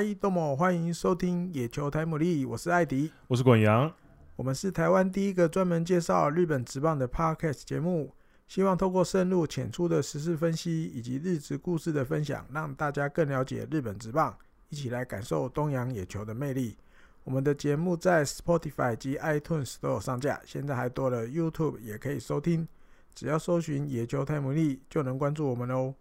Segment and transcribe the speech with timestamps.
[0.00, 3.92] 嗨，多么欢迎收听野球台姆利，我是艾迪，我是滚阳，
[4.36, 8.14] 我们是台湾第一个专门介绍日本职棒的 Podcast 节目，
[8.46, 14.38] 希望透过深入浅出的时事分析以及日职故事的分享，让大家更了解日本职棒，
[14.68, 16.76] 一起来感受东洋野球的魅力。
[17.24, 22.68] 我们的节目在 Spotify 及 iTunes 都有上架，现在还多了 YouTube 也可以收听，
[23.16, 25.92] 只要搜寻野球台姆利就能关注我们哦。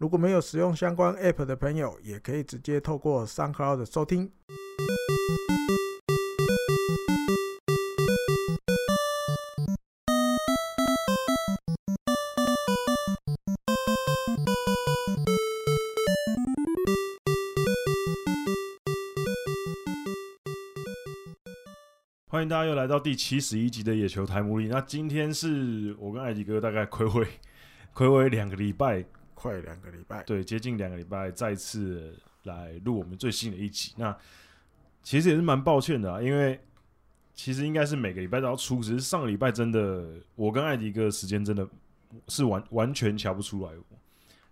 [0.00, 4.32] 如果没有使用相关 App 的朋友，也可以直接透过 SoundCloud 收听。
[22.26, 24.66] 欢迎大家又来到第七十一集的野球台姆利。
[24.66, 27.26] 那今天是我跟艾迪哥大概睽违
[27.94, 29.04] 睽违两个礼拜。
[29.40, 33.94] 快两个礼拜，对，接近两个礼拜，再次来录我们最新的一集。
[33.96, 34.14] 那
[35.02, 36.60] 其实也是蛮抱歉的啊，因为
[37.34, 41.66] 其实应该是每个礼拜都要出，只是上个礼拜真的，我跟艾迪哥时间真的
[42.28, 43.72] 是完完全瞧不出来，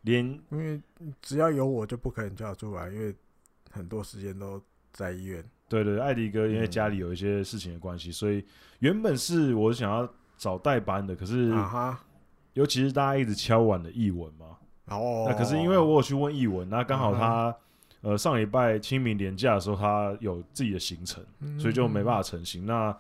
[0.01, 0.81] 连因为
[1.21, 3.15] 只要有我就不可能瞧出来，因为
[3.71, 4.59] 很多时间都
[4.91, 5.45] 在医院。
[5.69, 8.43] 对对，艾迪哥因为家里有一些事情的关系，嗯、所以
[8.79, 12.01] 原本是我想要找代班的，可是，啊、哈
[12.55, 14.57] 尤其是大家一直敲碗的译文嘛。
[14.91, 17.55] 哦，那可是因为我有去问译文，那刚好他，
[18.01, 21.23] 呃，上礼拜清明年假的时候，他有自己的行程，
[21.59, 22.65] 所以就没办法成行。
[22.65, 22.97] 那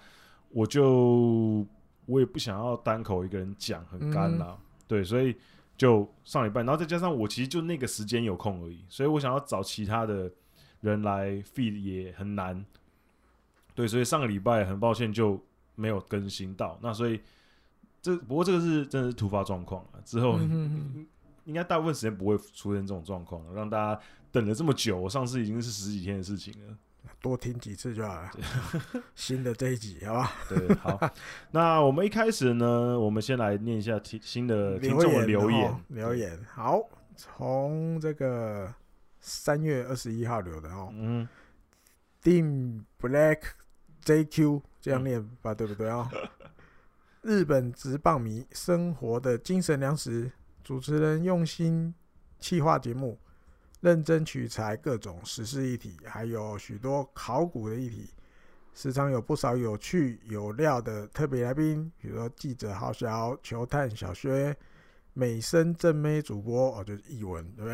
[0.50, 1.66] 我就
[2.06, 5.36] 我也不想要单口一个人讲，很干啦，对，所以
[5.76, 10.30] 就上礼拜，然后再加上我其实就那个时间有空而已，所以我想要找其他的
[10.80, 12.64] 人来 feed 也很难，
[13.74, 15.40] 对，所以上个礼拜很抱歉就
[15.74, 16.78] 没有更新到。
[16.82, 17.20] 那所以
[18.02, 20.38] 这不过这个是真的是突发状况啊，之后。
[21.48, 23.98] 应该大部分时间不会出现这种状况，让大家
[24.30, 25.00] 等了这么久。
[25.00, 26.76] 我上次已经是十几天的事情了，
[27.22, 28.30] 多听几次就好了。
[29.16, 30.32] 新的这一集，好吧？
[30.46, 31.10] 对，好。
[31.50, 35.84] 那我们一开始呢，我们先来念一下听新的听众的留言。
[35.88, 38.70] 留言好，从这个
[39.18, 40.90] 三月二十一号留的哦。
[40.92, 41.26] 嗯。
[42.22, 43.40] Dean Black
[44.04, 46.10] JQ 这样念吧，对不对啊？
[47.22, 50.30] 日本直棒迷生活的精神粮食。
[50.68, 51.94] 主持人用心
[52.38, 53.18] 企划节目，
[53.80, 58.10] 认真取材各种时事议题，还有许多考古的议题，
[58.74, 64.54] 时常有不少有趣有料的特别来宾，比如说记者浩小、球探小薛、
[65.14, 67.70] 美声正妹主播哦，就是译文，对不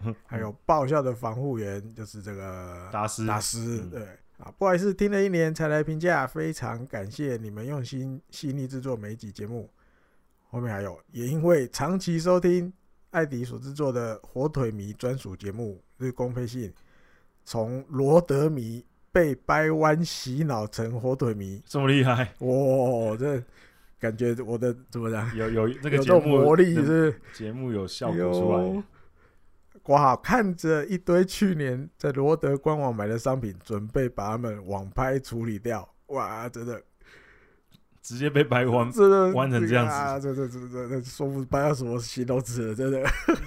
[0.00, 0.14] 对？
[0.24, 4.02] 还有爆笑的防护员，就是这个达斯达斯，对
[4.38, 9.68] 啊，不好意思，听了一年才来评价，非常感谢你们用心细腻制作每一集节目。
[10.54, 12.72] 后面还有，也因为长期收听
[13.10, 16.70] 艾迪所制作的火腿迷专属节目《日工配信》，
[17.44, 23.16] 从罗德迷被掰弯洗脑成火腿迷，这么厉害哇！
[23.16, 23.42] 这
[23.98, 25.36] 感觉我的怎么讲？
[25.36, 28.84] 有有这个节目魔力是节目有效果出来。
[29.86, 30.14] 哇！
[30.14, 35.92] 看着一堆去年在罗德官网买的商品，准备把他们网拍处理掉。
[36.06, 36.48] 哇！
[36.48, 36.80] 真的。
[38.04, 43.02] 直接被掰弯，真的弯成这样子，啊、这这这这这说不掰到什么形容词了，真的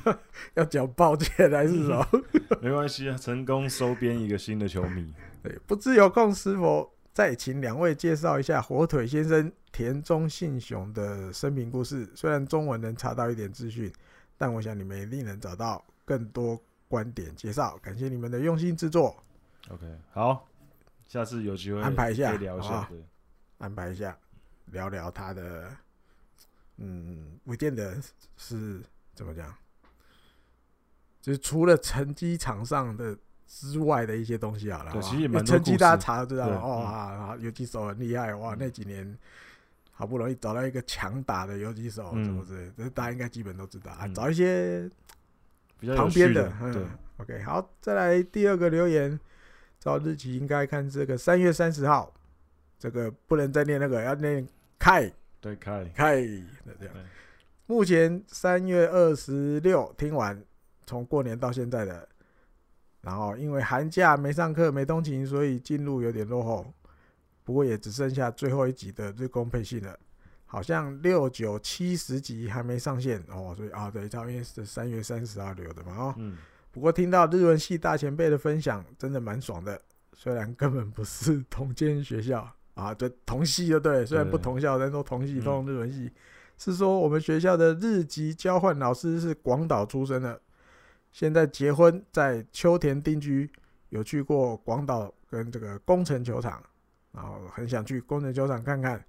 [0.56, 2.08] 要讲抱歉还是什么？
[2.60, 5.14] 没关系啊，成功收编一个新的球迷。
[5.44, 12.10] 对，不知有空是否再请两位介绍一下火腿先生田中信雄的生平故事？
[12.16, 13.94] 虽然中文能查到一点资讯，
[14.40, 17.78] 但我想你们一定能找到更多观点介绍。
[17.80, 19.16] 感谢你们的用心制作。
[19.70, 20.48] OK，好，
[21.08, 22.98] 下次有机会安排一下，聊一下，对，
[23.60, 24.18] 安排一下。
[24.72, 25.70] 聊聊他的，
[26.78, 27.98] 嗯，不见得
[28.36, 28.82] 是
[29.14, 29.54] 怎么讲，
[31.22, 33.18] 就是除了成绩场上的
[33.48, 34.92] 之外的一些东西好了。
[34.92, 38.56] 对，其实也蛮多成绩大家查都知道，对哦啊，游击手很厉害哇！
[38.60, 39.18] 那几年
[39.92, 44.08] 好不容易找到一个强打的游击手，什么之类，这大家应该基本都知道啊。
[44.10, 44.90] 找一些
[45.96, 49.20] 旁边的，嗯，OK，好，再来第二个留言，
[49.80, 52.14] 照日期应该看这个三月三十号，
[52.78, 54.48] 这个不能再念那个，要念。
[54.80, 56.22] 开对开开
[56.64, 56.96] 那这样，
[57.66, 60.42] 目前三月二十六听完，
[60.86, 62.08] 从过年到现在的，
[63.02, 66.66] 然后因为寒假没上课没通勤，所以进入有点落后。
[67.44, 69.98] 不过也只剩下最后一集的日工配信了，
[70.46, 76.16] 好像六九七十集还没上线哦，所以啊对，因为是三月三十号留的嘛哦。
[76.18, 76.38] 嗯。
[76.72, 79.82] 不过听到日文系大前辈的分享，真的蛮爽的，
[80.14, 82.54] 虽然根本不是同间学校。
[82.78, 86.12] 啊，对，同系就对，虽然不同校，但都同系，同日文系。
[86.60, 90.40] 是说我们学校的日籍交换老师是广岛出生的，
[91.12, 93.50] 现在结婚在秋田定居，
[93.90, 96.64] 有去过广岛跟这个宫城球场，
[97.12, 99.04] 然后很想去宫城球场看看。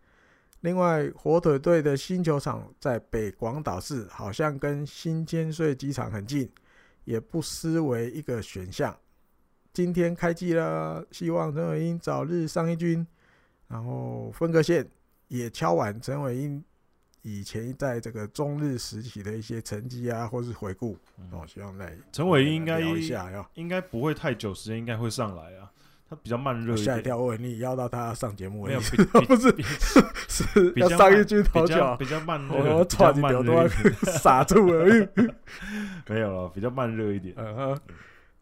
[0.63, 6.51] 另外，火腿队的新球场在北广岛市，好像跟新千岁机场很近，
[7.05, 8.97] 也不失为一个选项。
[9.73, 13.07] 今天开季了，希望陈伟英早日上一军。
[13.69, 14.87] 然后分割线
[15.29, 16.65] 也敲完陈伟英
[17.23, 20.97] 以前在这个中日时期的一些成绩啊，或是回顾。
[21.31, 25.71] 哦，希望来陈伟英应该聊一下哟，应该不会太久时间，应该会上来啊。
[26.11, 27.19] 他比较慢热，吓一跳！
[27.19, 28.81] 我以为你邀到他上节目，没有，
[29.27, 29.55] 不是，
[30.27, 33.69] 是要上一句头角，比较慢热，我差点都 要
[34.19, 34.87] 傻住了。
[36.09, 37.35] 没有了，比较慢热一点。
[37.37, 37.81] 嗯哼，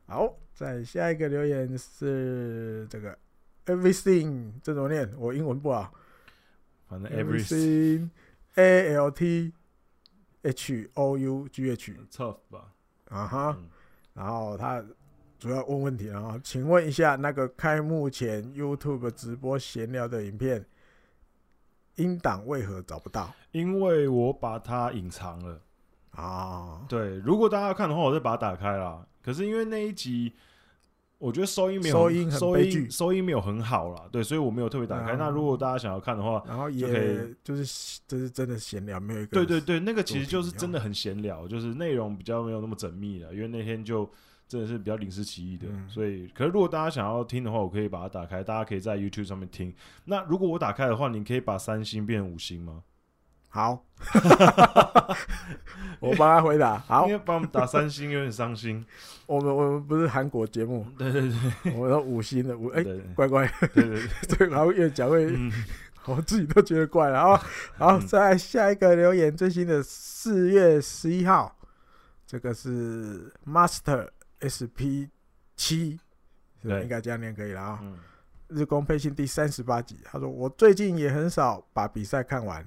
[0.06, 3.18] 好，再下一个留言是这个
[3.66, 5.12] everything，这怎么念？
[5.18, 5.92] 我英文不好，
[6.88, 9.52] 反正 everything，A L T
[10.42, 12.72] H O U G H，tough 吧？
[13.10, 13.58] 啊哈，
[14.14, 14.84] 然后他。
[15.38, 20.64] 主要问问题啊，请问一下，那个开幕前 YouTube 直播闲聊的影片
[21.96, 23.30] 音档为何找不到？
[23.52, 25.60] 因为我把它隐藏了
[26.12, 26.86] 啊。
[26.88, 29.06] 对，如果大家要看的话，我再把它打开啦。
[29.22, 30.34] 可是因为那一集，
[31.18, 34.08] 我觉得收音没有收音收音，收音没有很好啦。
[34.12, 35.12] 对，所以我没有特别打开。
[35.12, 43.34] 啊、那如果大家想要看的话，然后也就可以，就是就是真的闲聊，没有一个对对对，那个其实就是真的很闲聊，就是内容比较没有那么缜密了。
[43.34, 44.08] 因为那天就。
[44.48, 49.74] 真的是比较临时起意的，嗯、所以，可是如果大家想要听的话，我可以把它打开，大家可以在 YouTube 上面听。
[50.04, 52.84] 那如果我打开的话，你可以把三星变成五星吗？
[53.56, 53.82] 好，
[55.98, 56.78] 我帮他回答。
[56.80, 58.84] 好，因为帮我们打三星有点伤心。
[59.24, 61.22] 我们我们不是韩国节目，对对
[61.62, 65.50] 对，我们五星的五，哎、欸，乖乖，对对 对，然后越讲会，嗯、
[66.04, 67.42] 我自己都觉得怪了啊。
[67.78, 71.56] 好，再下一个留言，最新的四月十一号，
[72.26, 74.08] 这个是 Master。
[74.40, 75.08] S P
[75.56, 75.98] 七，
[76.62, 77.78] 应该这样念可以了啊。
[77.82, 77.96] 嗯、
[78.48, 82.62] 日工配信第三十八集，他说我最近也很少把比赛看完。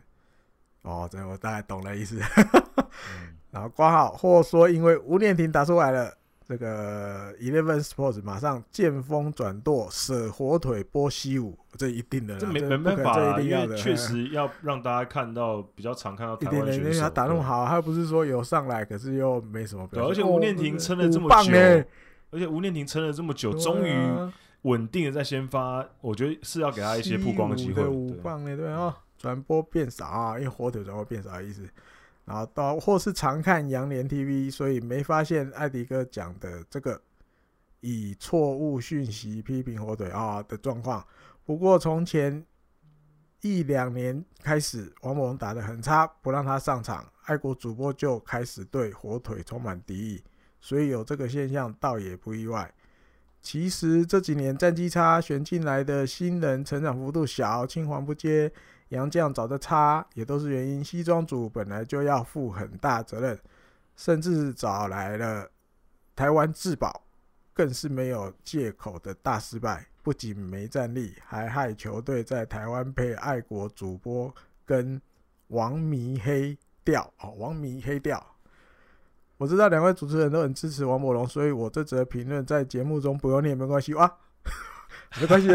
[0.84, 2.20] 哦，这我大概懂了意思。
[2.20, 6.14] 嗯、 然后挂号，或说因为吴念婷打出来了，
[6.48, 16.82] 这个 Eleven Sports 马上见风转舵，舍火腿波西舞，这一定的，这没没办法，这一定要的，确实要让大家看到比较常看到台湾 选手。
[16.82, 20.12] 因为他打那么好，他又不是说有上来，可是又没什么表现。
[20.12, 21.52] 而且吴念婷撑了这么久，
[22.32, 23.94] 而且吴念婷撑了这么久，终于
[24.64, 27.84] 稳定的在先发，我觉得是要给他一些曝光的机会。
[27.86, 31.70] 五棒呢，对啊，转播变少啊，因为火腿转播变少的意思。
[32.26, 37.02] 然后到或是常看洋联 TV，所以没发现艾迪哥讲的这个
[37.80, 41.04] 以错误讯息批评火腿啊的状况。
[41.44, 42.46] 不过从前
[43.42, 50.24] 一两年开始，王柏融打得很差，不让他上场，爱国主播就开始对火腿充满敌意，
[50.62, 52.72] 所以有这个现象倒也不意外。
[53.42, 58.52] 其实这几年战绩差，选进来的新人成长幅度小，青黄不接。
[58.90, 63.40] 杨将找的差也都是原因，西装组本来就要负很大责任，
[63.96, 65.50] 甚至找来了
[66.16, 67.04] 台湾至宝，
[67.54, 69.86] 更是没有借口的大失败。
[70.02, 74.34] 不仅没战力，还害球队在台湾被爱国主播
[74.66, 75.00] 跟
[75.50, 78.26] 王迷黑掉哦，王迷黑掉。
[79.38, 84.18] 我知道两位主持人都很支持王柏融，所以我这则评论在节目中不用念没关系哇，
[85.22, 85.48] 没关系，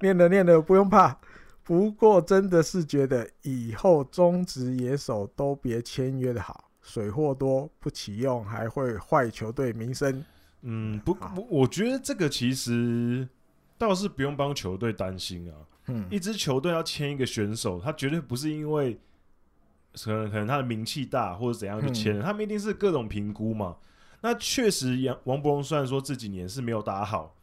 [0.00, 1.18] 念了念了不用怕。
[1.64, 10.24] 不过真的是觉得以后中职野手都别签约的好，水货多不起用还会坏球队名声。
[10.62, 13.28] 嗯，不，好我觉得这个其实
[13.78, 15.54] 倒是不用帮球队担心啊。
[15.86, 18.98] 嗯，一支球队要签一个选手，他绝对不是因为
[19.94, 23.76] 可能可能他的名气大或者怎样去签他们一定是各种评估嘛。
[24.20, 27.36] 那确实，杨王柏荣虽然说这几年是没有打好，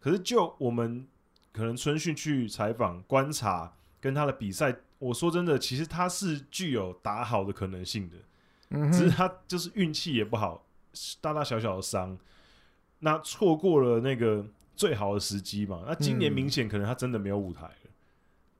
[0.00, 1.06] 可是就我们。
[1.52, 8.16] 可能春训去采访观察跟他的比赛，我说真的，其实他是具有打好的可能性的，
[8.70, 10.64] 嗯、只是他就是运气也不好，
[11.20, 12.18] 大大小小的伤，
[13.00, 15.82] 那错过了那个最好的时机嘛。
[15.86, 17.76] 那今年明显可能他真的没有舞台了。
[17.84, 17.90] 嗯、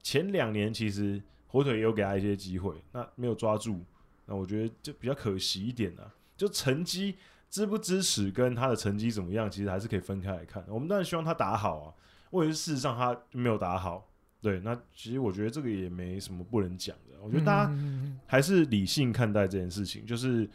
[0.02, 3.82] 前两年其实火腿也有给他一些机会，那没有抓住，
[4.26, 6.12] 那我觉得就比较可惜一点啊。
[6.37, 7.16] 就成绩
[7.49, 10.64] 支不支持跟他的成绩怎么样，其实还是可以分开来看。
[10.68, 11.94] 我们当然希望他打好啊。
[12.32, 14.08] 或者是事实上他没有打好，
[14.40, 17.22] 对，那其实我觉得这个也没什么不能讲的。
[17.22, 17.72] 我觉得大家
[18.26, 20.48] 还是理性看待这件事情，就是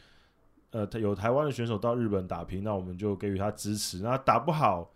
[0.71, 3.99] 呃，有台湾的选手到日本打拼，那我们就给予他支持。
[3.99, 4.91] 那打不好，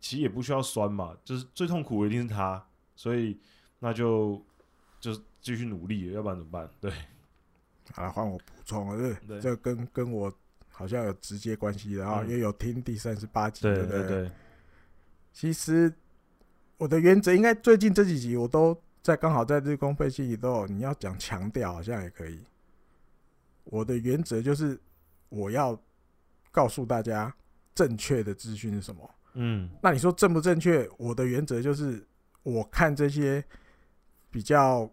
[0.00, 3.38] 其实也不需要酸嘛，就是最痛苦的一定是他，所以
[3.78, 4.42] 那就
[4.98, 6.68] 就继续努力，要不然怎么办？
[6.80, 6.90] 对，
[7.94, 10.32] 啊，换我补充了，对，这跟跟我
[10.70, 14.30] 好像有直接关系的啊，因为有听第三十八集，对对对。
[15.32, 15.92] 其实
[16.76, 22.40] 我的原则应该最近这几集我都在刚好在日工配信里都有，你要讲强调好像也可以。
[23.64, 24.78] 我的原则就是
[25.28, 25.80] 我要
[26.50, 27.34] 告诉大家
[27.74, 29.14] 正确的资讯是什么。
[29.34, 30.88] 嗯，那你说正不正确？
[30.96, 32.06] 我的原则就是
[32.42, 33.44] 我看这些
[34.30, 34.90] 比较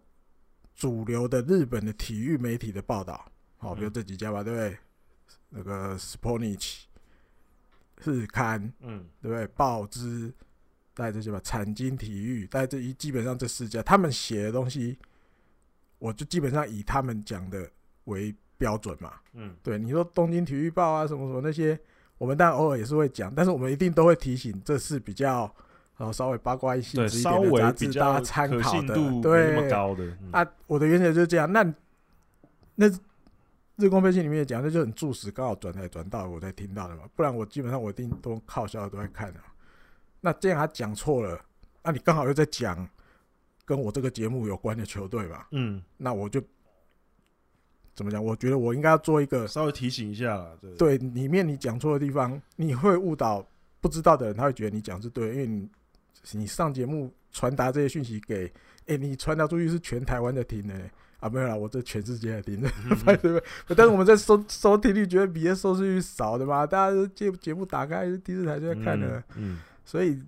[0.74, 4.78] 主流的日本的体育媒体的报道，好，比如这几家吧，对不对？
[5.48, 6.82] 那个 Spornichi
[8.02, 9.46] 日刊，嗯，对不对？
[9.48, 10.32] 报纸，
[10.94, 14.98] 带这些吧，产经体育，带这一基本上这四家，他们写的东西，
[15.98, 17.68] 我就基本上以他们讲的
[18.04, 19.14] 为标准嘛。
[19.34, 21.78] 嗯，对，你说东京体育报啊，什么什么那些，
[22.18, 25.52] 我们当然偶尔也是会讲，但是我们一定都会提醒，这是比较
[25.96, 30.16] 然后稍微八卦一点的杂志，大家参考的，对，那么高的。
[30.32, 31.52] 啊，我的原则就是这样。
[31.52, 31.74] 那
[32.74, 32.90] 那。
[33.76, 37.02] 日工配信里面也讲，那就很注实，刚好转台转到我才听到的嘛。
[37.14, 39.40] 不然我基本上我一定都靠销都在看的。
[40.20, 41.38] 那既然他讲错了，
[41.82, 42.88] 那你刚好又在讲
[43.66, 45.44] 跟我这个节目有关的球队嘛？
[45.50, 46.42] 嗯，那我就
[47.94, 48.24] 怎么讲？
[48.24, 50.56] 我觉得我应该要做一个稍微提醒一下啦。
[50.78, 53.46] 对，里面你讲错的地方，你会误导
[53.82, 55.68] 不知道的人，他会觉得你讲是对，因为你
[56.32, 58.50] 你上节目传达这些讯息给，
[58.86, 60.74] 哎，你传达出去是全台湾在听的。
[61.18, 62.68] 啊，没有啦，我这全世界的听的，
[63.16, 63.42] 对不对？
[63.74, 70.22] 但是我们在收收听率，觉得比这收视率少的嘛，大家节节目打开电视台就在看的，嗯，所以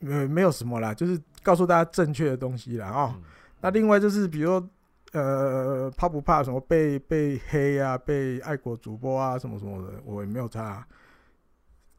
[0.00, 3.14] 没没有什么啦，就是告诉大家正确的东西啦哦。
[3.60, 4.70] 那另外就是，比如说
[5.12, 10.84] 呃，怕不怕什么被被黑啊，被爱国主播啊什么什么的，我也没有差。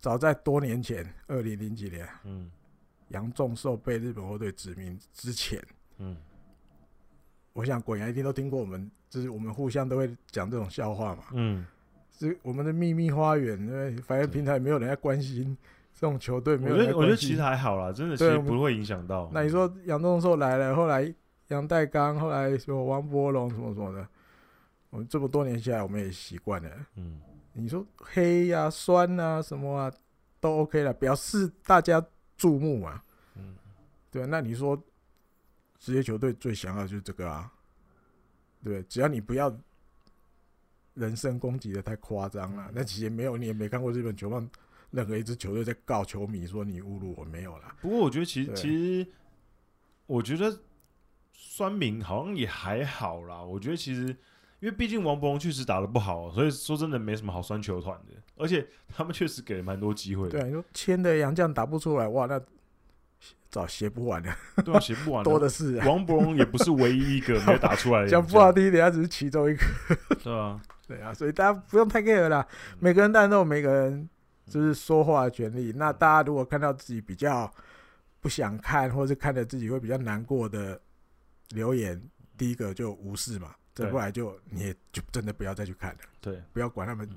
[0.01, 2.51] 早在多年前，二零零几年，嗯，
[3.07, 5.59] 杨仲寿被日本火腿指名之前，
[5.99, 6.17] 嗯。
[7.55, 11.24] 我想滚牙一定都听过我们，就是我们互相都会讲这种笑话嘛。
[11.31, 11.65] 嗯，
[12.12, 15.57] 是我们的秘密花园，因为反正平台没有人在关心
[15.93, 16.79] 这种球队，没有人。
[16.79, 19.31] 我觉得我觉得其实还好啦，真的其实不会影响到。
[19.33, 21.15] 那你说杨仲寿来了，后来
[21.47, 24.05] 杨代刚，后来什么王柏龙什么什么的，
[24.89, 26.69] 我们这么多年下来，我们也习惯了。
[26.97, 27.21] 嗯，
[27.53, 29.89] 你说黑呀、啊、酸啊什么啊，
[30.41, 33.01] 都 OK 了，表示大家注目嘛。
[33.38, 33.55] 嗯，
[34.12, 34.77] 对，那你说。
[35.85, 37.51] 职业球队最想要的就是这个啊，
[38.63, 39.55] 对，只要你不要
[40.95, 44.49] 人身攻击的太夸张了，那其实没有，你也没看过日本球棒
[44.89, 47.75] 任何一支球队在告球迷说你侮辱我，没有啦。
[47.81, 49.07] 不过我觉得其实其实，
[50.07, 50.59] 我觉得
[51.31, 53.43] 酸民好像也还好啦。
[53.43, 54.07] 我觉得其实，
[54.61, 58.13] 因为毕竟王柏融确实打的不好，所以说真的没什么好酸球团的。
[58.37, 60.29] 而且他们确实给了蛮多机会。
[60.29, 62.41] 对，你说签的杨将打不出来，哇，那。
[63.55, 64.35] 早写不完了，
[64.65, 65.75] 对啊，写不完，多的是。
[65.75, 68.07] 啊王伯荣也不是唯一一个没有打出来的。
[68.12, 69.63] 讲不好听一点，他只是其中一个。
[70.21, 72.45] 对啊，对啊，所以大家不用太 care 啦。
[72.79, 74.09] 每个人当然都有每个人
[74.45, 75.71] 就是说话的权利。
[75.74, 77.50] 那大家如果看到自己比较
[78.19, 80.77] 不想看，或者是看着自己会比较难过的
[81.51, 82.01] 留言，
[82.38, 83.55] 第一个就无视嘛。
[83.74, 86.00] 再不来就你也就真的不要再去看了。
[86.19, 87.09] 对，不要管他们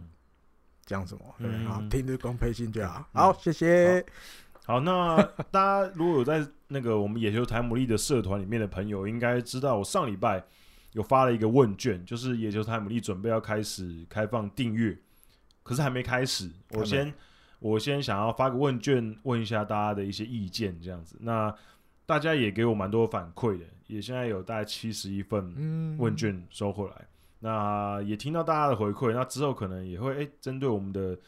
[0.87, 3.09] 讲什么，对，好，听日公配信就好。
[3.13, 4.07] 好，谢谢。
[4.69, 5.17] 好，那
[5.51, 10.45] 大家如果有在那个我们野球台姆利的社团里面的朋友，应该知道我上礼拜
[10.93, 14.95] 有发了一个问卷，就是野球台姆利准备要开始开放订阅，
[15.63, 16.51] 可是还没开始。
[16.73, 17.11] 我先
[17.61, 21.17] 我先想要发个问卷，问一下大家的一些意见，这样子。
[21.23, 21.51] 那
[22.05, 27.09] 大家也给我蛮多反馈的，也现在有大概七十一份问卷收回来。
[27.39, 31.19] 那也听到大家的回馈，那之后可能也会诶针对我们的。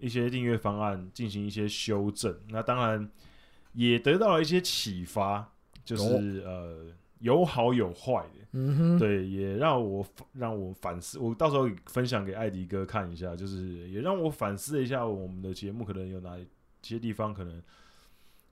[0.00, 3.08] 一些订阅方案进行一些修正，那当然
[3.74, 5.52] 也得到了一些启发，
[5.84, 6.86] 就是、哦、呃
[7.20, 16.38] 有好有坏的，嗯哼，对，也让我让我反思，我到时候分享给艾迪哥看一下，就是也让我反思一下我们的节目可能有哪
[16.82, 17.62] 些地方可能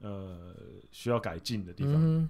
[0.01, 0.55] 呃
[0.93, 1.95] 需要改进的地方。
[1.97, 2.29] 嗯、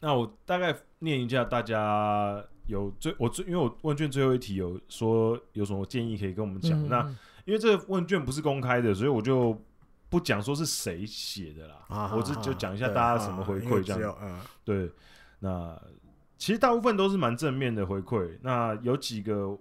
[0.00, 7.16] 那我大概念一下，大家有最我最因为我问卷最后一题有说有什么建议可以跟我们讲，嗯、那。
[7.44, 9.60] 因为这个问卷不是公开的，所以我就
[10.08, 11.76] 不讲说是谁写的啦。
[11.88, 14.16] 啊、我只就讲一下大家什么回馈这样。
[14.22, 14.90] 嗯、对，
[15.40, 15.76] 那
[16.38, 18.38] 其实大部分都是蛮正面的回馈。
[18.42, 19.58] 那有几个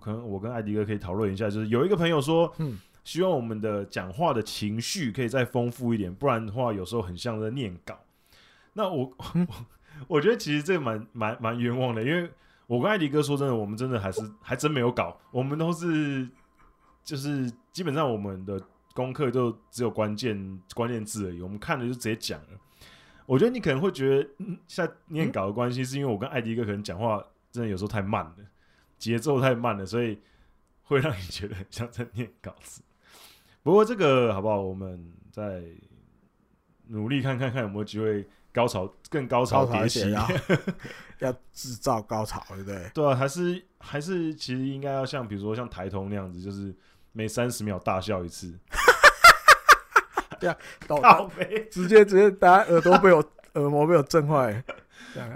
[0.00, 7.98] 可能我跟艾迪哥可以讨论一下，就是有一个朋友说，嗯，希望我们的讲话的情绪可以再丰富一点，不然的话有时候很像在念稿。
[8.74, 9.46] 那我、嗯、
[10.06, 12.30] 我觉得其实这个蛮蛮蛮冤枉的，因为
[12.66, 16.28] 我跟艾迪哥说真的，我们真的还是还真没有稿，我们都是。
[17.04, 18.60] 就是基本上我们的
[18.94, 22.48] 功课就只有关键关键字而已，我们看了就直接讲了。
[23.26, 24.28] 我觉得你可能会觉得，
[24.66, 28.36] 像念稿的关系，是因为我跟艾迪哥可能讲话真的有时候太慢了，
[28.98, 30.20] 节奏太慢了，所以
[30.82, 32.82] 会让你觉得像在念稿子。
[33.62, 34.60] 不过这个好不好？
[34.60, 35.62] 我们再
[36.88, 40.10] 努力看看看有没有机会高潮更高潮迭起，
[41.20, 42.90] 要制造高潮，对不对？
[42.92, 46.76] 对啊，还是还是其实应该要像比如说像台通那样子，就是
[47.14, 48.52] 每三十秒大笑一次。
[50.38, 50.56] 对啊，
[50.86, 54.62] 倒霉， 直接直接大家耳朵被我耳膜被我震坏。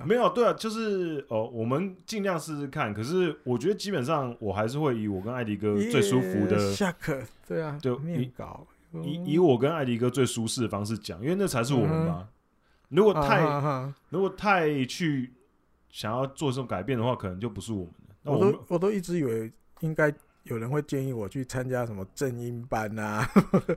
[0.05, 2.93] 没有，对啊，就是哦，我们尽量试试看。
[2.93, 8.67] 可是我觉得基本上我还是会以我跟艾迪哥最舒服的下课，对啊，就念稿，
[9.05, 12.29] 以以我跟艾迪哥最舒适的方式讲，因为那才是我们嘛。
[12.89, 15.33] 如果太如果太去
[15.91, 18.33] 想要做这种改变的话，可能就不是我们的。
[18.33, 20.13] 我都我都一直以为应该
[20.49, 23.29] 有人会建议我去参加什么正音班啊，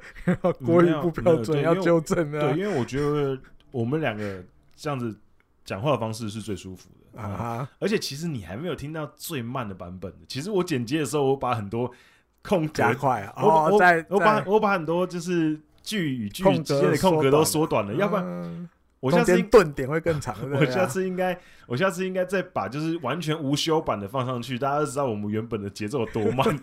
[0.65, 2.39] 国语不标准要纠正啊。
[2.39, 3.39] 对，因为我觉得
[3.71, 4.43] 我们两个
[4.75, 5.15] 这样子。
[5.63, 7.69] 讲话的方式是最舒服的啊！
[7.79, 10.17] 而且其实你还没有听到最慢的版本的。
[10.27, 11.89] 其实我剪辑的时候，我把很多
[12.41, 18.69] 空格加快啊，我我我把我把很多就是句与句之间的空格都缩短了，要不然
[19.01, 20.34] 我下次顿点会更长。
[20.50, 26.58] 我下次应该我下次应该再把就是完全无修版的放上去，大家都知道我们原本的节奏有多慢。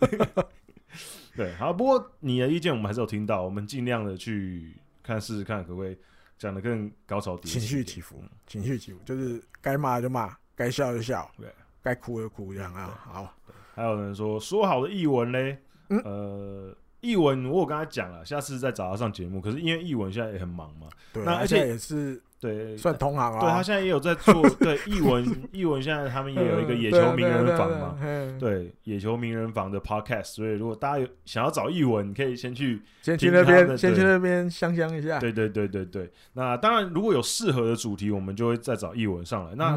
[1.36, 5.98] 对，好，不过你的意见我们还是有听到，我们尽量的去看试试看可不可以。
[6.38, 11.48] 讲的更高潮，情绪起伏，情绪起伏，就是该骂就骂，该笑就笑，对，
[11.82, 12.96] 该哭就哭，这样啊。
[13.02, 13.34] 好，
[13.74, 19.40] 还有人说说好的译文嘞，呃，艺文我有跟他讲了，下次再找他上节目。
[19.40, 22.22] 可是因为译文现在也很忙嘛，对，那而且也是。
[22.40, 23.40] 对，算同行啊。
[23.40, 24.48] 对，他现在也有在做。
[24.62, 27.98] 对，译文，译文现在他们也有一个野球名人房嘛。
[28.38, 30.34] 对，野球名人房的 podcast。
[30.34, 35.18] 所以如果大家有想要找译文，你可以先去先去那边，先去那边香香一下。
[35.18, 36.08] 对对对对对。
[36.34, 39.56] 那当然，如果有适合的主题，我们就会再找译文上来。
[39.56, 39.76] 那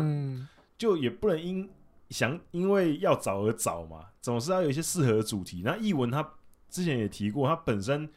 [0.77, 1.67] 就也不能因
[2.11, 5.63] 想因为要找而找嘛，总是要有一些适合的主题。
[5.65, 6.21] 那译文他
[6.71, 8.09] 之前也提过，他本身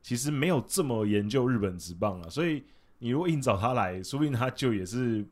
[0.00, 2.64] 其实没有这么研究日本职棒了，所以。
[2.98, 5.22] 你如果硬找他来，说不定他就也是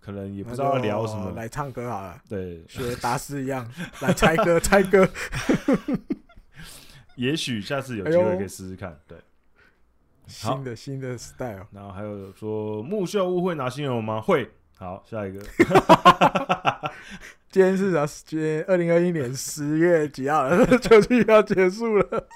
[0.00, 2.20] 可能也不知道要聊什么，来唱歌好了。
[2.28, 3.64] 对，学达斯一样
[4.00, 5.08] 来猜歌，猜歌。
[7.14, 8.98] 也许下次有机会可以试试看。
[9.06, 9.16] 对，
[10.26, 11.68] 新的新的 style。
[11.70, 14.20] 然后还有说木秀屋会拿新人吗？
[14.20, 14.50] 会。
[14.76, 15.40] 好，下一个。
[17.54, 18.04] 今天是啥？
[18.26, 20.66] 今天二零二一年十月几号了？
[20.78, 22.26] 秋季要结束了。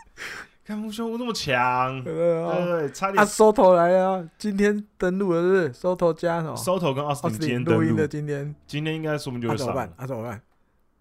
[0.64, 3.20] 看木秀屋那么强，对对，差点。
[3.20, 9.66] 啊，Soto 来啊，今天登录的是不是？Soto 加什么？Soto 跟奥斯汀今天登录的，今天今天应该说不定就会上。
[9.66, 9.92] 怎么办？
[9.96, 10.40] 啊，怎么办？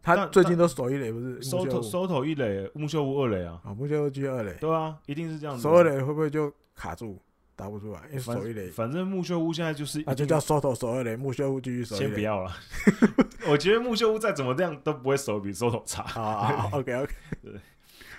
[0.02, 3.62] 他最近都守一垒不是？Soto Soto 一垒，木秀屋二垒啊。
[3.64, 4.52] 啊，木秀屋继续二垒。
[4.60, 5.62] 对啊，一定是这样子。
[5.62, 7.22] 守二垒会不会就卡住，
[7.58, 8.02] 打不出来？
[8.10, 8.70] 因为守一垒。
[8.70, 11.96] 反正木秀屋现在就是，那就叫 Soto 守二垒，木秀屋继续守。
[11.96, 12.56] 先不要了，
[13.50, 16.04] 我觉得木秀屋再怎么这样都不会守比 Soto 差。
[16.04, 17.54] 啊，OK OK，对。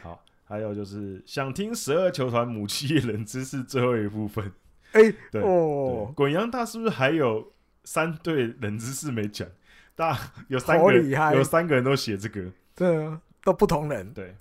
[0.03, 4.53] 好还有就是想听十二球团母企业冷知识最后一部分，
[4.93, 7.53] 哎、欸，对哦，滚阳大是不是还有
[7.85, 9.49] 三对冷知识没讲？
[9.95, 10.17] 大
[10.49, 14.13] 有三个人，有三个人都写这个，对啊，都不同人。
[14.13, 14.35] 对，哦、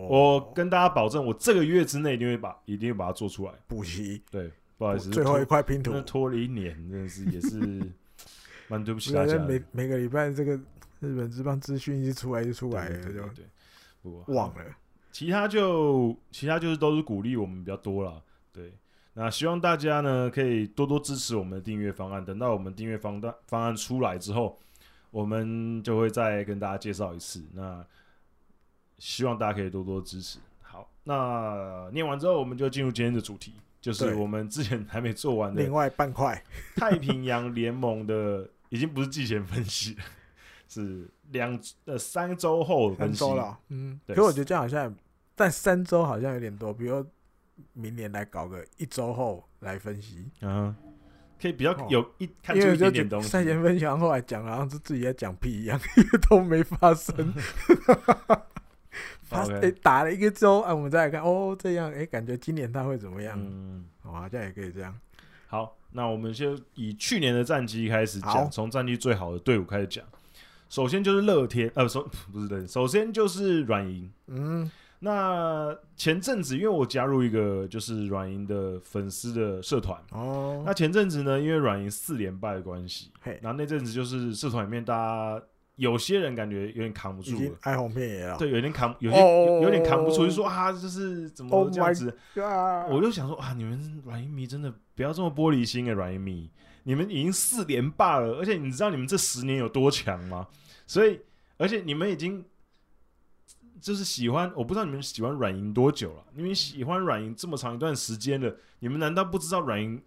[0.00, 4.22] 我跟大家保证，我这个月之内一定会把，一定会把它做出来补习。
[4.30, 7.58] 对，不好意思，最后一块拼图拖了一年，真的是也是
[8.68, 9.38] 蛮对不起大家。
[9.46, 10.56] 每每个礼拜这个
[11.00, 13.22] 日本之棒资讯一出来就出来了，对，对，
[14.02, 14.64] 对，忘了。
[15.12, 18.20] 其他就其他就是都是鼓励我们比较多了，
[18.52, 18.72] 对，
[19.12, 22.24] 那希望大家呢可以多多支持我们的订阅方案。
[22.24, 24.58] 等到我们订阅方案方案出来之后，
[25.12, 27.40] 我们就会再跟大家介绍一次。
[27.52, 27.86] 那
[28.98, 30.38] 希望大家可以多多支持。
[30.60, 36.42] 好，那念完之后，我们就进入今天的主题，就是我们之前还没做完的另外半块
[36.76, 40.02] 太平洋联盟的，已经不是季前分析了，
[40.68, 43.58] 是两呃三周后的分析了。
[43.68, 44.94] 嗯，对可我觉得这样好像。
[45.36, 47.04] 但三周好像有点多，比如
[47.72, 50.72] 明年来搞个一周后来分析，嗯，
[51.42, 53.28] 可以比较有一看出一点点东西。
[53.28, 57.34] 赛前分享后来讲，好像是自己在讲屁一样， 因为都没发生。
[59.30, 59.46] 他
[59.82, 63.38] 打了一个周，啊，我们再来看，哦，这样，哎，感觉今年他会怎么样？
[63.40, 64.94] 嗯，好像也可以这样。
[65.46, 70.04] 好，那我们就以去年的战绩开始讲，从战绩最好的队伍开始讲。
[70.68, 72.02] 首先就是乐天，呃，首
[72.32, 74.70] 不是乐，首先就是软银，嗯。
[75.00, 80.62] 那前阵子，因为我加入一个就是软银的粉丝的社团哦。
[80.64, 85.42] 那前阵子呢，因为软银四连败的关系，嘿，然后那阵子就是社团里面大家
[85.76, 96.50] 有些人感觉有点扛不住了，哀鸿遍野了，对，有点扛，有些有，有点扛不住，就说啊，就是怎么这样子？Oh、我就想说啊，你们软银迷真的不要这么玻璃心啊，软银迷，
[96.84, 100.48] 你们已经四连霸了，而且你知道你们这十年有多强吗？
[100.86, 101.20] 所以，
[101.56, 102.44] 而且你们已经。
[103.80, 106.24] 就是喜欢，我不知道你们喜欢软银多久了。
[106.32, 110.02] 你们喜欢软银这么长一段时间了，你们难道不知道软银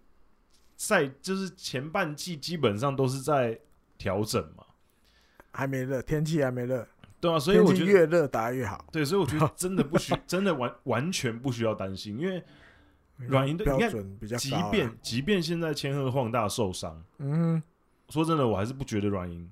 [0.76, 3.56] 赛就是前半季基本上都是在
[3.96, 4.64] 调整嘛，
[5.52, 6.86] 还没热，天气还没热，
[7.20, 8.84] 对啊，所以我觉得越热打越好。
[8.92, 12.42] 对，所以我觉得 真的不需，真的完完全不需要担心，因为
[13.16, 17.62] 软银的标准比较高，即便即便现在千鹤晃大受伤，嗯，
[18.08, 19.50] 说真的，我还是不觉得软银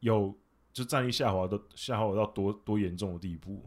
[0.00, 0.34] 有
[0.72, 3.62] 就战力下滑都下滑到多多严重的地步。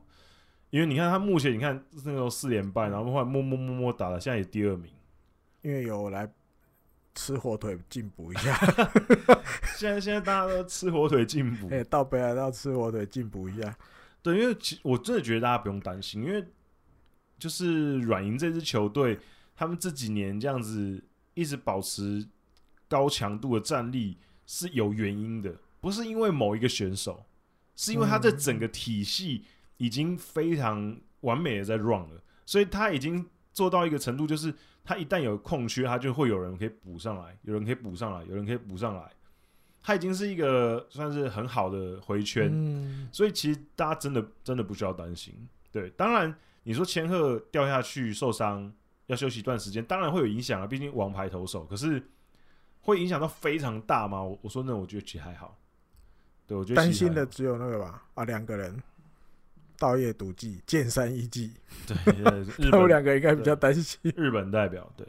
[0.70, 4.92] 因为你看他目前，你看那个四连败，然后后来摸摸摸摸打了，现在也第二名。
[5.62, 6.30] 因为有来
[7.18, 8.56] 吃火腿进补一下，
[9.76, 13.76] 现在现在大家都吃火腿进补， 哎，到北海道吃火腿进补一下。
[14.22, 16.46] 对，因为其实我真的觉得大家不用担心，因为
[17.40, 19.20] 就是软银这支球队，
[19.56, 21.04] 他们这几年这样子
[21.34, 22.26] 一直保持
[22.88, 27.26] 高强度的战力是有原因的，不是因为某一个选手，
[27.76, 29.44] 是因为他这整个体系。
[29.80, 34.52] 已经非常完美的在 run 了，所以他已经做到一个程度，就是
[34.88, 39.12] 他一旦有空缺，他就会有人可以补上来，有人可以补上来，有人可以补上来。
[39.84, 45.36] 他已经是一个算是很好的回圈，嗯、所以其实大家真的真的不需要担心。
[45.74, 48.72] 对，当然你说千鹤掉下去受伤
[49.08, 51.66] 要休息一段时间，当然会有影响啊，毕竟王牌投手。
[51.66, 52.02] 可是
[52.80, 54.24] 会影响到非常大吗？
[54.24, 55.60] 我我说那我觉得其实还好。
[56.48, 58.82] 对，我觉得担心的只有那个吧，啊，两个人。
[59.78, 61.54] 稻叶笃纪、剑山一纪，
[61.86, 61.96] 对，
[62.72, 64.00] 他们两个应该比较担心。
[64.16, 65.06] 日本代表，对。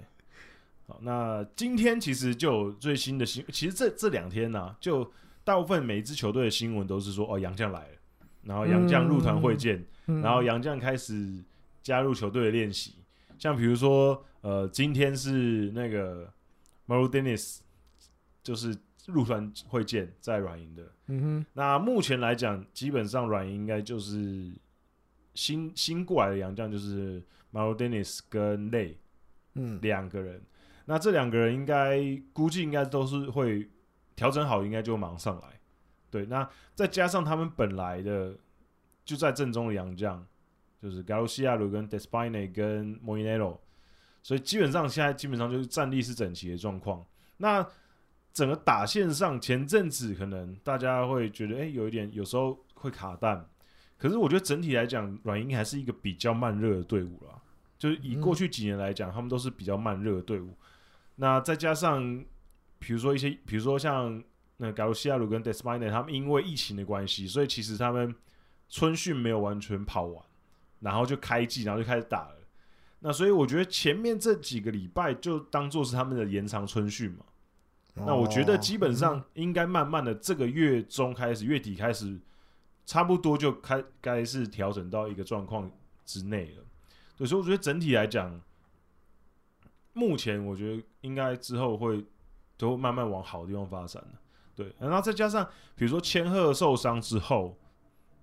[0.87, 5.11] 好，那今天其实就有最新的新，其实这这两天呢、啊，就
[5.45, 7.95] 大部分每一支球队的新闻都是说，哦，杨将来了，
[8.43, 11.43] 然后杨将入团会见，嗯、然后杨将开始
[11.83, 12.95] 加入球队的练习。
[13.29, 16.33] 嗯、像比如说，呃，今天是那个
[16.87, 17.59] Merrill Dennis，
[18.43, 18.77] 就是。
[19.09, 21.47] 入团会见在软银的，嗯哼。
[21.55, 24.53] 那目前来讲，基本上软银应该就是
[25.35, 28.97] 新新过来的洋将，就是 Merrill Dennis 跟 Lay，
[29.55, 30.43] 嗯，两个人。
[30.85, 32.01] 那这两个人应该
[32.35, 33.69] 估计应该都是会
[34.15, 35.59] 调整好，应该就马上来。
[36.11, 38.37] 对，那再加上他们本来的
[39.05, 40.27] 就在正中的洋将，
[40.83, 43.59] 就是 Garciaru 跟 Despaigne 跟 Molinero，
[44.23, 47.05] 所以基本上现在基本上就是战力是整齐的状况。
[47.39, 47.67] 那
[48.39, 53.45] 整个打线上，前阵子可能大家会觉得，哎、有一点，有时候会卡弹。
[53.97, 57.35] 可是我觉得整体来讲，软银还是一个比较慢热的队伍啦。
[57.77, 60.57] 就是以过去几年来讲，他们都是比较慢热的队伍。
[61.17, 62.25] 那再加上，
[62.79, 64.23] 比如说一些，比如说像
[64.59, 68.15] 那加鲁西亚鲁跟 Despaigne 他们因为疫情的关系，所以其实他们
[68.69, 70.25] 春训没有完全跑完，
[70.79, 72.37] 然后就开季，然后就开始打了。
[73.01, 77.25] 那所以我觉得前面这几个礼拜就当做是他们的延长春训嘛。
[78.07, 82.19] 那我觉得基本上应该慢慢的这个月中开始，月底开始，
[82.87, 85.71] 差不多就开该是调整到一个状况
[86.05, 86.65] 之内了。
[87.17, 88.41] 对，所以我觉得整体来讲，
[89.93, 92.05] 目前我觉得应该之后会
[92.57, 94.03] 都会慢慢往好的地方发展。
[94.55, 95.45] 对，然后再加上
[95.77, 97.57] 比如说千鹤受伤之后，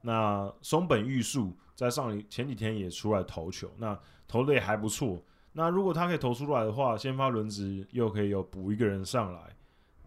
[0.01, 5.23] 那松本玉树在上前几天也出来投球，那投的也还不错。
[5.53, 9.55] 那如果他可以投出来的话，先发轮值又可以有补一个人上来。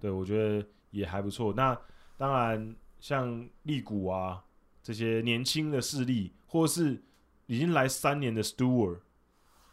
[0.01, 1.53] 对，我觉得也还不错。
[1.55, 1.79] 那
[2.17, 4.45] 当然，像利谷啊
[4.83, 7.03] 这些年轻的势力，或是
[7.47, 8.99] 已经来三年的 Stewart，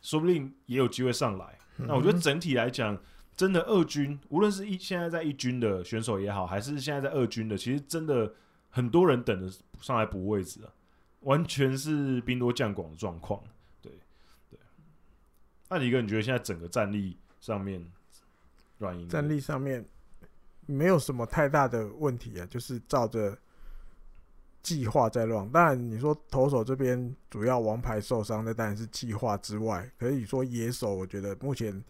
[0.02, 1.58] 说不定也有机会上来。
[1.78, 2.98] 嗯、那我觉得整体来讲，
[3.36, 8.34] 真的二军，无论是一现在在一军的选手也好，还是现在在二军的，其实真的
[8.70, 10.72] 很多人等着上来补位置啊，
[11.22, 13.42] 完全是兵多将广的状况。
[13.82, 13.92] 对
[14.50, 14.60] 对。
[15.70, 17.86] 那李哥，你觉得现在整个战力上面，
[18.78, 19.86] 软银战力上面？
[20.66, 23.38] 没有什么太大的问题啊，就是照着
[24.64, 25.48] 计划在乱。
[25.50, 29.88] 当然，你说投手这边主要王牌受伤，那当然是计划之外。
[30.00, 31.84] 可以说野手，我觉得目前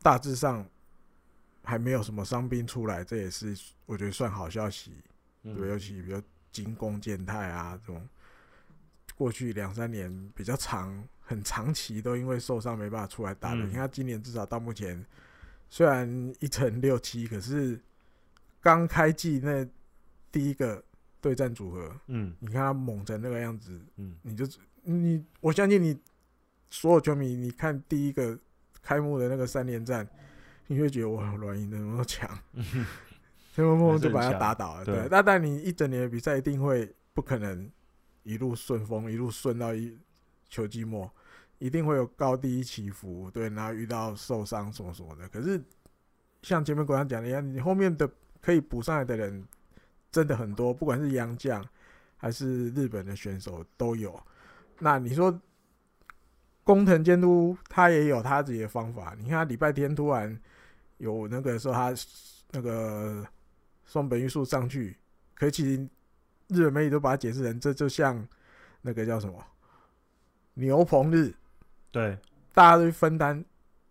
[0.00, 0.64] 大致上
[1.64, 4.92] 还没有什么伤兵出来，这也是我觉得算好消息。
[5.42, 8.08] 对，尤其比如今宫健太啊这种，
[9.16, 13.64] 过去两三年比较长、很长期都因为受伤没办法出来打的。
[13.64, 15.04] 你看今年至少到目前。
[15.72, 16.06] 虽然
[16.38, 17.80] 一成六七，可是
[18.60, 19.66] 刚开季那
[20.30, 20.84] 第一个
[21.18, 24.46] 对战组合，嗯，你看他猛成那个样子，嗯，你就
[24.82, 25.98] 你我相信你
[26.68, 28.38] 所有球迷，你看第一个
[28.82, 30.06] 开幕的那个三连战，
[30.66, 32.28] 你会觉得哇，软银怎么那么强？
[33.56, 35.08] 砰砰砰就把他打倒了，对。
[35.10, 37.66] 那但你一整年的比赛一定会不可能
[38.24, 39.96] 一路顺风，一路顺到一
[40.50, 41.10] 球季末。
[41.62, 45.28] 一定会有高低起伏，对，然后遇到受伤什么什么的。
[45.28, 45.62] 可是
[46.42, 49.46] 像前面国强讲的一样，你后面的可以补上来的人
[50.10, 51.64] 真的很多，不管是洋将
[52.16, 54.20] 还是日本的选手都有。
[54.80, 55.40] 那你说
[56.64, 59.14] 工藤监督他也有他自己的方法。
[59.16, 60.36] 你看他礼拜天突然
[60.98, 61.94] 有那个说他
[62.50, 63.24] 那个
[63.84, 64.96] 松本玉树上去，
[65.34, 65.88] 可其实
[66.48, 68.26] 日本媒体都把它解释成这就像
[68.80, 69.46] 那个叫什么
[70.54, 71.32] 牛棚日，
[71.92, 72.18] 对，
[72.52, 73.44] 大家都去分担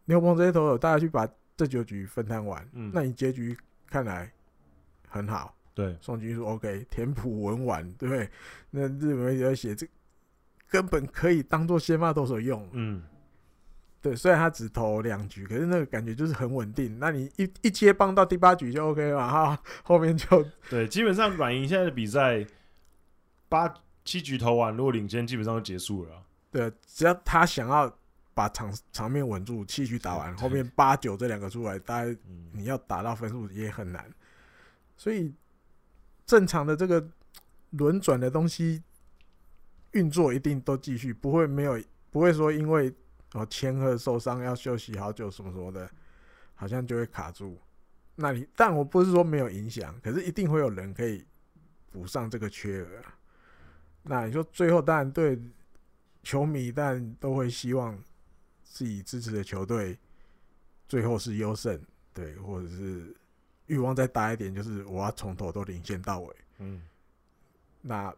[0.06, 4.30] 牛棚这些投手，大家去把这九局分摊完，嗯，那你结局看来
[5.08, 8.30] 很好，对，宋军说 OK，田浦文丸，对不对？
[8.72, 9.88] 那日本媒体在写这
[10.68, 13.04] 根本可以当做先发投手用，嗯。
[14.04, 16.98] 对，虽然他只投两局，可是那个感觉就是很稳定。
[16.98, 22.44] 那你一一接棒到第八局就 OK 了 哈，后面就对，基本上软银现在的比赛
[23.48, 23.72] 八
[24.04, 26.24] 七局投完，如果领先，基本上就结束了。
[26.52, 27.92] 对，只要他想要
[28.34, 32.16] 把场场面稳住，气局打完，后面八九这两个出来，大概
[32.52, 34.08] 你要打到分数也很难。
[34.96, 35.34] 所以
[36.26, 37.04] 正常的这个
[37.72, 38.84] 轮转的东西
[39.92, 42.94] 运作一定都继续，不会没有，不会说因为。
[43.34, 45.90] 然后千鹤受伤要休息好久什么什么的，
[46.54, 47.58] 好像就会卡住。
[48.16, 51.26] 那你但我不是说没有影响，可是一定会有人可以
[51.90, 52.88] 补上这个缺额。
[54.04, 55.40] 那你说最后当然对
[56.24, 57.98] 球迷，但都会希望
[58.64, 59.98] 自己支持的球队
[60.88, 61.82] 最后是优胜，
[62.14, 63.16] 对，或者是
[63.68, 66.36] 欲望再大一点，就是我要从头都领先到尾。
[66.60, 66.82] 嗯，
[67.82, 68.14] 那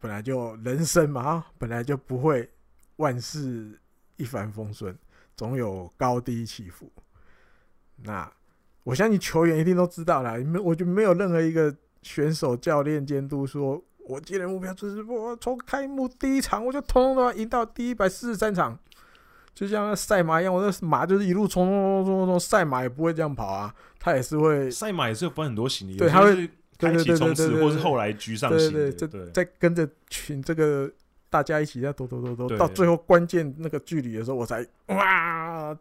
[0.00, 2.50] 本来就人生嘛，本来就不会
[2.96, 3.78] 万事。
[4.16, 4.96] 一帆风顺，
[5.34, 6.88] 总有高低起伏。
[7.96, 8.32] 那
[8.84, 18.78] 我相信球员一定都知道啦，没我就没有任何一个选手、教练、监督说，我今年目标就是我从开幕第一场我就通通都要赢到第一百四十三场，
[19.54, 30.90] 就像赛马一样，我的马就是一路冲冲冲冲冲，赛马也不会这样跑啊，他也是会赛马也是有分很多型的，对，他会开启冲刺，或是后来居上型的，对，在跟着群这个。
[31.30, 35.76] 大家一起在抖抖抖抖，到最后关键那个距离的时候，我才哇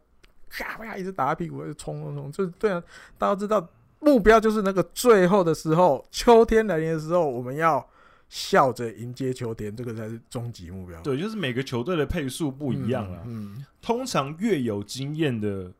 [0.49, 2.81] 咔啪一直打屁股，就冲冲冲，就是对啊。
[3.19, 3.63] 大家知道
[3.99, 7.87] 目标就是那个最后的时候，秋天来临的时候，我们要
[8.33, 10.99] 笑着迎接秋天，这个才是终极目标。
[11.01, 13.21] 对，就是每个球队的配速不一样啊。
[13.27, 15.71] 嗯，嗯，通常越有经验的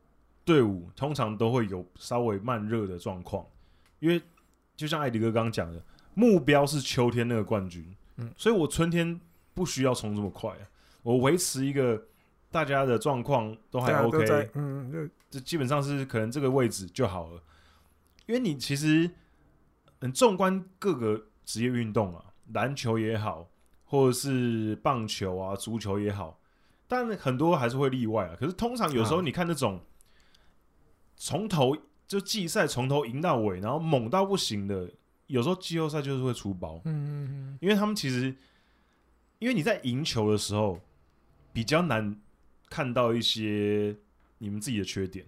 [0.44, 3.44] 队伍，通常都会有稍微慢热的状况，
[3.98, 4.22] 因为
[4.76, 5.82] 就像艾迪哥刚刚讲的，
[6.14, 7.84] 目标是秋天那个冠军。
[8.18, 9.20] 嗯，所以我春天。
[9.56, 10.66] 不需要冲这么快啊！
[11.04, 12.08] 我维持一个
[12.50, 17.40] 大家的状况都还 OK，嗯，这基本上是可能这个位置就好了。
[18.26, 19.08] 因为你其实
[20.00, 23.48] 很纵观各个职业运动啊，篮球也好，
[23.84, 26.38] 或者是棒球啊、足球也好，
[26.86, 28.36] 但很多还是会例外啊。
[28.38, 29.80] 可是通常有时候你看那种
[31.16, 31.76] 从头
[32.06, 34.90] 就季赛从头赢到尾，然后猛到不行的，
[35.26, 36.80] 有时候季后赛就是会出包。
[36.84, 38.34] 嗯嗯嗯，因为他们其实。
[39.40, 40.80] 因为你在赢球的时候
[41.52, 42.18] 比较难
[42.70, 43.94] 看到一些
[44.38, 45.26] 你们自己的缺点，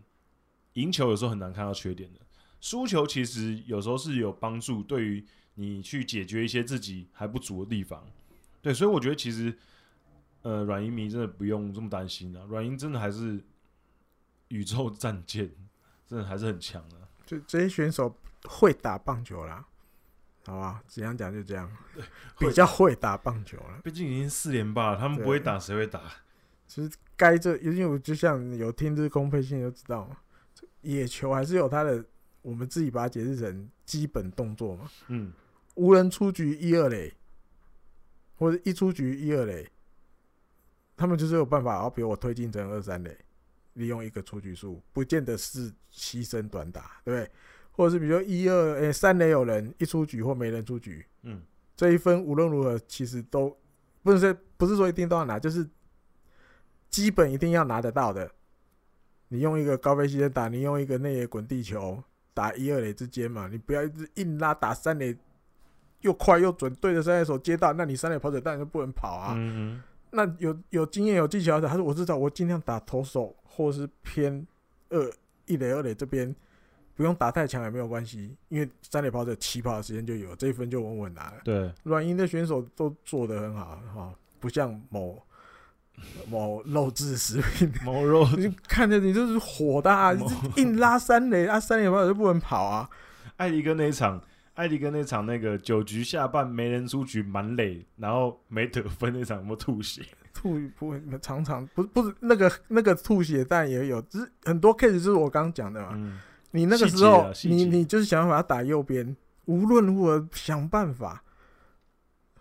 [0.75, 2.21] 赢球有时候很难看到缺点的，
[2.59, 5.27] 输球其实有时候是有帮助，对于
[5.57, 8.03] 你去解决一些自己还不足的地方。
[8.63, 9.53] 对，所以我觉得其实，
[10.43, 13.45] 呃，软银迷真的不用这么担心了，软银真的还是
[14.49, 15.51] 宇宙战舰，
[16.07, 16.97] 真的还是很强的。
[17.27, 19.67] 就这些选手会打棒球啦。
[20.45, 21.69] 好吧，怎样讲就这样，
[22.39, 23.81] 比较会打棒球了。
[23.83, 26.01] 毕竟已经四连霸了，他们不会打，谁会打？
[26.69, 30.17] 其实该这，因为我就像有听日公配信就知道嘛，
[30.83, 32.05] 野球还是有它的，
[32.43, 34.89] 我们自己把它解释成基本动作嘛。
[35.09, 35.33] 嗯，
[35.77, 37.15] 无人出局一二垒，
[38.35, 39.67] 或者一出局一二垒，
[40.97, 43.17] 他们就是有办法，然后比如我推进成二三垒，
[43.75, 47.31] 利用一个出局数，不见得是牺牲短打，对不对？
[47.73, 51.43] 或者是比如说一二诶三垒有人一出局或没人出局，嗯，
[51.77, 53.55] 这一分无论如何其实都
[54.03, 55.69] 不是不是说一定都要拿，就是
[56.89, 58.31] 基本一定要拿得到的。
[59.29, 65.15] 你用一个高飞牺牲打，你用一个内野滚地球打一二垒之间嘛，你不要一直硬拉打三垒，
[66.07, 69.35] 又快又准，对着三垒手接到，那你三垒跑者当然就不能跑啊。
[69.37, 74.47] 嗯嗯，那有有经验有技巧的，他说我知道，我尽量打投手或是偏
[74.89, 75.13] 二
[75.45, 76.35] 一垒二垒这边。
[76.95, 81.35] 不用打太强也没有关系，因为三垒跑者起跑的时间就有，这一分就稳稳拿了。
[81.45, 85.23] 对，软银的选手都做得很好哈，不像某
[86.27, 92.89] 某肉质食品， 某肉， 你看着你就是火大，某硬拉三垒，啊三垒跑者就不能跑啊。
[93.37, 94.19] 艾迪哥那一场，
[94.57, 100.03] 艾迪跟那场那个九局下半没人出局满垒，然后没得分那场有没有吐血？
[100.35, 105.93] 吐不会常常不是不是那个那个吐血，但也有，只是很多 case 就是我刚刚讲的嘛。
[105.95, 106.19] 嗯
[106.53, 109.15] 你那个时候，你你就是想要把它打右边，
[109.45, 111.23] 无论如何想办法，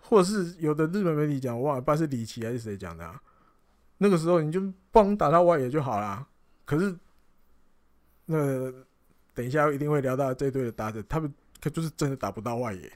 [0.00, 3.20] 或者是有的日本媒体讲，我忘了，不知道是李奇还是谁讲的啊。
[3.98, 6.26] 那个时候你就帮打到外野就好啦。
[6.64, 6.96] 可是
[8.24, 8.72] 那
[9.34, 11.30] 等一下一定会聊到这队的打者，他们
[11.66, 12.92] 可就是真的打不到外野，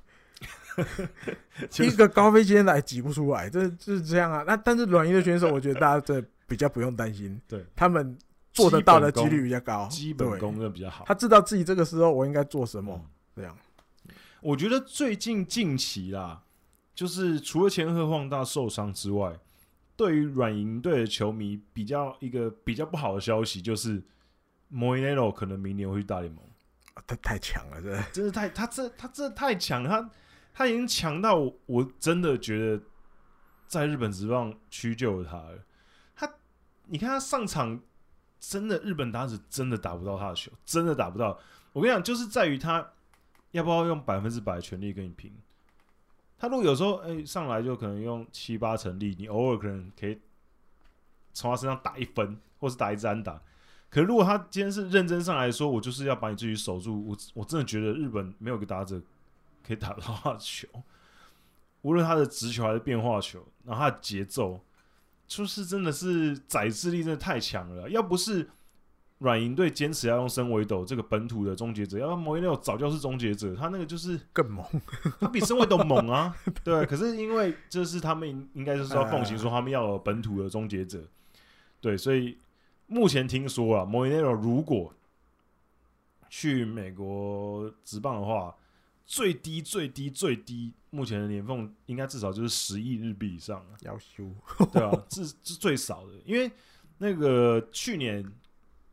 [1.85, 4.45] 一个高飞间来挤不出来，这就是这样啊。
[4.47, 8.17] 那但是软银的选手，我觉得大家这比较不用担心，对他们
[8.53, 11.05] 做得到的几率比较高，基本功的比较好。
[11.05, 13.05] 他知道自己这个时候我应该做什么，
[13.35, 13.57] 这样。
[14.41, 16.43] 我觉得最近近期啦，
[16.95, 19.37] 就是除了千贺滉大受伤之外，
[19.97, 24.03] 对于软银队的球迷比较一个比较不好的消息就是。
[24.73, 26.45] 莫伊内罗可能明年会去大联盟，
[27.07, 30.11] 他太强了，这真的太他这他这太强，他
[30.53, 32.83] 他已经强到我，我真的觉得
[33.67, 35.59] 在日本职棒屈就他了。
[36.15, 36.31] 他
[36.87, 37.81] 你看他上场，
[38.39, 41.39] 真的日本打者真的打不到他的球，真的打不到。
[41.73, 42.93] 我跟你讲，就是在于他
[43.53, 45.33] 要不要用百分之百的全力跟你拼。
[46.39, 50.19] 他如果有时候哎、上来就可能用七八成力，你偶尔可能可以
[51.33, 53.41] 从他身上打一分，或是打一支安打。
[53.91, 59.03] 可如果他今天是认真上来说，我就是要把你自己守住，我我真的觉得日本没有个打者
[59.67, 60.69] 可以打到他的球，
[61.83, 64.61] 无论他的直球还是变化球，然后他的节奏，
[65.27, 67.91] 就是真的是宰制力真的太强了。
[67.91, 68.49] 要不是
[69.19, 74.65] 软银队坚持要用森维斗这个本土的终结者，要不然莫伊内罗早就是终结者，他那个就是更猛，
[75.19, 76.33] 他比森维斗猛啊。
[76.63, 81.03] 对，可是因为这是他们应该就是要奉行说他们要有本土的终结者，
[81.81, 82.39] 对，所以。
[82.93, 84.93] 目前听说啊，莫伊内罗如果
[86.29, 88.53] 去美国职棒的话，
[89.07, 93.77] 最低最低最低，目前的年俸应该至少就是十亿日币以上了。
[93.83, 94.29] 要修，
[94.73, 96.51] 对啊， 这是最少的，因为
[96.99, 98.29] 那个去年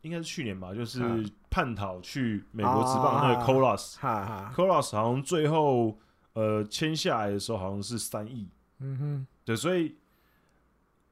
[0.02, 5.98] 应该是去年吧，就是叛逃去美国职棒那个 Colas，Colas 好像最后
[6.34, 9.96] 呃签下来的时候好像是三亿，嗯哼，对，所以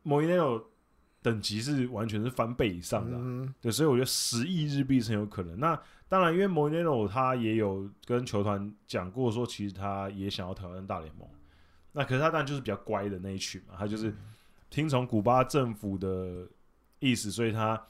[0.04, 0.64] 莫伊内罗。
[1.26, 5.58] 等级是完全是翻倍以上的，啊，嗯、对，所以我觉得十亿日币是很有可能。
[5.58, 5.76] 那
[6.08, 11.28] 当然，因为莫伊内罗他也有跟球团讲过，说其实他也想要挑战大联盟。
[11.90, 14.14] 那可是他当然就是比较乖的那一群嘛，他就是
[14.70, 16.46] 听从古巴政府的
[17.00, 17.82] 意思，所以他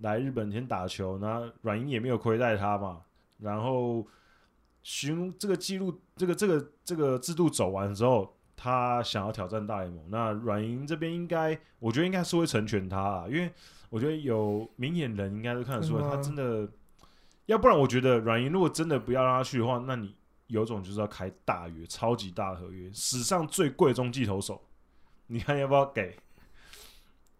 [0.00, 1.16] 来日本先打球。
[1.16, 3.00] 那软银也没有亏待他嘛。
[3.38, 4.06] 然后
[4.82, 8.36] 寻这个记录，这个这个这个制度走完之后。
[8.56, 13.52] 他想要挑战大联盟，那软银这边应该，我觉得应该是会成全他啊，因为
[13.90, 16.68] 我觉得有明眼人应该都看得出来，他真的，
[17.46, 20.14] 要不然我觉得软银如果真的不要让他去的话，那你
[20.46, 24.62] 有种就是要开大约超级大合约，史上最贵中继投手，
[25.26, 26.16] 你看要不要给？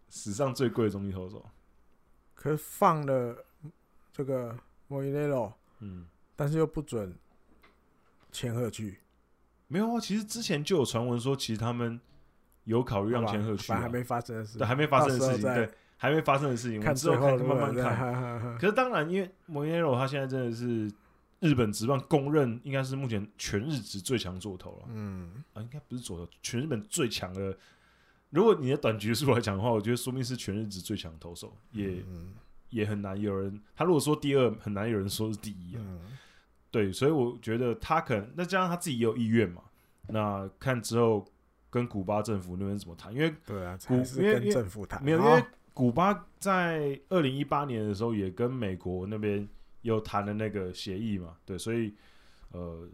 [0.09, 1.43] 史上最贵的中继投手，
[2.35, 3.35] 可是放了
[4.11, 4.55] 这个
[4.87, 7.17] 莫伊雷罗，嗯，但是又不准
[8.31, 8.99] 千贺去。
[9.73, 11.99] 没有啊，其实之前就有传闻说，其实他们
[12.65, 18.39] 有考虑让千鹤去，还没发生的事，对，还没发生的事情，对，还没发生的事情，我们之后看，慢慢看。
[18.61, 20.91] 可是当然，因为莫伊内罗他现在真的是
[21.39, 27.57] 日本职棒公认应该是目前全日职最强左投了，嗯，啊，应该不是左投，全日本最强的。
[28.29, 32.03] 如果你的短局数来讲的话，我觉得说明是全日职最强投手，也
[32.69, 33.59] 也很难有人。
[33.75, 35.81] 他如果说第二，很难有人说是第一啊。
[36.73, 39.61] 对，所以我觉得他可能那加上他自己也有意愿嘛，
[40.07, 41.23] 那看之后
[41.69, 49.47] 跟古巴政府那边怎么谈，因为对啊，古因为政府谈没有，因为古巴在二零一八年的时候也跟美国那边
[49.83, 51.93] 有谈了那个协议嘛，对，所以
[52.53, 52.89] 呃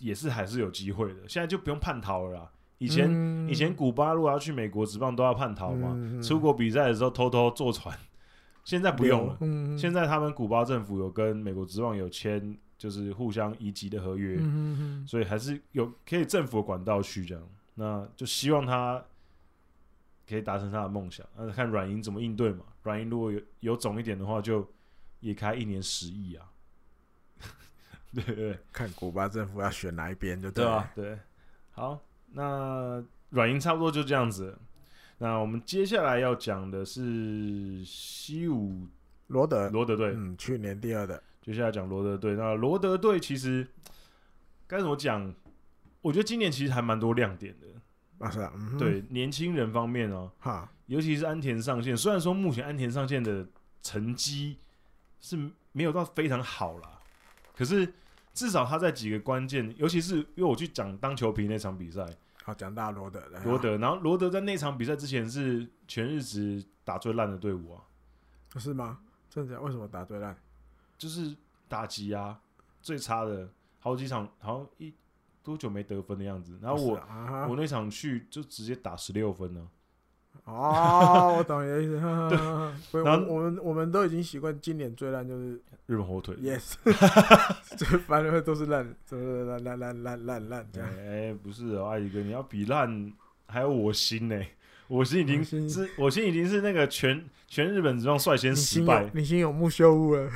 [0.00, 2.50] 也是还是有机会的，现在就不用叛逃了啦。
[2.78, 7.96] 以前、嗯、以前古巴如果要去美国职棒都要叛逃嘛，嗯、出国比赛的时候偷偷坐船，
[8.64, 12.58] 现在不用了，嗯、现在他们古巴政府有跟美国职棒有签。
[12.76, 19.02] 就是互相移籍的合约，嗯、哼哼，所以还是有可以政府的管道去这样，那就希望他
[20.28, 21.26] 可以达成他的梦想。
[21.36, 22.64] 那看软银怎么应对嘛？
[22.82, 24.68] 软银如果有有种一点的话，就
[25.20, 26.50] 也开一年十亿啊。
[28.14, 30.90] 对，对对，看古巴政府要选哪一边就对吧？
[30.94, 31.18] 对，
[31.70, 32.00] 好，
[32.32, 34.58] 那软银差不多就这样子。
[35.18, 38.86] 那我们接下来要讲的是西武
[39.28, 41.22] 罗德罗德队，嗯，去年第二的。
[41.44, 43.68] 接下来讲罗德队，那罗德队其实
[44.66, 45.34] 该怎么讲？
[46.00, 47.66] 我觉得今年其实还蛮多亮点的。
[48.24, 51.94] 啊，是啊，嗯、对年轻人方面哦，哈，尤其是安田上线。
[51.94, 53.46] 虽然说目前安田上线的
[53.82, 54.56] 成绩
[55.20, 55.36] 是
[55.72, 56.98] 没有到非常好啦，
[57.54, 57.92] 可是
[58.32, 62.06] 至少他在几个关键，尤其是因为我去讲当球皮那场比赛，
[62.42, 67.82] 好讲大罗德，罗德，然后罗德在那场比赛之前是全日职打最烂的队伍啊，
[68.58, 69.00] 是吗？
[69.28, 69.60] 真的？
[69.60, 70.34] 为什么打最烂？
[71.04, 71.36] 就是
[71.68, 72.40] 打击啊，
[72.80, 73.46] 最差的
[73.78, 74.90] 好几场，好像一
[75.42, 76.58] 多久没得分的样子。
[76.62, 79.68] 然后我、啊、我那场去就直接打十六分呢，
[80.44, 82.00] 哦，我懂你的意思。
[82.90, 86.34] 对，然后我们我们都已经习惯今年最烂就是日本火腿。
[86.36, 86.76] Yes，
[87.76, 90.88] 这反正都是烂，都是烂烂烂烂烂烂这样。
[90.96, 93.12] 哎，不是哦，艾迪哥，你要比烂，
[93.46, 94.42] 还有我心呢。
[94.94, 99.10] 我心已经是，我心已经是那个全全日本职棒率先失败。
[99.12, 100.30] 你心有木修屋了。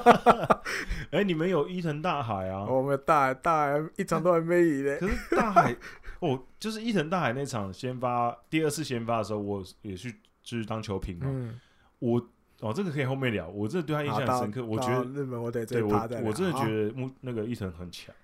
[1.10, 2.66] 哎，你们有伊藤大海啊？
[2.66, 4.98] 我们大海大海一场都还没赢嘞。
[4.98, 5.74] 可是大海。
[6.20, 11.26] 哦，就是伊藤大海那场先发，第二次先发的时候，我也去就是当球评嘛。
[11.26, 11.58] 嗯、
[12.00, 12.20] 我
[12.60, 13.48] 哦，这个可以后面聊。
[13.48, 14.62] 我真的对他印象很深刻。
[14.62, 18.14] 我觉得日本我得对我我真的觉得木那个伊藤很强。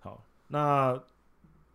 [0.00, 1.00] 好，那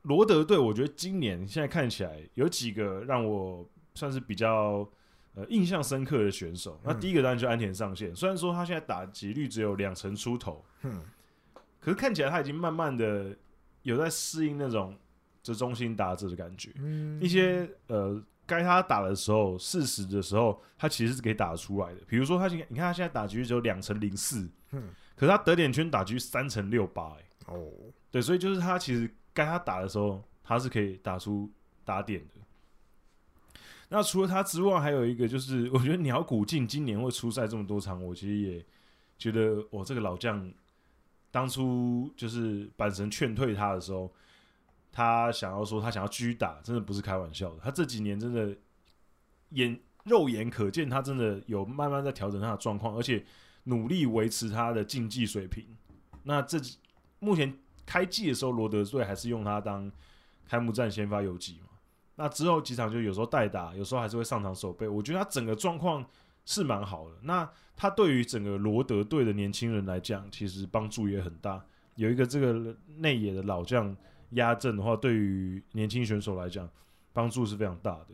[0.04, 4.90] 罗德队，我觉得今年现在看起来有几个让我算是比较
[5.34, 6.80] 呃印象深刻的选手。
[6.84, 11.02] 嗯、那第一个当然就安田上线，虽然说他现在打击率只有两成出头，嗯，
[11.80, 13.36] 可是看起来他已经慢慢的
[13.84, 14.98] 有在适应那种。
[15.42, 22.02] 这中心打者的感觉，嗯、一些呃，该他打的时候，适时的时候，他其实是可以打得出来的。
[22.10, 27.72] 比如说，他现在你看他现在打击率只有两成零四，嗯，可是他得点圈打击三成六八，哎，哦，
[28.12, 31.50] 对，所以就是他其实该他打的时候，他是可以打出
[31.84, 32.36] 打点的。
[33.90, 38.66] 那除了他之外，还有一个就是， 我觉得鸟谷进今年会出赛这么多场，我其实也
[39.18, 40.52] 觉得，我这个老将
[41.32, 44.12] 当初就是阪神劝退他的时候。
[44.92, 47.60] 他想要说，他想要继续打，真的不是开玩笑的。
[47.64, 48.58] 他这几年真的
[49.52, 53.24] 眼肉眼可见，他真的有慢慢在调整他的状况，而且
[53.66, 55.64] 努力维持他的竞技水平。
[56.24, 56.60] 那这
[57.20, 57.56] 目前
[57.90, 59.92] 开季的时候，罗德队还是用他当
[60.46, 61.70] 开幕战先发游击嘛？
[62.18, 64.88] 那之后几场就有时候代打，有时候还是会上场守备。
[64.88, 66.06] 我觉得他整个状况
[66.46, 67.16] 是蛮好的。
[67.24, 71.66] 那他对于整个罗德队的年轻人来讲，其实帮助也很大。
[71.96, 73.98] 有一个这个内野的老将。
[74.34, 76.70] 压阵的话，对于年轻选手来讲，
[77.14, 78.10] 帮助是非常大的。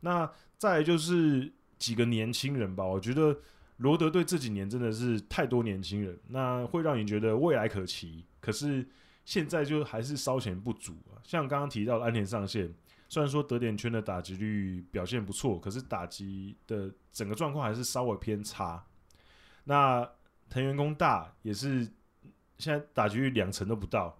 [0.00, 0.26] 那
[0.56, 3.38] 再就是几个年轻人吧，我觉得
[3.76, 8.24] 罗德队这几年真的是太多年轻人，那会让你觉得未来可期。
[8.40, 8.88] 可是
[9.28, 11.20] 现在就还是稍显不足啊。
[11.22, 12.72] 像刚刚提到的安田上线，
[13.10, 18.82] 虽然说得点圈的打击率表现不错，可是打击的整个状况还是稍微偏差。
[19.64, 20.10] 那
[20.48, 21.80] 藤原工大也是
[22.56, 24.18] 现在打击率两成都不到。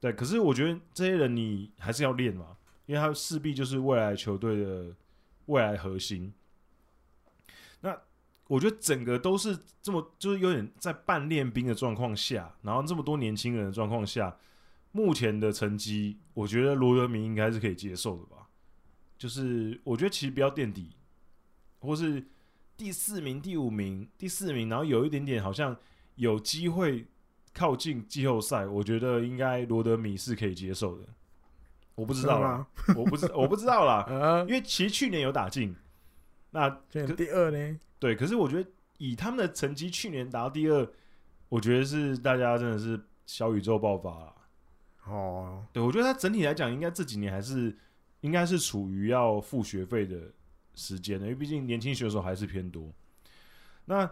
[0.00, 2.56] 对，可是我觉得这些人你还是要练嘛，
[2.86, 4.92] 因为他势必就是未来球队的
[5.46, 6.34] 未来核心。
[7.82, 7.96] 那
[8.46, 14.36] 我觉得整个都是这么，就是有点在半练兵的状况下，然后这么多年轻人的状况下，
[14.92, 18.48] 目前的成绩，我觉得罗德明应该是可以接受的吧。
[19.16, 20.90] 就是我觉得其实不要垫底，
[21.80, 22.24] 或是
[22.76, 25.76] 第四名、第五名、第四名，然后有一点点好像
[26.16, 27.06] 有机会。
[27.56, 31.04] 靠近季后赛，我觉得应该罗德米是可以接受的。
[31.94, 32.66] 我不知道啦，
[32.96, 34.04] 我不知我不知道啦，
[34.48, 35.72] 因为其实去年有打进，
[36.50, 37.78] 那第二呢？
[38.04, 40.86] 对，可是我觉得以他们的成绩，去年打到第二，
[41.48, 44.34] 我觉得是大家真的是小宇宙爆发了。
[45.06, 47.74] 哦，对，我觉得他整体来讲，应该这几年还是
[48.20, 50.30] 应该是处于要付学费的
[50.74, 52.92] 时间的，因为毕竟年轻选手还是偏多。
[53.86, 54.10] 那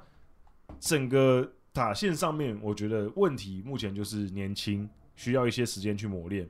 [0.81, 1.53] 整个。
[1.75, 4.87] 打线上面，我觉得问题目前就是年轻，
[5.17, 6.47] 需要一些时间去磨练。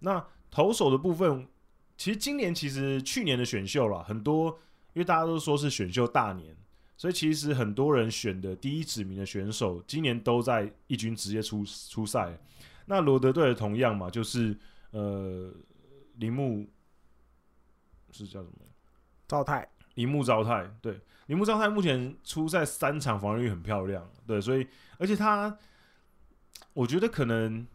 [0.00, 1.46] 那投手的部分，
[1.96, 4.58] 其实今年其实去年的选秀啦，很多，
[4.92, 6.56] 因为大家都说是选秀大年，
[6.96, 12.38] 所以其实很多人选的第一指名的选手，今年都在一军直接出出赛。
[12.86, 14.56] 那罗德队的同样嘛，就是
[14.90, 15.52] 呃
[16.16, 16.66] 铃木
[18.12, 18.66] 是叫什么？
[19.28, 19.68] 赵泰。
[19.94, 24.66] 铃木赵泰，对，铃木赵泰目前出赛三场，防御率很漂亮，对，所以
[24.98, 25.56] 而且他，
[26.74, 27.66] 我觉得可能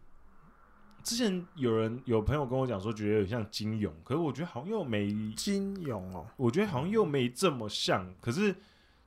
[1.01, 8.55] 之前有人有朋友跟我讲说，觉得有像金勇，可是我觉得好像又没金勇哦，我觉得好像又没这么像，可是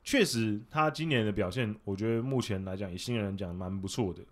[0.05, 4.23] 确实他今年的表现，我觉得目前来讲，以新人讲蛮不错的。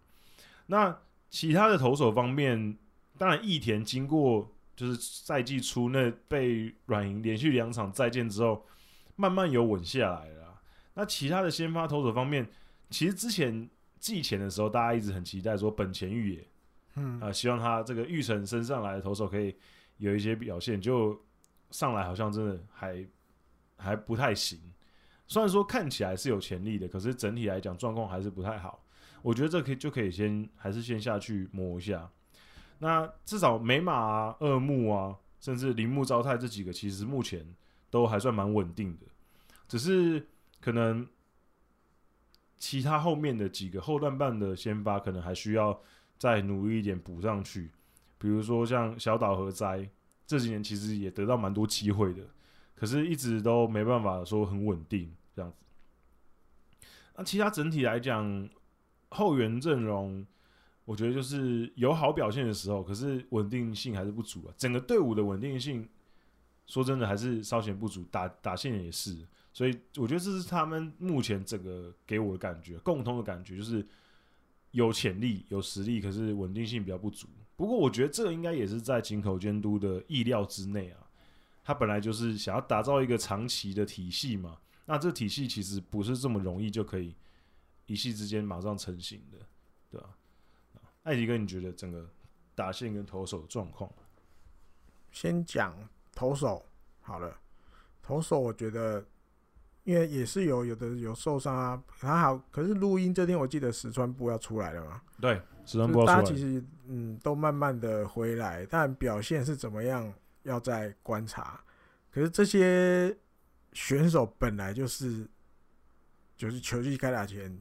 [0.67, 0.97] 那
[1.29, 2.79] 其他的投手方面，
[3.19, 4.49] 当然益田经过。
[4.75, 8.65] 就是赛季初那被软银连续两场再见之后，
[9.17, 10.61] 慢慢有稳下来了。
[10.95, 12.49] 那其他的先发投手方面，
[12.89, 13.69] 其实之前
[14.01, 16.49] 季前的时候，大家一直很期待说本前玉也，
[16.97, 19.55] 嗯啊、呃，希望他这个玉成升上来的投手可以
[19.99, 21.23] 有一些表现，就
[21.71, 23.07] 上来好像真的还
[23.77, 24.59] 还不太行。
[25.33, 28.85] 虽然说看起来是有潜力的，可是整体来讲状况还是不太好。
[29.23, 32.11] 我觉得这可以就可以先还是先下去磨一下。
[32.81, 37.47] 那至少美马啊、二木啊，甚至铃木昭太这几个，其实目前
[37.89, 39.07] 都还算蛮稳定的。
[39.67, 40.27] 只是
[40.61, 41.09] 可能
[42.59, 45.81] 其他后面的几个后段半的先发，可能还需要
[46.19, 47.71] 再努力一点补上去。
[48.19, 49.89] 比如说像小岛和哉
[50.27, 52.23] 这几年其实也得到蛮多机会的，
[52.75, 55.57] 可是一直都没办法说很稳定这样子。
[57.17, 58.49] 那其他整体来讲，
[59.11, 60.27] 后援阵容，
[60.85, 64.55] 我觉得就是有好表现的时候，可是稳定性还是不足啊。
[64.57, 65.89] 整个队伍的稳定性，
[66.67, 69.17] 说真的还是稍显不足，打打线也是。
[69.53, 73.87] 所以我觉得这是他们目前整个给我的感觉，共通的感觉就是
[74.71, 77.29] 有潜力、有实力，可是稳定性比较不足。
[77.55, 81.07] 不过我觉得这应该也是在井口监督的意料之内啊。
[81.63, 84.57] 他本来就是想要打造一个长期的体系嘛。
[84.93, 87.17] 那这体系其实不是这么容易就可以
[87.87, 89.39] 一夕之间马上成型的，
[89.91, 90.11] 对吧？
[91.05, 92.07] 艾迪哥，你觉得整个
[92.55, 93.91] 打线跟投手的状况？
[95.11, 95.75] 先讲
[96.15, 96.67] 投手
[97.01, 97.35] 好了，
[98.03, 99.03] 投手我觉得。
[99.85, 102.39] 因为也是有有的有受伤啊，还好。
[102.53, 105.03] 可是录音这天，我记得石川部要出来了嘛？
[105.21, 106.17] 对，石川部要出来。
[106.19, 110.15] 大家其实嗯，都慢慢的回来，但表现是怎么样，
[110.45, 111.61] 要再观察。
[112.13, 113.13] 可是这些
[113.73, 115.27] 选手本来就是，
[116.37, 117.57] 就是球季开打前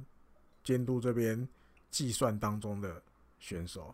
[0.64, 1.48] 监督这边
[1.90, 3.02] 计算当中的
[3.40, 3.94] 选手。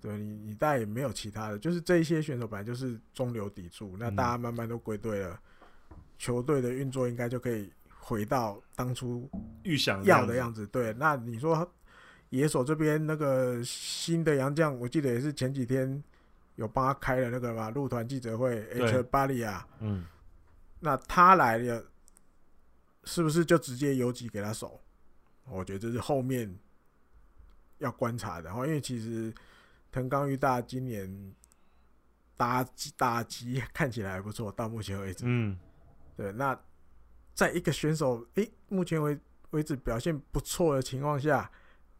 [0.00, 5.30] 对你，你大概也没有其他的，就是这一些选手本来就是中流砥柱，那大家慢慢都归队了。
[5.30, 5.38] 嗯
[6.18, 9.28] 球队的运作应该就可以回到当初
[9.64, 10.66] 预想要的样子。
[10.68, 11.70] 对，那你说
[12.30, 16.02] 野手这边那个新的洋将，我记得也是前几天
[16.54, 19.66] 有帮他开了那个嘛入团记者会，H 巴利亚。
[19.80, 20.06] 嗯，
[20.86, 21.84] 那他来了，
[23.02, 24.80] 是不是就直接游击给他守？
[25.48, 26.56] 我觉得这是后面
[27.78, 28.48] 要观察的。
[28.50, 29.34] 因为其实
[29.90, 31.34] 藤冈裕大今年
[32.36, 35.24] 打击打击 看起来还不错，到目前为止。
[35.26, 35.58] 嗯。
[36.16, 36.56] 对，那
[37.34, 39.18] 在一个选手诶、欸，目前为
[39.50, 41.50] 为止表现不错的情况下，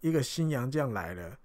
[0.00, 1.36] 一个新洋将来了，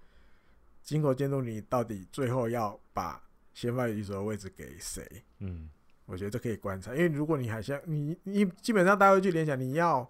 [0.80, 3.20] 金口监督，你到底最后要把
[3.52, 5.24] 先发游击手的位置给谁？
[5.40, 5.68] 嗯，
[6.12, 10.06] 我觉得这可以观察，因为如果你还想你你基本上大家会去联想，你要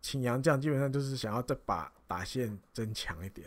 [0.00, 3.46] 请杨将，基本上就是想要再把打线增强一点。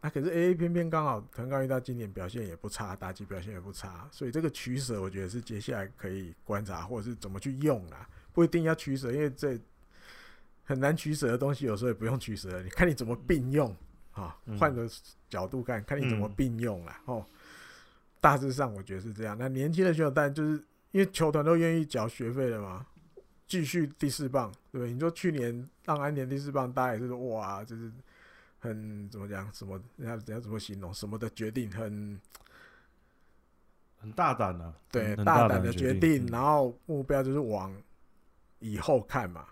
[0.00, 9.60] 那、啊、可是 A A 偏偏刚好藤冈遇到今年表现也不差，打击表现也不差，所以这个取舍我觉得是接下来可以观察，或者是怎么去用啊，不一定要取舍，因为这
[10.64, 13.76] 很难取舍的东西，有时候也不用取舍，你看你怎么并用
[14.12, 14.34] 啊？
[14.58, 14.88] 换个
[15.28, 17.02] 角度看，看你怎么并用啦。
[17.04, 17.26] 哦。
[18.24, 19.36] 大致上我觉得是这样。
[19.38, 20.52] 那年轻的选手，但就是
[20.92, 22.86] 因为球团都愿意缴学费了嘛，
[23.46, 24.92] 继续第四棒，对不对？
[24.94, 27.92] 你说去年让安田第四棒，大家也是说哇，就是。
[28.64, 29.52] 很怎么讲？
[29.52, 30.94] 什么人家人家怎么形容？
[30.94, 32.18] 什么的决定很
[34.00, 34.72] 很大胆啊？
[34.90, 36.26] 对，大胆的决定。
[36.28, 37.76] 然后目标就是往
[38.60, 39.44] 以后看嘛。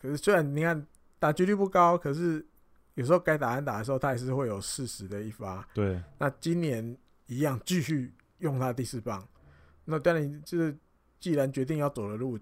[0.00, 0.86] 可是虽然你看
[1.18, 2.46] 打几率不高，可是
[2.94, 5.68] 有时候该打安打的时候，他也是会有适时的一发。
[5.74, 6.00] 对。
[6.16, 6.96] 那今年
[7.30, 9.26] 一样继续用他第四棒。
[9.84, 10.76] 那当然就是，
[11.20, 12.38] 既然决定要走的路，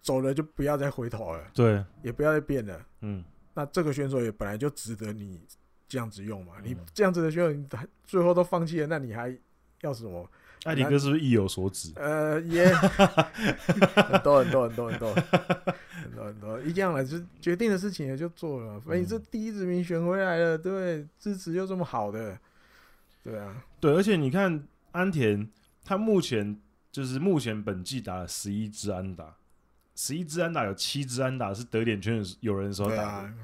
[0.00, 1.44] 走了就不要再回头了。
[1.52, 1.84] 对。
[2.02, 2.86] 也不要再变了。
[3.00, 3.24] 嗯。
[3.54, 5.40] 那这个选手也本来就值得你
[5.88, 6.54] 这样子用嘛？
[6.62, 7.66] 你这样子的选手，你
[8.04, 9.36] 最后都放弃了，那你还
[9.82, 10.30] 要什么？
[10.64, 11.92] 艾迪哥是不是意有所指？
[11.96, 18.80] 呃，也 很多很多很多很多很多很多，一样了，就决定的事情也就做了。
[18.80, 22.38] 反正这第一指名选回来了，对，支持又这么好的，
[23.24, 25.50] 对啊，对，而且你看安田，
[25.82, 26.60] 他目前
[26.92, 29.34] 就是目前本季打了十一支安打。
[29.96, 33.34] 十一支安打有七支安打是得点圈有人的时候打的，啊、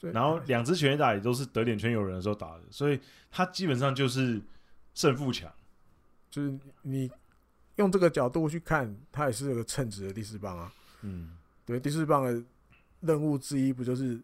[0.00, 4.42] 然后两支全垒打也都是得点圈有人的时候打的，所以他基本上就是
[4.92, 5.48] 胜负强。
[6.28, 7.08] 就是你
[7.76, 10.72] 用这个角度去看，他也是有个称职的第四棒啊。
[11.02, 12.42] 嗯，对，第四棒的
[12.98, 14.20] 任务之一不就是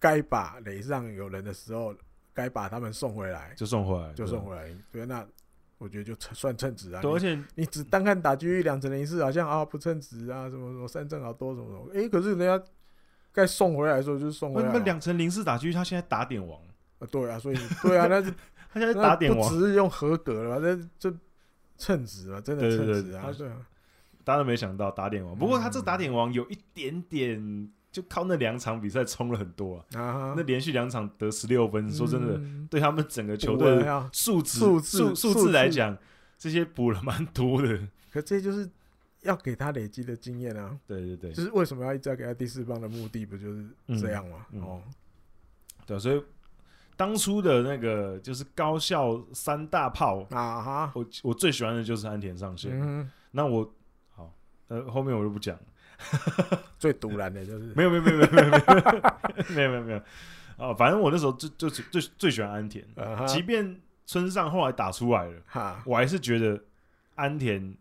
[0.00, 1.94] 该把垒上有人的时候，
[2.38, 4.64] 该把他们送回来，就送回来，就送回来。
[4.92, 5.26] 对，那。
[5.80, 12.60] 我觉得就算称职啊，对，而且你，只单看打击率两成零四，好像啊不称职啊，什么什么三振好多什么什么，哎、欸，可是人家
[13.32, 14.72] 该送回来的时候就送回来。
[14.72, 16.60] 那两成零四打击率， 他现在打点王
[16.98, 18.28] 啊，对啊，所以对啊，那是
[18.72, 20.66] 他现在打点王，不只是用合格了吧？
[20.66, 21.16] 那这
[21.76, 23.64] 称职啊，真的称职啊，对啊，
[24.24, 27.72] 大家都没想到打点王，不过他这打点王有一点点。
[27.90, 30.00] 就靠那两场比赛冲了很多啊！
[30.00, 35.96] 啊那连续两场得十六分，嗯、说真的，对他们整个球队的数值数数数字来讲，
[36.36, 37.80] 这些补了蛮多的。
[38.10, 38.68] 可这就是
[39.22, 40.78] 要给他累积的经验啊！
[40.86, 43.66] 对对对，就是为什么要一直要给他第四棒的目的，不就是
[44.00, 44.46] 这样吗？
[44.52, 44.82] 嗯嗯、哦，
[45.86, 46.22] 对，所以
[46.94, 52.70] 当初的那个就是高校三大炮啊哈，我我最喜欢的就是安田上线。
[52.74, 53.72] 嗯、那我
[54.10, 54.32] 好，
[54.68, 55.58] 呃，后面我就不讲。
[56.78, 58.62] 最独然的就是没有没有没有没有没有没有
[59.48, 59.98] 没有没有没有
[60.56, 60.74] 啊！
[60.74, 62.84] 反正我那时候最最最最喜欢安田，
[63.26, 66.60] 即便村上后来打出来了，我还是觉得
[67.14, 67.76] 安田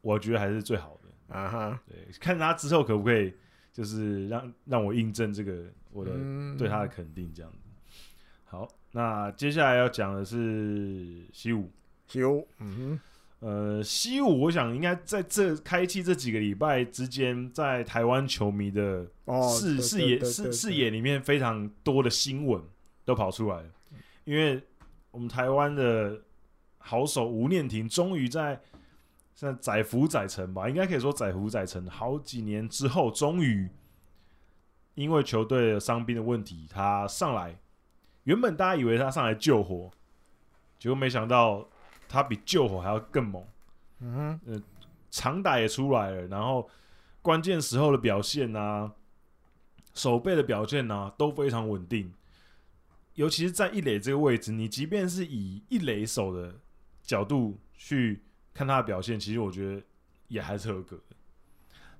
[0.00, 1.80] 我觉得还是最好的啊哈。
[1.86, 3.32] 对，看他之后可不可以，
[3.72, 6.12] 就是让让我印证这个我的
[6.58, 7.58] 对他的肯定这样子。
[8.44, 11.70] 好，那接下来要讲的是西武，
[12.06, 13.00] 西武，嗯哼。
[13.44, 19.06] 呃，西武，我想应该在这开季这几个礼拜之间，在台湾球迷的
[19.52, 22.62] 视视野视视野里面，非常多的新闻
[23.04, 23.68] 都跑出来了。
[24.24, 24.62] 因为
[25.10, 26.18] 我们台湾的
[26.78, 28.58] 好手吴念庭，终于在
[29.34, 33.68] 在载福载沉吧，应该可以说载福载沉，好几年之后，终于
[34.94, 37.54] 因为球队的伤兵的问题，他上来。
[38.22, 39.90] 原本大家以为他上来救火，
[40.78, 41.68] 结果没想到。
[42.08, 43.44] 他比救火还要更猛，
[44.00, 44.62] 嗯哼，呃，
[45.10, 46.68] 长打也出来了，然后
[47.22, 48.92] 关键时候的表现啊，
[49.94, 52.12] 守备的表现啊，都非常稳定。
[53.14, 56.54] 尤其是在一垒这个位置，你即便是以一垒手的
[57.02, 59.82] 角度去看他的表现，其实我觉得
[60.26, 61.16] 也还是合格的。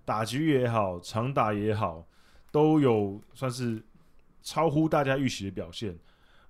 [0.05, 2.05] 打局也好，长打也好，
[2.51, 3.81] 都有算是
[4.43, 5.97] 超乎大家预期的表现。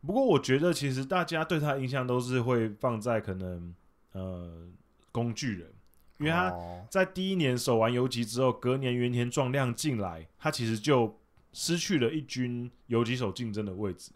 [0.07, 3.75] 不过我觉得，其实大家对他的印象都是会放在可能
[4.13, 4.69] 呃
[5.11, 5.73] 工具人，
[6.19, 6.53] 因为他
[6.91, 11.19] 在第一年守完游击之后，隔年原田壮亮进来，他其实就
[11.53, 14.13] 失去了一军游击手竞争的位置。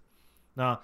[0.55, 0.79] 那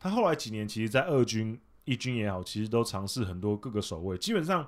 [0.00, 4.66] 他后来几年，其实，在二军、一军也好，其实都尝试很多各个守卫，基本上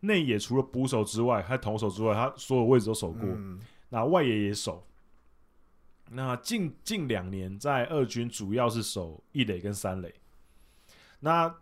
[0.00, 3.22] 内野除了捕手之外，还有投手之外，他所有位置都守过。
[3.24, 3.58] 嗯、
[3.88, 4.86] 那外野也守。
[6.10, 10.14] 那近近两年在二军主要是守一垒跟三垒。
[11.20, 11.52] 那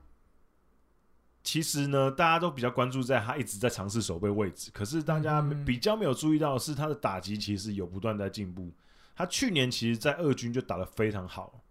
[1.42, 8.70] 其实呢，大家都比较关注在他一直在尝试守备位置，可是大家比较没有注意到的是他的打击其实有不断在进步。
[9.16, 11.62] 他去年其实，在二军就打得非常好，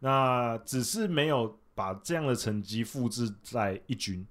[0.00, 4.26] 那只是没有把这样的成绩复制在一军。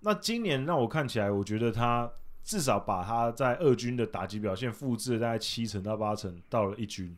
[0.00, 2.10] 那今年让我看起来，我觉得他。
[2.46, 7.16] 至少把他在二军的打击表现复制了大概七成到八成，到了一军，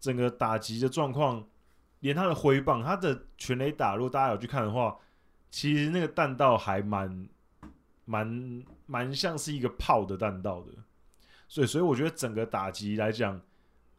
[0.00, 1.46] 整个打击的状况，
[2.00, 4.98] 连他的挥棒，他的全垒打，如果大家有去看的话，
[5.52, 7.28] 其实那个弹道还蛮
[8.06, 10.72] 蛮蛮像是一个炮的弹道的，
[11.46, 13.40] 所以所以我觉得整个打击来讲，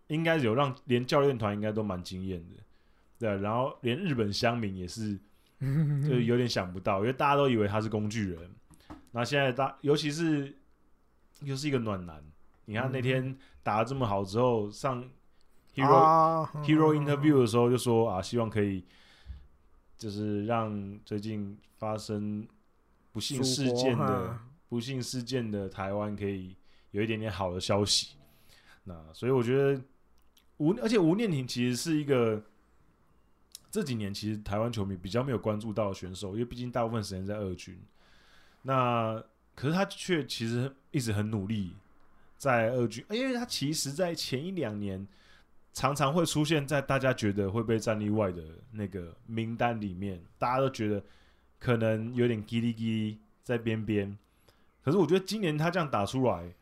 [0.07, 2.61] 应该有让连教练团应该都蛮惊艳的，
[3.19, 5.17] 对，然后连日本乡民也是，
[6.05, 8.51] 就有点想不到，因为大家都以为他是工具人。
[9.17, 10.55] 那现在大，尤其是
[11.41, 12.23] 又是一个暖男，
[12.65, 15.03] 你看那天打的这么好之后，上
[15.73, 18.85] hero、啊、hero interview 的时候就说啊，希望可以
[19.97, 22.47] 就是让最近发生
[23.11, 24.37] 不幸事件的
[24.69, 26.55] 不幸事件的台湾可以
[26.91, 28.17] 有一点点好的消息。
[28.83, 29.81] 那所以我觉得
[30.57, 32.39] 吴，而且吴念婷其实是一个
[33.71, 37.75] 这几年其实台湾球迷比较没有关注到的选手，因为毕竟大部分时间在二军。
[38.67, 39.23] 那
[39.55, 41.73] 可是他却其实一直很努力
[42.37, 45.07] 在二军，因为他其实，在前一两年
[45.71, 51.01] 常常会出现在大家觉得会被战力外的那个名单里面，大家都觉得
[51.57, 54.17] 可能有点叽哩叽哩在边边。
[54.83, 56.53] 可是我觉得今年他这样打出来，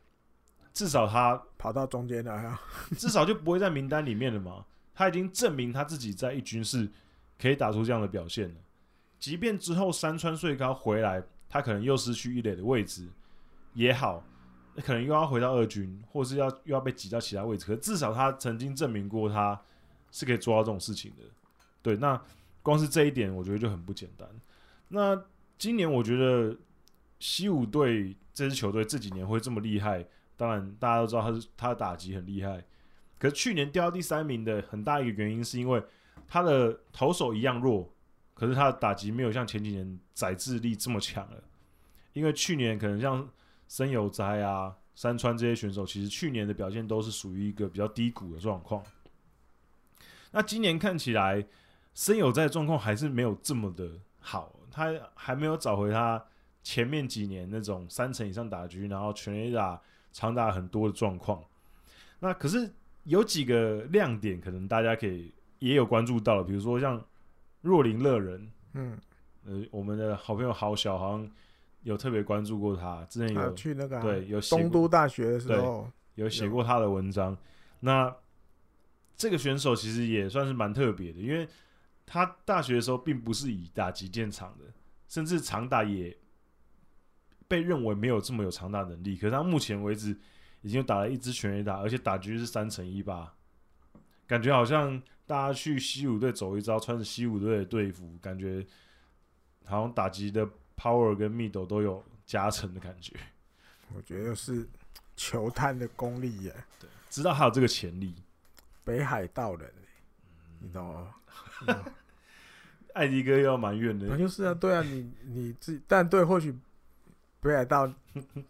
[0.71, 2.61] 至少他跑到中间来啊，
[2.95, 4.63] 至少就不会在名单里面了嘛。
[4.93, 6.87] 他已经证明他自己在一军是
[7.41, 8.55] 可以打出这样的表现了，
[9.19, 11.23] 即便之后山川穗高回来。
[11.49, 13.07] 他可能又失去一垒的位置
[13.73, 14.23] 也好，
[14.83, 17.65] 可能又要回到二军，或是要又要被挤到其他位置。
[17.65, 19.59] 可至少他曾经证明过，他
[20.11, 21.23] 是可以做到这种事情的。
[21.81, 22.21] 对，那
[22.61, 24.27] 光是这一点，我觉得就很不简单。
[24.89, 25.23] 那
[25.57, 26.57] 今年我觉得
[27.19, 32.63] 西武队这支球队这几年会这么厉害，当然大家都知道他是他的打击很厉害。
[33.17, 35.83] 可是去年掉到第三名的很大一个原因，是因为
[36.27, 37.89] 他的投手一样弱。
[38.35, 41.41] 可是他的打击没有像前几年宰制力这么强了，
[42.11, 43.25] 因为去年可能像
[43.65, 48.83] 森友哉啊、山川这些选手，其实去年的表现都是属于一个比较低谷的状况。
[50.31, 51.47] 那今年看起来
[51.93, 56.21] 森友哉的状况还是没有这么的好，他还没有找回他
[56.61, 59.81] 前面几年那种三成以上打击，然后全垒打
[60.11, 61.41] 长打很多的状况。
[62.19, 62.69] 那可是
[63.05, 67.01] 有几个亮点，可能大家可以也有关注到，比如说像。
[67.65, 68.95] 若林乐人，嗯，
[69.43, 71.27] 呃，我们的好朋友郝小好像
[71.81, 77.35] 有特别关注过他，之前有去那个、啊、对有东都大学的时候有写过他的文章。
[77.79, 78.15] 那
[79.17, 81.47] 这个选手其实也算是蛮特别的，因为
[82.05, 84.65] 他大学的时候并不是以打击见长的，
[85.07, 86.15] 甚至长打也
[87.47, 89.15] 被认为没有这么有长打能力。
[89.15, 90.15] 可是他目前为止
[90.61, 93.33] 已经打了一支全垒打，而且打局是三乘一八，
[94.27, 95.01] 感觉好像。
[95.27, 98.65] 大家去西武队走一遭，穿着西武队的队服，感觉
[99.65, 100.47] 好像打击的
[100.77, 103.15] power 跟密度都有加成的感觉。
[103.95, 104.67] 我觉得是
[105.15, 108.13] 球探的功力耶，对，知道他有这个潜力。
[108.83, 109.71] 北海道人，
[110.59, 111.15] 你知道吗？
[112.93, 116.55] 艾迪哥又要埋怨的，那就是啊，对啊，你你自己，但对，或许
[117.41, 117.85] 北海道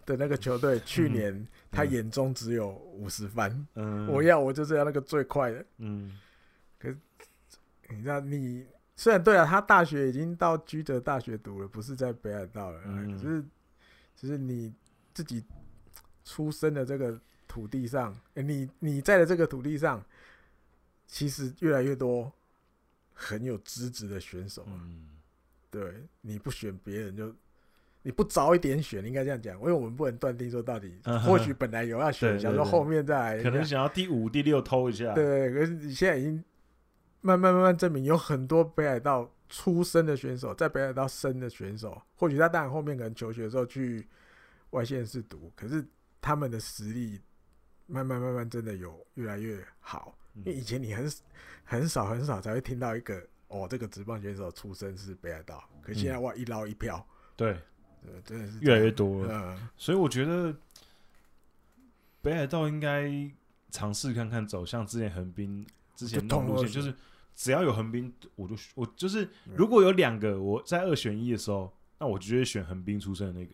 [0.05, 6.19] 的那个球队去年他眼中只有五十番，嗯，我要我就是要那个最快的，嗯，
[7.95, 8.65] 你知道，你
[8.95, 13.43] 虽然对啊，他大学已经到居德大学读了，不是在北海道了，嗯，可是
[14.15, 14.73] 就是你
[15.13, 15.43] 自己
[16.23, 20.03] 出生的这个土地上，你你在的这个土地上，
[21.07, 22.31] 其实越来越多。
[23.17, 25.07] 很有资质的选手，嗯，
[25.71, 27.33] 对，你不选别人就，
[28.01, 36.43] 你不早一点选，应该这样讲，因为我们不能断定说到底，或许本来有要选，想说后面再来，可能想要第五、第六偷一下，对，可是你现在已经
[37.25, 44.07] 慢慢慢慢证明，有很多北海道出生的选手，在北海道生的选手，或许他当然后面可能求学的时候去
[44.69, 45.83] 外县市读，可是
[46.21, 47.19] 他们的实力
[47.87, 50.15] 慢慢慢慢真的有越来越好。
[50.35, 51.11] 因为以前你很
[51.63, 57.03] 很少很少才会听到一个哦，这个职棒选手出身是北海道，可现在哇一捞一票，
[57.35, 57.57] 对，
[58.23, 59.57] 真的是越来越多了。
[59.77, 60.55] 所以我觉得
[62.21, 63.09] 北海道应该
[63.71, 65.65] 尝试看看走向之前横滨
[65.95, 66.93] 之前那种路线，就是
[67.35, 73.51] 只要有横滨，我就我就是如果有两个我在二选一的时候，那我就会选横滨出身的那个。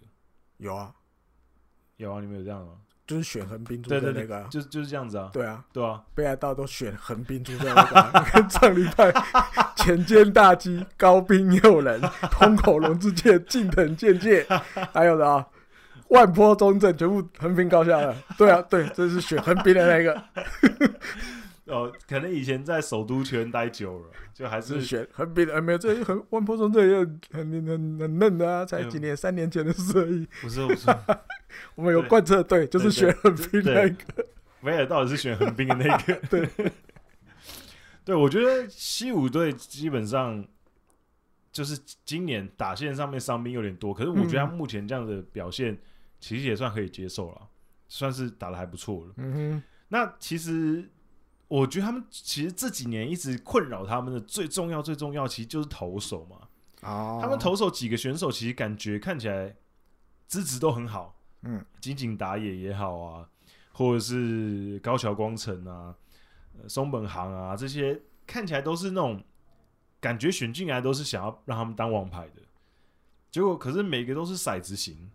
[0.57, 0.93] 有啊，
[1.97, 2.73] 有啊，你们有这样吗？
[3.07, 5.29] 就是选横滨出身的那个、啊，就是就是这样子啊。
[5.33, 9.11] 对啊，对啊，北海道都选横滨出身的那个、看 上礼拜
[9.75, 11.99] 前肩大基、高滨佑人、
[12.31, 14.45] 通口龙之介、近藤健介，
[14.93, 15.45] 还有的啊，
[16.09, 18.15] 万波中正全部横滨高校的。
[18.37, 20.23] 对啊，对，这是选横滨的那个。
[21.71, 25.61] 哦，可能以前在首都圈待久了，就还是，选横滨的。
[25.61, 30.27] 没有，这很万坡中队也很很很很嫩的啊，才几年，三年前的事而已。
[30.41, 30.87] 不是不是。
[31.75, 34.25] 我们有贯彻对，就是选横滨那个。
[34.61, 36.13] 威尔到底是选横滨的那个。
[36.29, 36.49] 对，
[38.05, 40.45] 对，我觉得西武队基本上
[41.51, 45.77] 就是今年打线上面伤兵有点多，可是我觉得他目前这样的表现
[46.19, 47.41] 其实也算可以接受了，
[47.87, 49.13] 算是打的还不错了。
[49.17, 49.63] 嗯哼。
[49.89, 50.89] 那其实
[51.51, 56.47] 我觉得他们其实这几年一直困扰他们的最重要、最重要，其实就是投手嘛。
[56.83, 57.19] 哦。
[57.21, 59.53] 他们投手几个选手其实感觉看起来
[60.27, 61.19] 资质都很好。
[61.41, 63.27] 嗯，金井打野也好啊，
[63.73, 65.93] 或者是高桥光成啊、
[66.69, 69.21] 松本航啊，这些看起来都是那种
[69.99, 72.41] 感觉选进来都是想要让他们当王牌的，
[73.29, 75.11] 结果可是每个都是骰子型，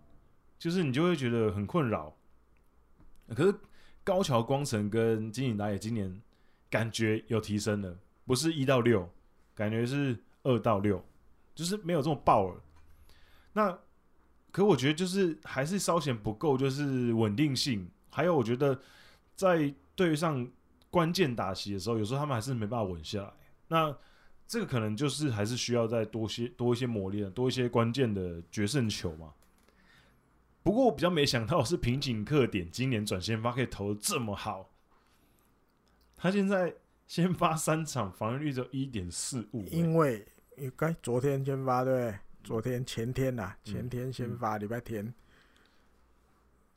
[0.59, 2.15] 就是你就会觉得很困扰。
[3.35, 3.55] 可是
[4.05, 6.21] 高桥光成跟金井打野今年
[6.71, 9.09] 感觉有提升了，不是一到六，
[9.55, 11.05] 感觉是二到六，
[11.55, 12.61] 就是没有这么爆了。
[13.53, 13.79] 那。
[14.53, 17.87] 可我觉得就是还是稍显不够，就是稳定性。
[18.09, 18.81] 还有，我觉得
[19.35, 20.51] 在对上
[20.89, 23.31] 关键打席的时候，有时候他们还是没办法稳下来。
[23.69, 23.95] 那
[24.49, 29.35] 这个可能就是还是需要再多些多一些磨练，多一些关键的决胜球嘛。
[30.63, 34.71] 不过我比较没想到是平井克典今年转先发可以投的这么好。
[36.17, 36.75] 他现在
[37.07, 39.65] 先发三场，防御率只有一点四五。
[39.67, 42.15] 因为应该昨天先发对。
[42.45, 45.13] 昨天前天呐、啊，前天先发，礼、嗯、拜天，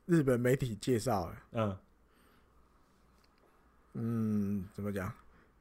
[0.08, 1.78] 日本媒体介绍了，嗯，
[3.94, 5.14] 嗯，怎么讲？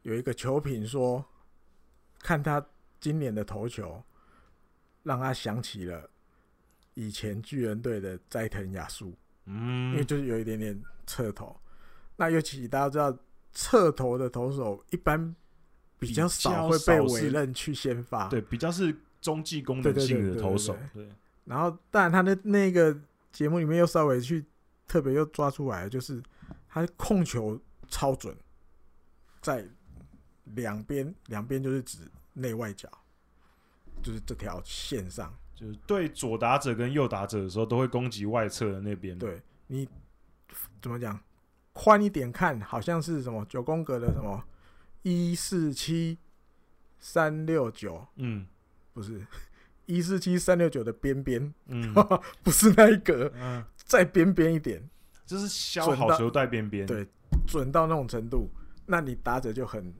[0.04, 1.22] 有一个球评说，
[2.20, 2.66] 看他
[2.98, 4.02] 今年的投球，
[5.02, 6.08] 让他想起了
[6.94, 9.14] 以前巨人队的斋藤雅树，
[9.44, 11.54] 嗯，因为就是有一点点侧头。
[12.16, 13.14] 那尤其大家知道，
[13.52, 15.34] 侧投的投手一般
[15.98, 18.96] 比较少会被委任去先发，对，比较是。
[19.20, 21.08] 中继功能性的投手，对。
[21.44, 22.96] 然后，当然他的那个
[23.32, 24.44] 节目里面又稍微去
[24.86, 26.22] 特别又抓出来，就是
[26.68, 28.32] 他控球超准，
[29.42, 29.66] 在
[30.54, 31.98] 两边，两边就是指
[32.34, 32.88] 内外角，
[34.00, 39.18] 就是这条线上，就是对左打者跟右打者的时候，都会攻击外侧的那边。
[39.18, 39.88] 对，你
[40.80, 41.18] 怎么讲？
[41.80, 44.44] 宽一点看，好像是什么九宫格的什么
[45.02, 46.18] 一四七
[46.98, 48.44] 三六九，嗯。
[48.92, 49.24] 不是
[49.86, 51.94] 一四七三六九的边边，嗯，
[52.42, 54.82] 不是那一格，嗯，再边边一点，
[55.24, 57.06] 就是削好球带边边，对，
[57.46, 58.50] 准到那种程度，
[58.86, 59.94] 那你打者就很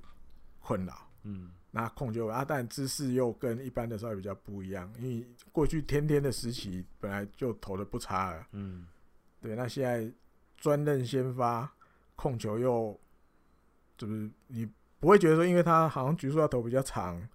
[0.59, 8.85] 困扰，嗯，那控球啊，但姿势又跟一般的稍微比较不一样，因为过去天天的时期本来就投的不差了，嗯，
[9.41, 10.13] 对，那现在
[10.59, 11.73] 专任先发
[12.15, 13.01] 控球又，
[13.97, 17.27] 就是你不会觉得说，因为他好像局数要投比较长。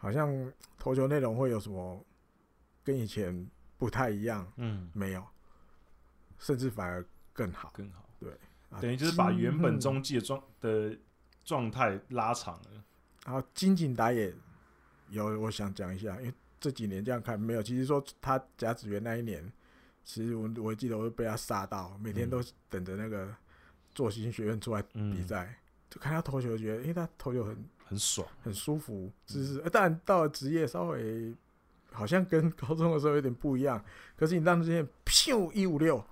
[0.00, 2.06] 好像投球内容会有什么
[2.84, 5.26] 跟以前不太一样，嗯，没有，
[6.38, 8.30] 甚至反而更好，更好，对，
[8.80, 10.96] 等于就是把原本中继的状的
[11.44, 12.84] 状态拉长了。
[13.24, 14.32] 然后金井打野
[15.08, 19.52] 有，我想讲一下，因为这几年这样看没有，其实说他甲子园那一年，
[20.08, 23.28] 其实我我记得我会被他杀到，每天都等着那个
[23.94, 25.54] 做新学院出来比赛，嗯、
[25.90, 27.54] 就看他投球，觉得因为他投球很
[27.84, 31.34] 很爽，很舒服，就是，当然到了职业稍微
[31.92, 33.84] 好像跟 高中的时候有点不一样，
[34.16, 36.02] 可是你当时间，咻一五六，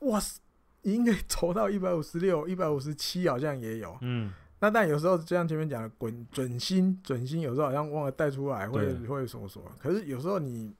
[0.00, 0.40] 哇塞，
[0.82, 4.32] 应该投到一百五十六、一百五十七，好像也有，嗯。
[4.58, 9.70] 那但有时候就像前面讲的，滚准心准心，有时候好像忘了带出来，会会什么什么。
[9.78, 10.72] 可是有时候你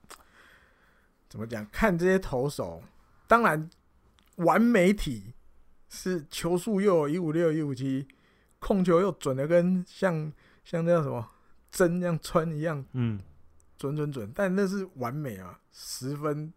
[1.29, 1.67] 怎么讲？
[1.71, 2.83] 看这些投手，
[3.27, 3.69] 当然
[4.37, 5.35] 完美体
[5.89, 8.07] 是球速又有一五六一五七，
[8.59, 10.33] 控球又准的跟像
[10.65, 11.29] 像那叫什么
[11.71, 13.21] 针这样穿一样，嗯，
[13.77, 14.31] 准准准。
[14.35, 16.53] 但那是完美啊，十分。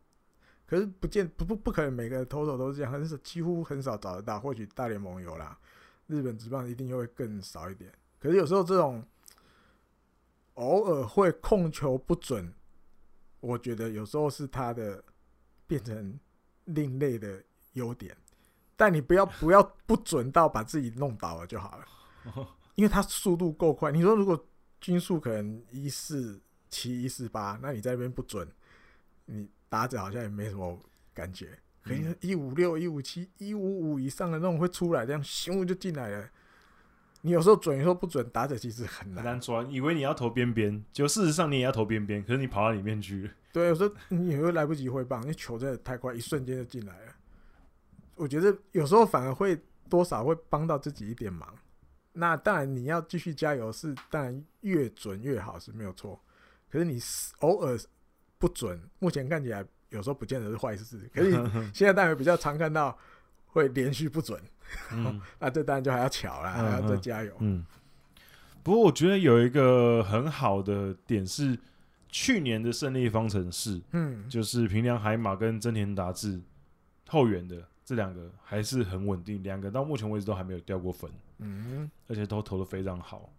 [0.65, 4.39] 可是不见不不不可能每个投手都是这样，很少几乎很少找得到。
[4.39, 5.57] 或许大联盟有啦。
[6.07, 9.05] 日本职棒一定又会更少一点，可是有时候这种
[10.55, 12.51] 偶尔会控球不准，
[13.39, 15.03] 我觉得有时候是他的
[15.65, 16.19] 变成
[16.65, 18.15] 另类的优点，
[18.75, 21.85] 但你不要不要不准到把自己弄倒了就好了，
[22.75, 23.91] 因为他速度够快。
[23.91, 24.47] 你说如果
[24.81, 28.47] 均速可能一四七一四八，那你在那边不准，
[29.25, 30.79] 你打者好像也没什么
[31.13, 31.57] 感觉。
[31.81, 36.29] 可能一五六、一五七、一五五以上的那种会出来，这样咻就进来了。
[37.21, 39.39] 你有时候准，有时候不准，打者其实很难。
[39.39, 43.33] 抓，以为你要投边边，就事实上你也要投边边，可是你跑到里面去了。
[43.51, 47.13] 对，有时候你也会来不及挥棒，那球真的太快，一瞬间就进来了。
[48.15, 49.59] 我觉得有时候反而会
[49.89, 51.53] 多少会帮到自己一点忙。
[52.13, 56.19] 那当然你要继续加油，是当然越准越好是没有错。
[56.69, 56.99] 可是你
[57.39, 57.77] 偶尔
[58.37, 59.65] 不准，目前看起来。
[59.89, 61.31] 有时候不见得是坏事，可是
[61.73, 62.95] 现在当然比较常看到
[63.47, 64.39] 会连续不准，
[64.91, 67.33] 嗯、 那这当然就还要巧了，还要再加油。
[67.39, 67.65] 嗯，
[68.63, 71.57] 不过我觉得有一个很好的点是，
[72.09, 76.41] 去年的胜利方程式，嗯，就是平良海马跟真田达志
[77.07, 83.31] 后援的这两个还是很稳定，两个到目前为止都还没有掉过分，嗯，而且都投的非常好，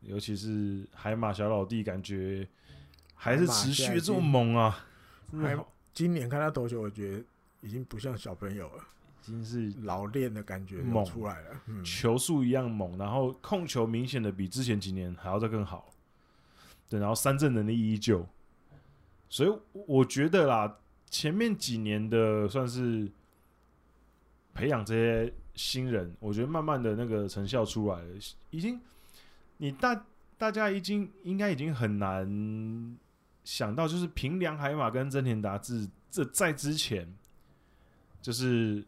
[0.00, 2.46] 尤其是海马小老弟，感觉
[3.14, 4.84] 还是持续这么猛啊，
[5.40, 5.58] 还
[5.92, 7.24] 今年看他投球，我觉得
[7.60, 8.97] 已经不像小朋友了，已
[9.28, 11.04] 经是老练的感觉猛。
[11.04, 15.92] 出来了，嗯、球速一样猛，然后控球明显的比之前几年还要再更好，
[16.88, 18.26] 对，然后三振能力依旧，
[19.28, 20.78] 所以我觉得啦，
[21.10, 23.10] 前面几年的算是
[24.54, 28.14] 培养这些新人，我觉得慢慢的那个成效出来了，
[28.50, 28.80] 已经
[29.58, 30.06] 你大
[30.36, 32.98] 大家已经应该已经很难。
[33.44, 37.10] 想到就是平良海马跟真田达志，这在之前
[38.20, 38.84] 就是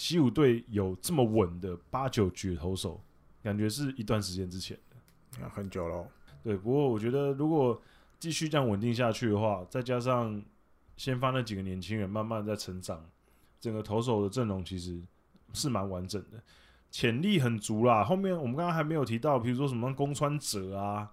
[0.00, 2.98] 西武队有这么稳的八九局投手，
[3.42, 4.74] 感觉是一段时间之前
[5.38, 6.08] 的，很久了。
[6.42, 7.78] 对，不过我觉得如果
[8.18, 10.42] 继续这样稳定下去的话，再加上
[10.96, 13.04] 先发那几个年轻人慢慢在成长，
[13.60, 14.98] 整个投手的阵容其实
[15.52, 16.42] 是蛮完整的，
[16.90, 18.02] 潜力很足啦。
[18.02, 21.10] 后面我们刚刚还没有提到，比如说什么宫川哲啊。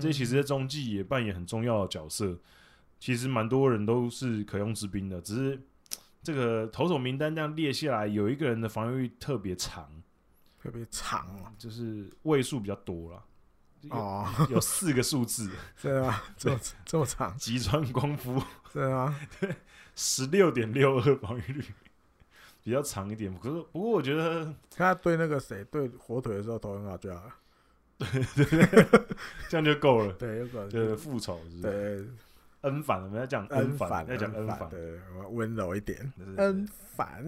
[0.00, 2.38] 这其实在中继也扮演很重要的角色，
[2.98, 5.60] 其实蛮多人都是可用之兵的，只是
[6.22, 9.88] 这个投手名单这样列下来，有一个人的防御率特别长，
[10.62, 13.24] 特别长啊，就是位数比较多了，
[13.90, 15.50] 哦，有四个数字，
[15.80, 16.22] 对啊？
[16.36, 17.34] 这么这么长？
[17.38, 18.42] 吉川光夫
[18.72, 19.18] 对啊？
[19.40, 19.54] 对，
[19.96, 21.64] 十六点六二防御率
[22.62, 27.34] 比较长一点，可是不过我觉得他对那个谁对火腿的时候投很好就好了。
[27.98, 28.86] 对对对，
[29.48, 30.12] 这样就够了。
[30.14, 30.70] 对，够了。
[30.70, 32.06] 就是复仇是，对，
[32.62, 34.98] 恩反，我们要讲恩反，要讲恩反，对，
[35.30, 36.12] 温柔一点。
[36.36, 37.24] 恩反，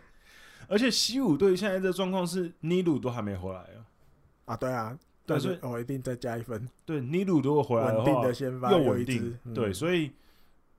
[0.68, 3.86] 而且西武队现在这状况是尼鲁都还没回来啊。
[4.46, 6.68] 啊，对啊，但是我一定再加一分。
[6.84, 9.38] 对，尼鲁如果回来的话，又稳定。
[9.54, 10.12] 对，所以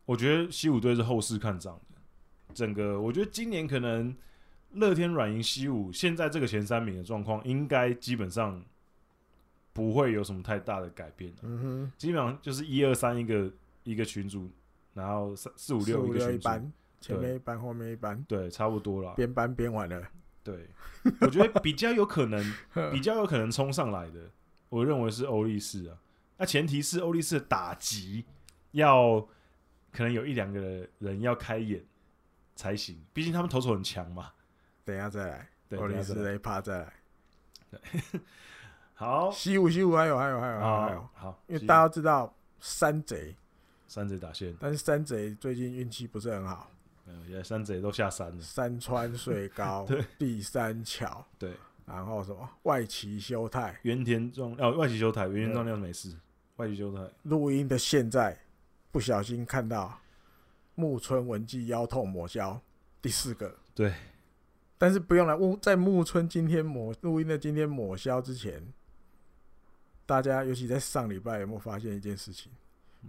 [0.06, 2.54] 我觉得西武队是后市看涨的。
[2.54, 4.16] 整个，我觉得今年可能
[4.72, 8.64] 乐天软银西武现在这个前三名的状况，应该基本上。
[9.74, 13.48] 不会有什么太大的改变，嗯哼，基本上就是一二三一个
[13.88, 14.51] 一个群组，
[14.93, 16.49] 然后三四五六一个群组，
[16.99, 20.05] 前面一班后面一班，对，差不多了，边班边玩了，
[20.43, 20.67] 对，
[21.21, 22.43] 我觉得比较有可能，
[22.91, 24.29] 比较有可能冲上来的，
[24.67, 25.97] 我认为是欧力士啊，
[26.35, 28.25] 那前提是欧力士的打击
[28.71, 29.21] 要
[29.91, 31.81] 可能有一两个人要开眼
[32.55, 34.33] 才行，毕竟他们投手很强嘛，
[34.83, 36.93] 等一下再来，欧力士雷帕再来，
[37.71, 37.79] 对。
[38.99, 43.38] 好，西武西武还有还有还有还有，好，因为大家都知道山贼
[43.88, 46.69] 山贼打线，但是山贼最近运气不是很好。
[47.05, 48.41] 嗯，现在山贼都下山了。
[48.41, 51.53] 山川水高， 对，第三桥，对，
[51.85, 56.13] 然后什么外崎修太，原田壮哦，外崎修太，原田壮亮没事。
[56.57, 58.38] 外崎修太录音的现在，
[58.91, 59.97] 不小心看到
[60.75, 62.59] 木村文纪腰痛抹消
[63.01, 63.93] 第四个，对。
[64.79, 68.61] 但是不用了，在木村今天抹录音的今天抹消之前，
[70.05, 72.51] 大家尤其在上礼拜有没有发现一件事情？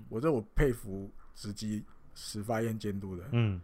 [0.09, 1.85] 我这我佩服直击
[2.15, 3.61] 石发彦监督的，嗯。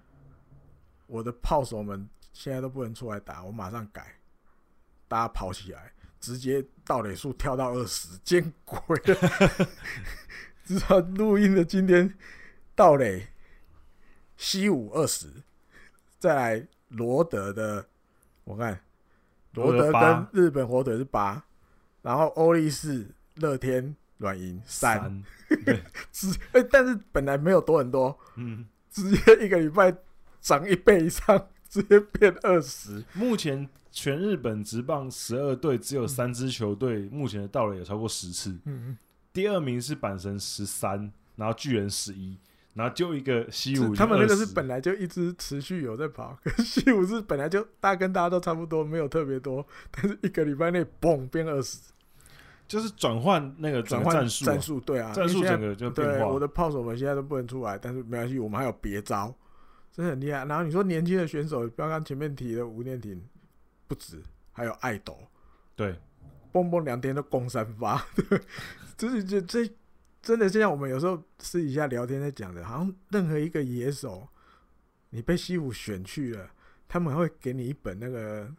[1.06, 4.18] 我的炮手们现在都不能出来打，我马上改，
[5.06, 9.68] 大家跑起来，直接盗垒数跳到二十，见鬼了！
[10.64, 12.12] 至少录音的今天
[12.74, 13.28] 盗垒
[14.38, 15.28] 西武二十，
[16.18, 17.86] 再来罗德的，
[18.44, 18.80] 我看
[19.52, 21.44] 罗德跟日本火腿是八，
[22.00, 25.22] 然后欧力士、乐天、软银三，
[26.12, 29.96] 直哎，但是本来没有多很多，嗯，直接一个礼拜。
[30.44, 33.02] 涨一倍以上，直接变二十。
[33.14, 38.54] 目前全日本职棒十二队只有三支球队目前的盗垒有超过十次。
[38.66, 38.98] 嗯，
[39.32, 42.36] 第二名是阪神十三，然后巨人十一，
[42.74, 43.94] 然后就一个西武。
[43.94, 51.78] 他们那个是本来就一直持续有在跑，可是西武是本来就大家跟大家都差不多，没有特别多，但是一个礼拜内嘣变二十，
[52.66, 56.14] 就是转换那个转换战术，战术对啊，战术整个就变化。
[56.14, 59.34] 对，我的炮手们现在都不能出来，但是没关系，我们还有别招。
[59.92, 60.44] 真的很厉害。
[60.44, 63.22] 然后你说年轻的选手，刚刚前面提的吴念婷
[63.86, 65.16] 不止，还有爱豆，
[65.76, 65.94] 对，
[66.50, 68.40] 蹦蹦两天都攻三发，对，
[68.98, 69.70] 就是这这
[70.20, 74.26] 真的，就像我们有时候私底下聊天在讲的，好像任何一个野手，
[75.10, 76.50] 你被西武选去了，
[76.88, 78.50] 他们会给你一本那个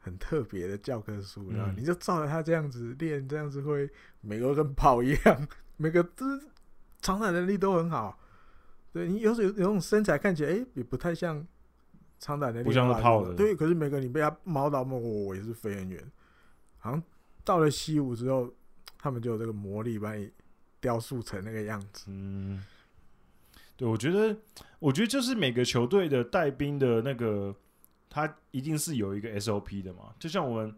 [0.00, 3.88] 很特别的教科书，然后、嗯、你就照着他这样子练，这样子会
[4.20, 6.24] 每个跟跑一样，每个都
[7.00, 8.18] 长打能力都很好。
[8.92, 11.46] 对你有时有有种身材看起来哎、欸，也不太像
[12.18, 13.34] 长打的，不像是炮的。
[13.34, 16.02] 对，可是每个你被他猫到摸，我也是飞很远。
[16.78, 17.02] 好像
[17.44, 18.52] 到了西武之后，
[18.98, 20.30] 他们就有这个魔力把你
[20.80, 22.06] 雕塑成那个样子。
[22.08, 22.64] 嗯，
[23.76, 24.36] 对，我觉得，
[24.78, 27.54] 我觉得就是每个球队的带兵的那个，
[28.10, 30.12] 他一定是有一个 SOP 的嘛。
[30.18, 30.74] 就像我们，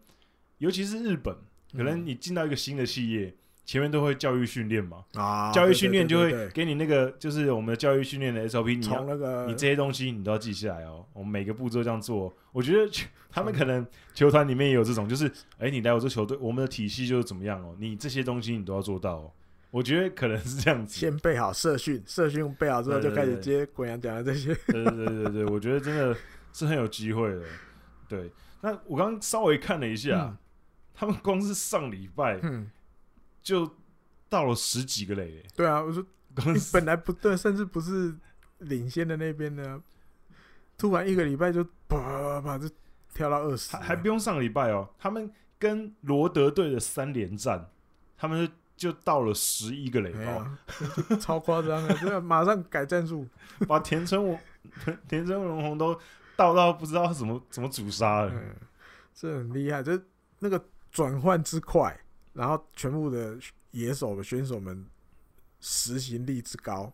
[0.58, 1.34] 尤其是日本，
[1.76, 3.24] 可能你进到一个新的企业。
[3.26, 11.06] 嗯前面都会教育训练嘛，啊，教育训练就会给你那个，就是我们的教育训练的 SOP，你要那个你这些东西你都要记下来哦。
[11.12, 12.90] 我们每个步骤这样做，我觉得
[13.30, 19.32] 他们可能球团里面也有这种，就是哎，你来我这球队，我们的体系就是怎么样哦，你这些东西你都要做到哦。
[19.70, 24.52] 我觉得可能是这样子，先备好社训，社训备好之后就开始接国阳讲的这些。
[24.66, 26.16] 对对对对，我觉得真的
[26.52, 27.42] 是很有机会的。
[28.08, 28.30] 对，
[28.60, 30.36] 那我刚刚稍微看了一下，
[30.94, 32.40] 他们光是上礼拜，
[33.42, 33.68] 就
[34.28, 36.04] 到了十几个垒，对啊，我说
[36.36, 38.14] 你本来不对，甚至不是
[38.58, 39.82] 领先的那边呢，
[40.76, 42.68] 突然一个礼拜就啪啪啪就
[43.14, 44.88] 跳到二十，还不用上礼拜哦。
[44.98, 47.68] 他们跟罗德队的三连战，
[48.16, 50.58] 他们就到了十一个垒包，啊、
[51.20, 53.26] 超夸张的，真的，马上改战术，
[53.68, 54.38] 把田村我
[55.08, 55.98] 田村龙宏都
[56.36, 58.56] 倒到不知道怎么怎么阻杀了，嗯、
[59.14, 60.00] 这很厉害，这
[60.38, 61.98] 那个转换之快。
[62.34, 63.36] 然后全部的
[63.72, 64.86] 野手的选手们
[65.60, 66.90] 执行力之高，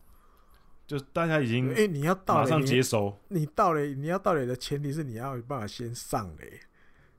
[0.85, 6.61] 就大家已经哎，你要到马上接收，你到垒，你要到垒的前提是你要有办法先上垒，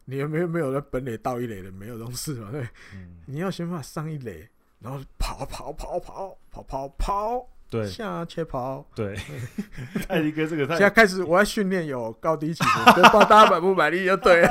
[0.03, 2.51] 你有没有没有在本垒到一垒的没有这种事嘛？
[2.51, 4.49] 对，嗯、你要先办法上一垒，
[4.80, 7.49] 然后跑跑跑跑跑跑跑。
[7.70, 8.84] 对，下切跑。
[8.95, 9.15] 对，
[10.09, 14.49] 艾迪哥这个太， 现在开始我要训练有高低起伏，不知道大家满不满意就对了。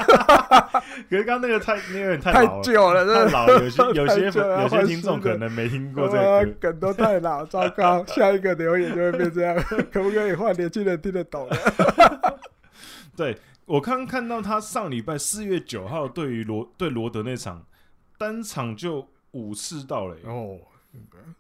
[1.11, 3.65] 可是刚刚那个太那个太太旧了，太老了。
[3.65, 8.07] 有些有些有些听众可能没听过这个梗，都太老，糟糕。
[8.07, 9.57] 下一个留言就会变这样，
[9.93, 11.49] 可不可以换年轻人听得懂？
[13.17, 17.67] 对，我刚刚看到他上礼拜四月九号对于罗对罗德那场
[18.17, 20.57] 单场就五次到了哦。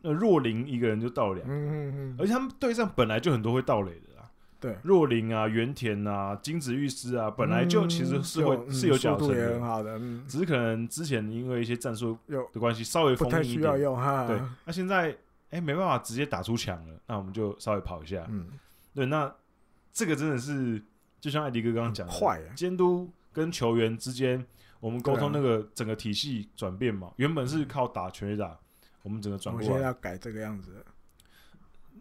[0.03, 4.31] 那若林一个人就盗两，嗯嗯嗯，而且他们队上本来就很多会盗垒的啦。
[4.61, 9.99] 对，若林啊、原田啊、金子玉司啊，本来就其实是会是有角色的，很好的。
[10.29, 13.73] 只是可能之前因为一些战术的关系，稍微封印一点。
[13.73, 15.17] 对，那现在
[15.51, 18.27] 哎没办法直接打出墙了，那我们就稍微跑一下。
[18.29, 18.49] 嗯，
[18.95, 19.33] 对，那
[19.93, 20.83] 这个真的是
[21.21, 22.07] 就像艾迪哥刚刚讲
[22.55, 24.45] 监督跟球员之间，
[24.81, 28.59] 我们沟通那个整个体系转变嘛，原本是靠打全垒打。
[29.09, 30.85] 我们整个转过来，我现在要改这个样子。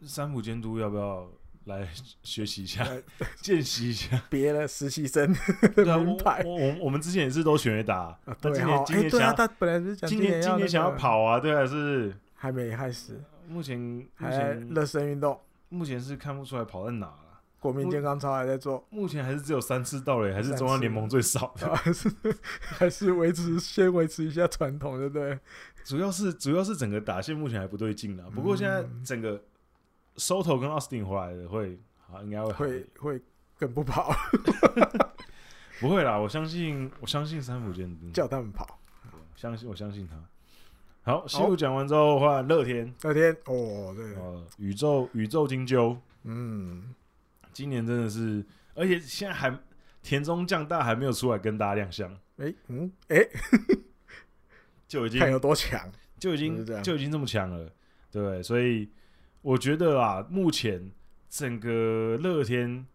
[0.03, 1.26] 三浦监督要不要
[1.64, 1.88] 来
[2.22, 2.86] 学习一下，
[3.39, 4.22] 见习一下？
[4.30, 5.34] 别的实习生
[6.43, 12.14] 我我我们之前也是都选打，但今年今年想，他本来是讲今年今年想要跑啊，对还是。
[12.36, 13.24] 还没开始？
[13.47, 14.68] 目前目还前。
[14.70, 15.39] 热身运动，
[15.70, 17.24] 目前是看不出来跑在哪了。
[17.60, 22.12] 国民健康操还在做，目前还是只有三次到垒，还是中央联盟最少的，还是
[22.60, 25.39] 还是维持先维持一下传统，对不对？
[25.88, 28.26] 主要是主要是整个打线目前还不对劲啦。
[28.36, 29.42] 不过现在整个
[30.18, 33.22] Soto 跟 Austin 回来的会，好应该会会会
[33.58, 34.14] 更不跑，
[35.80, 38.78] 不会啦，我相信我相信三浦健叫他们跑，
[39.38, 40.22] 相信我相信他。
[41.10, 43.32] 好，西武讲完之后换乐天，乐天。
[43.46, 46.94] 哦，对，呃，宇宙宇宙金鸠，嗯。
[47.54, 49.58] 今年真的是，而且现在还
[50.04, 53.32] 田中将大还没有出来跟大家亮相，哎、欸，嗯，哎、欸，
[54.88, 57.72] 就已经看有多强，就已经就已经这么强了，
[58.12, 58.90] 对，所以
[59.42, 60.92] 我觉得啊，目前
[61.30, 62.86] 整个乐天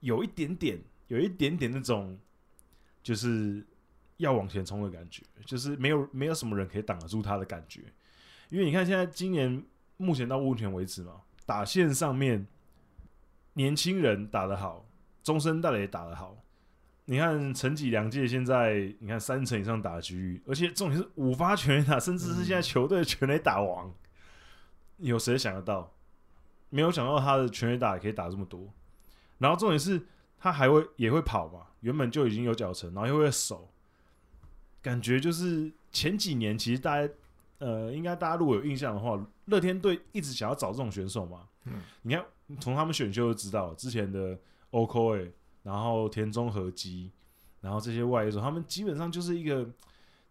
[0.00, 0.78] 有一点点，
[1.08, 2.18] 有一点点那种
[3.02, 3.66] 就是
[4.18, 7.80] 要往前冲的感觉，就是没有没有什么人可以挡得住他的感觉，
[8.50, 9.62] 因为你看现在今年
[9.96, 12.46] 目前到目前为止嘛，打线上面。
[13.58, 14.86] 年轻人打得好，
[15.22, 16.36] 中生代也打得好。
[17.06, 23.92] 你看陈吉良介现在，你看三成以上打局域，而且重点是五发全垒打，甚至是现在球队全垒打王。
[24.98, 25.92] 有谁想得到？
[26.68, 28.72] 没有想到他的全垒打也可以打这么多。
[29.38, 30.06] 然后重点是
[30.38, 33.70] 他还会也会跑嘛，原本就已经有脚程，然后又会守，
[34.82, 37.12] 感觉就是前几年其实大家
[37.58, 41.48] 呃，应该大家如果有印象的话，乐天队一直想要找这种选手嘛。
[41.64, 42.24] 嗯，你看。
[42.60, 44.38] 从他们选秀就知道了，之前的
[44.70, 45.32] Okoye，
[45.66, 47.10] 然后田中和基，
[47.60, 49.68] 然后这些外野手，他们基本上就是一个，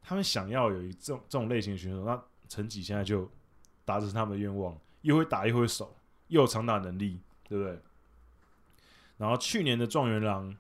[0.01, 2.05] 他们想要有一这种这种类型的选手。
[2.05, 3.29] 那陈吉现在就
[3.83, 5.93] 达成他们的愿望，又会打又会守，
[6.29, 7.19] 又有长打能力，
[7.49, 7.77] 对不对？
[9.17, 10.55] 然后去年的状元郎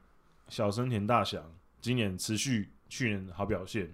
[0.49, 1.41] 小森田大翔，
[1.79, 3.93] 今年持续去年的好表现。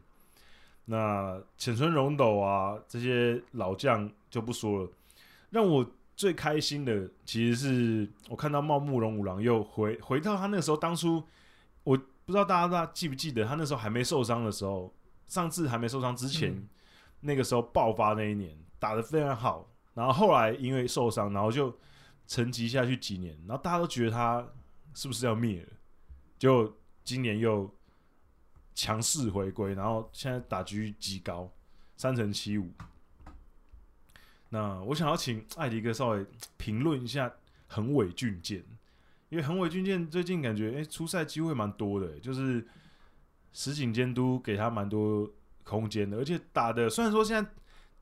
[0.85, 4.89] 那浅村荣斗啊，这些老将就不说了，
[5.51, 5.85] 让我。
[6.21, 11.23] 最开心的其实是我看到茂木龙五郎又回回到他那个时候，当初
[11.83, 14.93] 我不知道大家大家记不记得他那时候还没受伤的时候，
[15.27, 16.69] 上次还没受伤之前，嗯、
[17.21, 21.75] 那个时候爆发那一年打得非常好，然后后来因为受伤，然后就
[22.27, 24.47] 沉寂下去几年，然后大家都觉得他
[24.93, 25.69] 是不是要灭了，
[26.37, 26.71] 就
[27.03, 27.67] 今年又
[28.75, 31.51] 强势回归，然后现在打局极高
[31.97, 32.71] 三成七五。
[34.53, 36.25] 那我想要请艾迪哥稍微
[36.57, 37.33] 评论一下
[37.67, 38.61] 横尾俊健，
[39.29, 42.67] 因为横尾俊健最近感觉哎、欸、出赛机会蛮多的，就是
[43.53, 45.31] 实景监督给他蛮多
[45.63, 47.49] 空间的，而且打的虽然说现在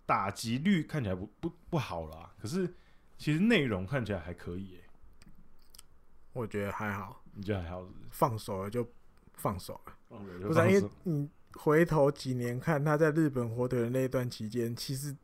[0.08, 2.74] 打击率看起来不不不好啦，可是
[3.20, 4.84] 其实内容看起来还可以诶。
[6.34, 8.06] 我觉得还好，你觉得还好是不是？
[8.10, 8.84] 放手了就
[9.36, 15.16] 放手了，放手就不是因为你回头几年看他在日本火腿的那一段期间，其实。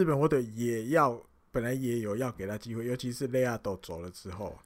[0.00, 4.58] 日本火腿也要，本来也有要给他机会，尤其是雷亚斗走了之后，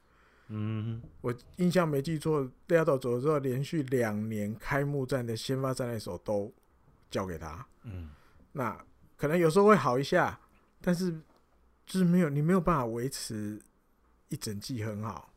[0.47, 6.49] 嗯，我印象没记错，雷亚斗走了之后，连续两年开幕战的先发战垒手都
[7.11, 8.11] 交给他，嗯，
[8.53, 8.81] 那
[9.17, 10.39] 可能有时候会好一下，
[10.79, 11.11] 但是
[11.85, 13.61] 就是没有，你没有办法维持
[14.29, 15.33] 一整季很好，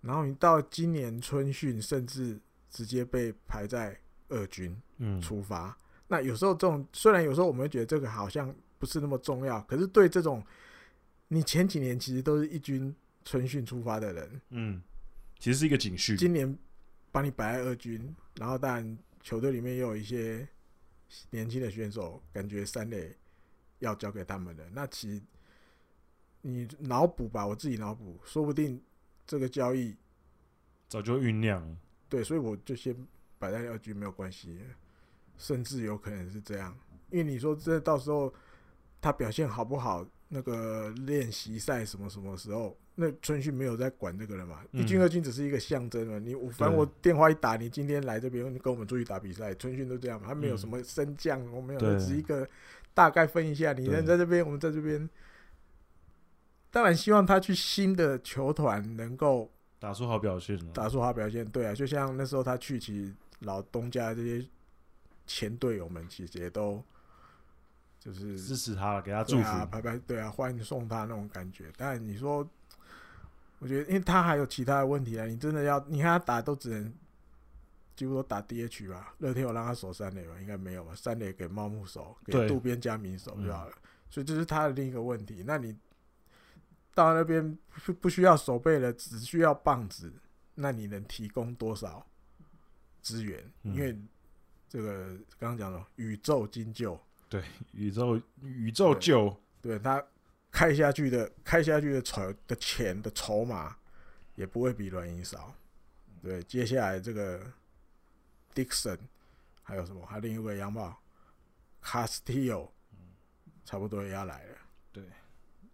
[0.00, 2.40] 然后你到今年春训，甚至
[2.70, 4.00] 直接被排在
[4.30, 5.76] 二军，嗯，出发，
[6.08, 8.54] 那有时候这种虽然有时候我们会觉得这个好像。
[8.78, 10.44] 不是那么重要，可是对这种
[11.28, 12.94] 你前几年其实都是一军
[13.24, 14.82] 春训出发的人，嗯，
[15.38, 16.16] 其实是一个警讯。
[16.16, 16.58] 今年
[17.10, 20.46] 把你摆在二军，然后当然球队里面也有一些
[21.30, 23.16] 年轻的选手，感觉三垒
[23.78, 25.22] 要交给他们的，那其实
[26.42, 28.82] 你脑补吧，我自己脑补，说不定
[29.26, 29.96] 这个交易
[30.88, 31.76] 早就酝酿。
[32.10, 32.94] 对，所以我就先
[33.38, 34.60] 摆在二军没有关系，
[35.38, 36.76] 甚至有可能是这样，
[37.10, 38.34] 因为你说这到时候。
[39.04, 40.02] 他表现好不好？
[40.28, 42.74] 那个练习赛什么什么时候？
[42.94, 44.62] 那春训没有在管这个了嘛？
[44.72, 46.18] 一军二军只是一个象征嘛。
[46.18, 50.28] 你反正我电话一打，你今天来这边，你跟我们出去打比赛，春训都这样嘛。
[50.28, 52.48] 他没有什么升降，我没有，只是一个
[52.94, 53.74] 大概分一下。
[53.74, 55.08] 你人在这边，我们在这边。
[56.70, 61.44] 当然希望他去新的球团能够打出好表现，打出好表现。
[61.44, 64.44] 对啊，就像那时候他去其老东家这些
[65.26, 66.82] 前队友们，其实也都。
[68.04, 71.72] 就是支持他了，给他祝福，拍拍对啊，欢迎送他那种感觉。
[71.74, 72.46] 但你说，
[73.60, 75.24] 我觉得，因为他还有其他的问题啊。
[75.24, 76.92] 你真的要，你看他打都只能
[77.96, 79.14] 几乎都打 DH 吧？
[79.20, 80.34] 乐天有让他守三垒吧？
[80.38, 80.92] 应该没有吧？
[80.94, 83.72] 三垒给茂木守，给渡边佳明守就好了。
[83.74, 85.42] 嗯、所以这是他的另一个问题。
[85.46, 85.74] 那你
[86.94, 87.56] 到那边
[87.86, 90.12] 不不需要守备了，只需要棒子，
[90.54, 92.06] 那你能提供多少
[93.00, 93.42] 资源？
[93.62, 93.98] 嗯、因为
[94.68, 96.98] 这个刚刚讲了宇宙金鷲。
[97.34, 97.42] 对，
[97.72, 100.00] 宇宙宇宙救对他
[100.52, 103.76] 开下去的开下去的筹的钱的筹码
[104.36, 105.52] 也不会比软银少。
[106.22, 107.44] 对，接下来这个
[108.54, 109.00] Dixon
[109.64, 110.06] 还有什么？
[110.06, 110.96] 还有另一位洋炮
[111.82, 112.68] Castillo，
[113.64, 114.56] 差不多也要来了。
[114.92, 115.02] 对，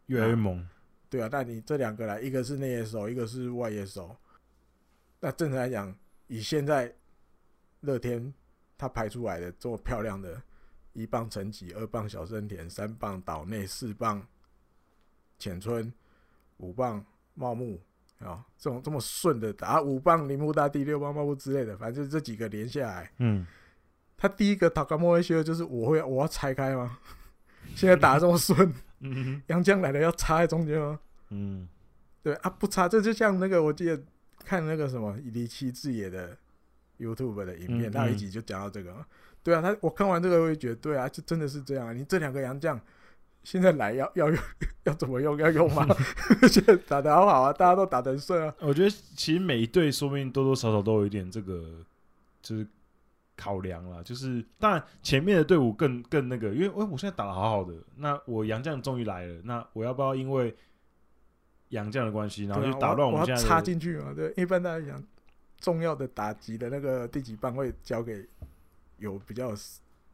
[0.06, 0.66] 越来越猛。
[1.10, 4.16] 对啊，那你这两个来，一个是内野手，一个是外野手。
[5.20, 5.94] 那正常来讲，
[6.26, 6.90] 以现在
[7.80, 8.32] 乐天
[8.78, 10.42] 他排出来的这么漂亮的，
[10.92, 14.26] 一棒陈吉，二棒小森田，三棒岛内，四棒
[15.38, 15.92] 浅村，
[16.58, 17.04] 五棒
[17.34, 17.80] 茂木
[18.18, 23.46] 啊，这种这么顺的打，五棒铃木大地，六棒茂木之类的，反正就这几个连下来，嗯，
[24.16, 26.98] 他第一个塔卡莫威修就是我会我要拆开吗？
[27.74, 30.98] 现在打得这么顺，嗯，杨江来了要插在中间吗？
[31.28, 31.68] 嗯，
[32.22, 34.02] 对啊，不插，这就像那个我记得
[34.44, 36.36] 看那个什么离七志野的
[36.98, 38.92] YouTube 的影片，他一集就讲到这个，
[39.42, 42.80] 对啊，他我看完这个我也觉得对啊，就真的是这样啊，你这两个洋将
[43.42, 44.38] 现在来要要用
[44.84, 45.86] 要怎么用要用吗？
[46.50, 48.54] 现在打得好好啊，大家都打得很顺啊。
[48.60, 51.84] 我觉得其实每一队说不定多多少少都有一点这个
[52.42, 52.66] 就是。
[53.36, 60.54] 考量了，就是当然前面的队伍更更那个，因为我我现在打得好好的，那我洋将终于来了，那我要不要因为
[61.70, 64.12] 洋将的关系，然后就打乱我们现在插进去嘛？
[64.14, 65.02] 对，一般大家讲，
[65.58, 68.28] 重要的打击的那个第几棒会交给
[69.00, 69.52] 有比较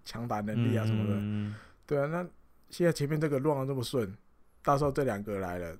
[0.04, 1.54] 强打能力啊什么的，嗯、
[1.86, 2.06] 对啊。
[2.06, 2.26] 那
[2.70, 4.16] 现在前面这个乱的这么顺，
[4.62, 5.76] 到时候这两个来了，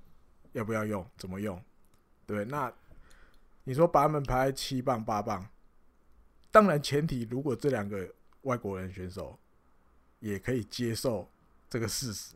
[0.51, 1.03] 要不要用？
[1.17, 1.59] 怎么用？
[2.25, 2.71] 对，那
[3.63, 5.47] 你说把他们排七棒八棒？
[6.51, 8.07] 当然，前提如果这两个
[8.43, 9.37] 外国人选手
[10.19, 11.27] 也可以接受
[11.69, 12.35] 这个事实。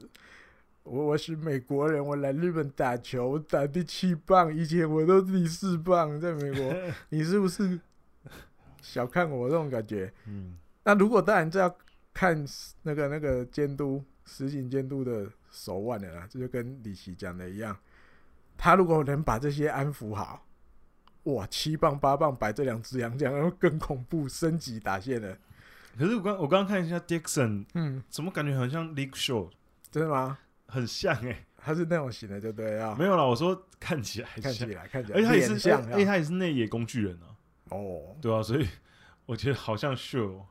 [0.84, 6.76] 我我是美国人，我来日本打球，我打第七棒，以前我都是第四棒，在美国，
[7.10, 7.80] 你是不是
[8.82, 10.12] 小看我这种感觉？
[10.26, 10.58] 嗯。
[10.84, 11.74] 那如果当然这要
[12.14, 12.46] 看
[12.82, 17.78] 那个那个监督实行监督的手腕的啦，这就跟李琦讲的一样，
[18.58, 20.46] 他如果能把这些安抚好。
[21.26, 25.38] 哇，七磅八磅摆这两只洋将，然后更恐怖，升级打线了。
[25.96, 29.52] 可是我刚我刚刚看一下 Dixon，嗯，怎么感觉很像 Luke Short？
[29.92, 30.40] 真的吗？
[30.66, 32.96] 很像哎、欸，他是那种型的，就对啊。
[32.98, 37.31] 没有啦，我说看起来看起来看起来，而且他也是像，哎，他也是内野工具人啊。
[37.72, 38.66] 哦，对啊，所以
[39.26, 40.44] 我觉得好像 Short，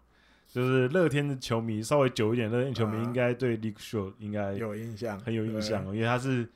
[0.48, 6.48] 就是乐天的球迷稍微久一点，乐天球迷应该对 Luke Short 应该有印象，很有印象，因为他是。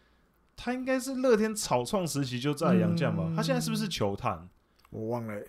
[0.57, 3.29] 他应该是乐天草创时期就在杨将吧？
[3.35, 4.49] 他现在是不是球探？
[4.91, 5.43] 我忘了，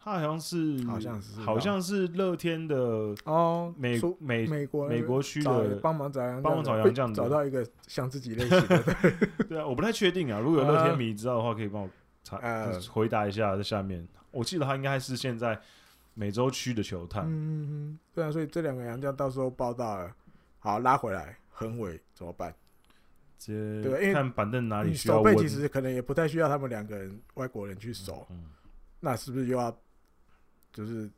[0.00, 2.76] 他好像是，好像是，好像是乐天的
[3.24, 8.84] 哦，美美美国美国区的帮忙找杨帮忙找洋将，找到一个像自己类型的。
[9.48, 10.40] 对啊，我不太确定啊。
[10.40, 11.88] 如果有乐天迷知道的话，可以帮我
[12.24, 12.40] 查
[12.90, 14.04] 回答一下在下面。
[14.30, 15.60] 我记得他应该是现在
[16.14, 17.24] 美洲区的球探。
[17.26, 20.14] 嗯嗯，对啊，所以这两个洋将到时候报道了，
[20.58, 22.54] 好拉回来，横尾怎么办？
[23.44, 25.14] 对，因为看板凳哪里需要。
[25.14, 28.46] 守备其实可能也不太需要他们两个人外国人去守，嗯，
[28.98, 29.70] 那是不是又要
[30.72, 31.08] 就是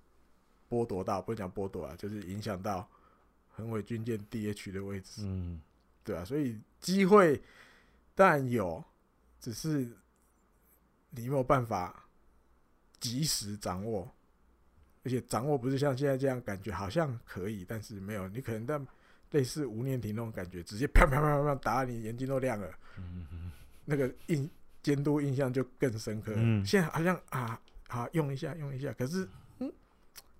[0.68, 1.22] 剥夺到？
[1.22, 2.86] 不讲剥夺啊，就是影响到
[3.48, 5.60] 横尾军舰 DH 的位置，嗯，
[6.04, 7.40] 对啊，所以机会
[8.14, 8.84] 当然有，
[9.40, 9.88] 只是
[11.08, 12.04] 你没有办法
[13.00, 14.08] 及时掌握，
[15.02, 18.80] 而且掌握不是像现在这样感觉好像可以，但是没有，你可能在。
[19.32, 22.68] 类似无念庭那种感觉，直接啪啪啪啪打你眼睛都亮了，
[22.98, 23.52] 嗯、哼
[23.84, 24.50] 那个印
[24.82, 26.32] 监督印象就更深刻。
[26.36, 27.56] 嗯、现在好像啊，
[27.86, 29.28] 好用一下用一下，可是
[29.60, 29.72] 嗯，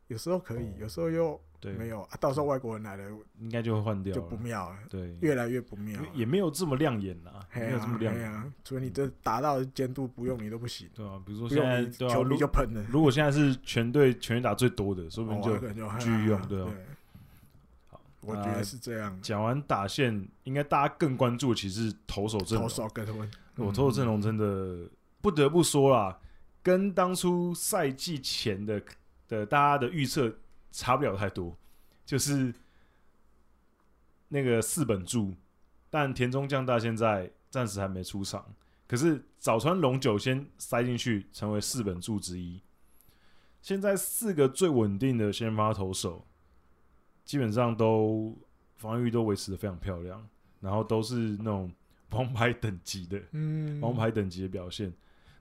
[0.09, 2.03] 有时候可以，有时候又没有。
[2.03, 3.05] 啊、到时候外国人来了，
[3.39, 4.77] 应该就会换掉，就不妙了。
[4.89, 8.51] 对，越来越不妙，也没有这么亮眼啊，没有这么亮眼啊。
[8.65, 10.89] 除非你这达到监督不用你都不行。
[10.95, 12.85] 对啊，比如说现在球迷就喷了。
[12.89, 15.59] 如果现在是全队全员打最多的，说不定就
[15.99, 16.73] 继续用，对啊。
[18.23, 19.19] 我觉得是这样。
[19.23, 22.69] 讲完打线，应该大家更关注的其实是投手阵容。
[22.69, 23.07] 投手跟
[23.57, 24.87] 我投手阵容真的
[25.23, 26.19] 不得不说啦，
[26.62, 28.81] 跟当初赛季前的
[29.27, 30.31] 的大家的预测
[30.71, 31.57] 差不了太多。
[32.05, 32.53] 就是
[34.29, 35.35] 那个四本柱，
[35.89, 38.55] 但田中将大现在暂时还没出场。
[38.87, 42.61] 可是早川龙九先塞进去，成为四本柱之一。
[43.63, 46.27] 现在四个最稳定的先发投手。
[47.23, 48.37] 基本上都
[48.77, 50.27] 防御都维持的非常漂亮，
[50.59, 51.71] 然后都是那种
[52.11, 54.93] 王牌等级的，嗯，王牌等级的表现。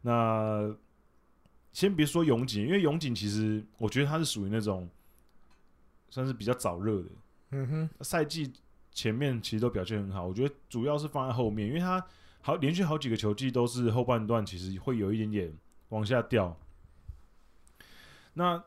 [0.01, 0.71] 那
[1.73, 4.87] 先别说永井，因为永井其实我觉得他是属于那种
[6.09, 7.09] 算是比较早热的，
[7.51, 8.51] 嗯哼，赛季
[8.91, 10.27] 前面其实都表现很好。
[10.27, 12.05] 我觉得主要是放在后面，因为他
[12.41, 15.53] 好连续好几个球季都是后半段其实会有一点点
[15.89, 16.57] 往下掉。
[18.33, 18.63] 那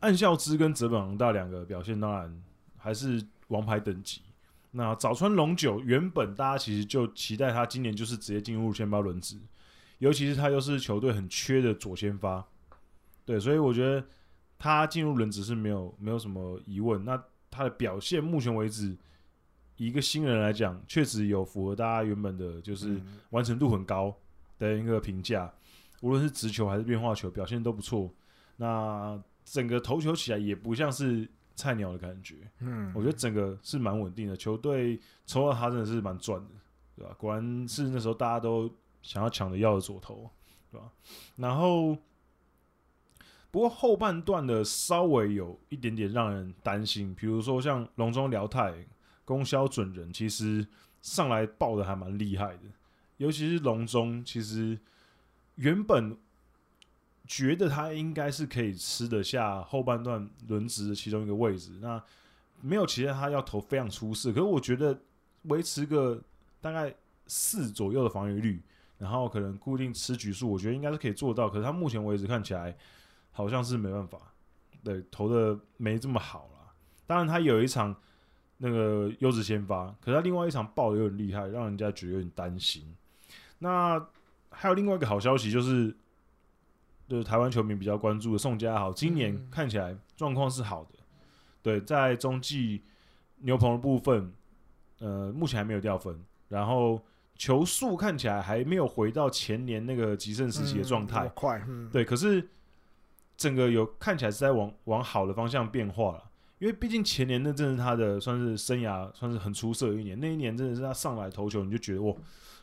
[0.00, 2.42] 岸孝之跟泽本宏大两个表现当然。
[2.78, 4.22] 还是王牌等级，
[4.70, 9.36] 那早川龙九原本大家其实就期待他今年就是直接进入先发轮值，
[9.98, 12.46] 尤其是他又是球队很缺的左先发，
[13.24, 14.06] 对，所以我觉得
[14.58, 17.04] 他进入轮值是没有没有什么疑问。
[17.04, 18.96] 那他的表现目前为止，
[19.76, 23.00] 以一个新人来讲，确实有符合大家原本的，就是
[23.30, 24.14] 完成度很高
[24.58, 25.52] 的一个评价，
[26.00, 28.12] 无论是直球还是变化球，表现都不错。
[28.56, 34.36] 那整个投球起来也不像是菜鸟的感觉，嗯，我觉得整个是蛮稳定的。
[34.36, 36.50] 球队抽到他真的是蛮赚的，
[36.96, 37.14] 对吧？
[37.18, 38.70] 果然是那时候大家都
[39.02, 40.28] 想要抢着要的左投，
[40.70, 40.90] 对吧？
[41.36, 41.96] 然后，
[43.50, 48.74] 不过后半段的稍微有一点点让人担心，比如说像龙中辽太、
[49.24, 50.66] 宫萧准人，其实
[51.02, 52.62] 上来爆的还蛮厉害的，
[53.16, 54.78] 尤其是龙中，其实
[55.56, 56.16] 原本。
[57.28, 62.00] 觉得他应该是可以吃得下后半段轮值的其中一个位置，那
[62.60, 64.96] 没有期待他要投非常出色，可是我觉得
[65.42, 66.22] 维持个
[66.60, 66.94] 大概
[67.26, 68.62] 四左右的防御率，
[68.96, 71.50] 然后可能固定吃局数，我觉得应该是可以做到。
[71.50, 72.72] 可是他目前为止看起来
[73.36, 74.18] 好像是没办法，
[74.82, 76.72] 对，投的没这么好了。
[77.06, 77.94] 当然他有一场
[78.56, 82.82] 那个优质先发，可是他另外一场爆的有点厉害，让人家觉得有点担心。
[83.58, 84.04] 那
[84.50, 85.94] 还有另外一个好消息就是。
[87.08, 90.90] 就是台湾球迷比较关注的宋家豪，今年看起来状况是好的。
[90.98, 91.06] 嗯、
[91.62, 92.82] 对，在中继
[93.36, 94.32] 牛棚的部分，
[94.98, 96.20] 呃，目前还没有掉分。
[96.48, 97.00] 然后
[97.36, 101.64] 球速看起来还没有回到前年那个极盛时期的状态，快。
[101.68, 102.44] 嗯、对，可是
[103.36, 106.30] 整个有看起来是在往往好的方向变化了。
[106.58, 112.14] 因为毕竟前年那真是他的算是生涯算是很出色的一年，那一年真的是他上来投球，你就觉得哇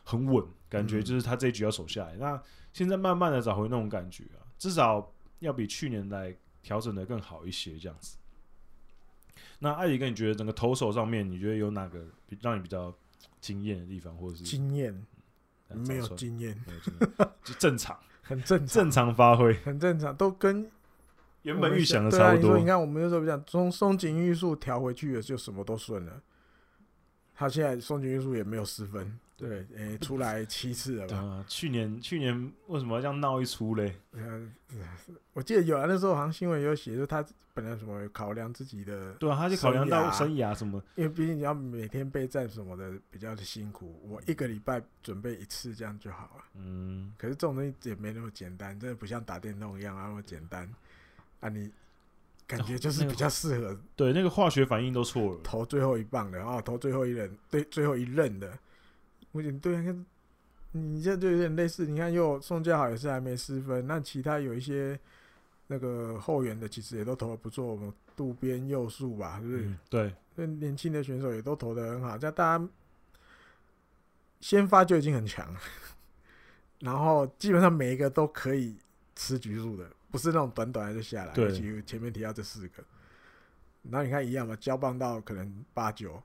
[0.02, 2.16] 很稳，感觉就是他这一局要守下来。
[2.16, 2.42] 嗯、那
[2.72, 8.16] 现在慢慢的找回那种感觉啊，至少要比去年来调整的更好一些这样子。
[9.60, 12.04] 那艾迪哥，你觉得整个投手上面，你觉得有哪个
[12.40, 12.92] 让你比较
[13.40, 15.06] 惊艳的地方，或者是惊艳？
[15.68, 16.56] 没有经验，
[17.42, 20.68] 就正常，很正常，正常发挥，很正常，都跟
[21.42, 22.52] 原本预想的差不多。
[22.52, 26.12] 啊、你，你看，我们那时候讲从松井玉树调回去的，就什么都顺了。
[27.34, 29.18] 他现在松井玉树也没有失分。
[29.36, 31.16] 对，诶、欸，出来七次了吧？
[31.16, 33.96] 啊，去年去年为什么要这样闹一出嘞？
[34.12, 34.54] 嗯，
[35.32, 44.00] 我记得有啊，那时候好像新闻有写，就他本来什么考量自己的，对啊，他就考量到生涯什么，因为毕竟你要每天备战什么的，比较的辛苦。
[44.08, 46.44] 我一个礼拜准备一次这样就好了。
[46.54, 50.68] 嗯，可是这种东西也没那么简单，真的不像打电动一样那么简单
[51.40, 51.48] 啊！
[51.48, 51.70] 你
[52.46, 58.56] 感觉就是比较适合、哦那个，对那个化学反应都错了，投最后一棒的，然后投最后一任，对，最后一任的。
[59.34, 60.06] 我觉得对啊，看
[60.70, 61.86] 你这就有点类似。
[61.86, 64.98] 你看，又宋家豪也是还没失分，那其他有一些
[65.66, 67.66] 那个后援的，其实也都投的不错。
[67.66, 69.64] 我们渡边佑树吧，是不是？
[69.64, 72.16] 嗯、对，那年轻的选手也都投的很好。
[72.16, 72.68] 这样大家
[74.40, 75.60] 先发就已经很强了，
[76.78, 78.76] 然后基本上每一个都可以
[79.16, 81.32] 吃局数的，不是那种短短的就下来。
[81.34, 82.84] 对，尤其前面提到这四个，
[83.90, 86.22] 然后你看一样嘛，交棒到可能八九，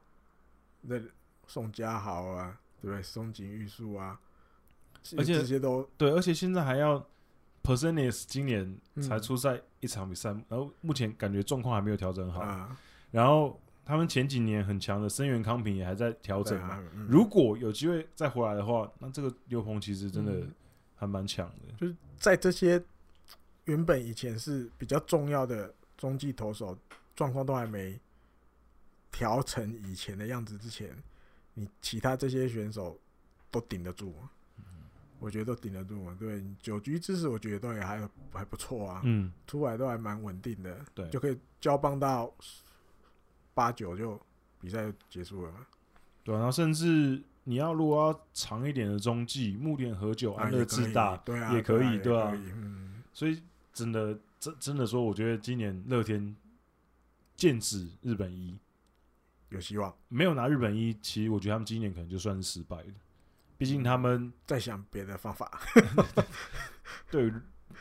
[0.82, 1.00] 那
[1.48, 2.60] 宋家豪啊。
[2.82, 4.20] 对，松井玉树啊，
[5.18, 7.06] 而且这些都对，而且现在还要
[7.64, 12.40] Persones 今年才出赛一场比赛，嗯、然后目前感觉状况还没有调整好。
[12.40, 12.78] 啊、
[13.12, 16.76] 然后他们前几年很强的森原康平也还在调整嘛。
[16.76, 20.48] 啊嗯、如果有机会再回来的话，那这个刘鹏其实真的
[20.96, 21.76] 还蛮强的、嗯。
[21.78, 22.82] 就是在这些
[23.66, 26.78] 原本以前是比较重要的中继投手
[27.16, 28.00] 状况都还没
[29.12, 30.96] 调成以前的样子之前。
[31.60, 32.98] 你其他这些选手
[33.52, 34.14] 都顶得住，
[35.20, 36.16] 我觉得都顶得住嘛。
[36.18, 39.02] 对，九局姿势我觉得都也还还不错啊。
[39.04, 40.80] 嗯，出来都还蛮稳定的。
[40.94, 42.34] 对，就可以交棒到
[43.54, 44.18] 八九就
[44.62, 45.68] 比赛就结束了嘛。
[46.24, 52.32] 对，然后甚至你要如果要长一点的中继，木田和久、安乐自大，对啊，也可以，对啊。
[52.34, 56.34] 嗯，所以真的真真的说，我觉得今年乐天
[57.36, 58.58] 剑指日本一。
[59.50, 62.94] 有希望，没有拿日本一，其实我觉得他们今年可能就算是失败了。
[63.58, 65.60] 毕竟他们在想别的方法。
[67.12, 67.32] 对，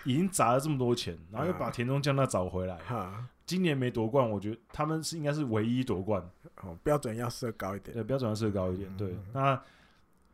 [0.05, 2.77] 已经砸了这么多钱，然后又把田中将他找回来。
[2.79, 6.21] 哈，今年没夺冠，我觉得他们是应该是唯一夺冠。
[6.63, 7.95] 哦，标准要设高一点。
[7.95, 8.97] 对，标准要设高一点。
[8.97, 9.63] 对，那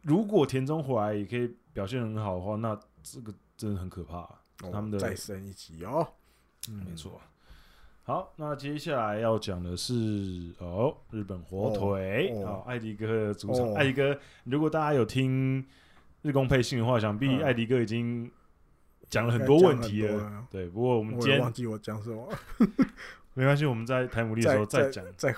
[0.02, 4.26] 如果田中回来也可以表现很好的话，那这个真的很可怕。
[4.72, 6.08] 他们的再升一级哦。
[6.70, 7.20] 嗯，没错。
[8.06, 9.94] 好，那接下来要讲的是
[10.58, 13.66] 哦，日本火腿哦，哦，艾迪哥的主场。
[13.66, 15.64] 哦、艾迪哥，如果大家有听
[16.20, 18.30] 日工配信的话，想必艾迪哥已经
[19.08, 20.18] 讲了很多问题了。
[20.18, 22.28] 了对，不过我们今天忘记我讲什么，
[23.32, 25.02] 没关系，我们在台姆利的时候再讲。
[25.16, 25.34] 再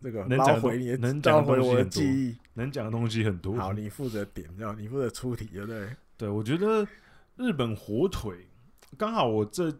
[0.00, 3.54] 这个能讲回你的，能讲回我的记忆，能讲的东西很多。
[3.56, 5.86] 好，你负责点，然后你负责出题，对不对？
[6.16, 6.86] 对，我觉得
[7.36, 8.46] 日本火腿
[8.96, 9.70] 刚好，我这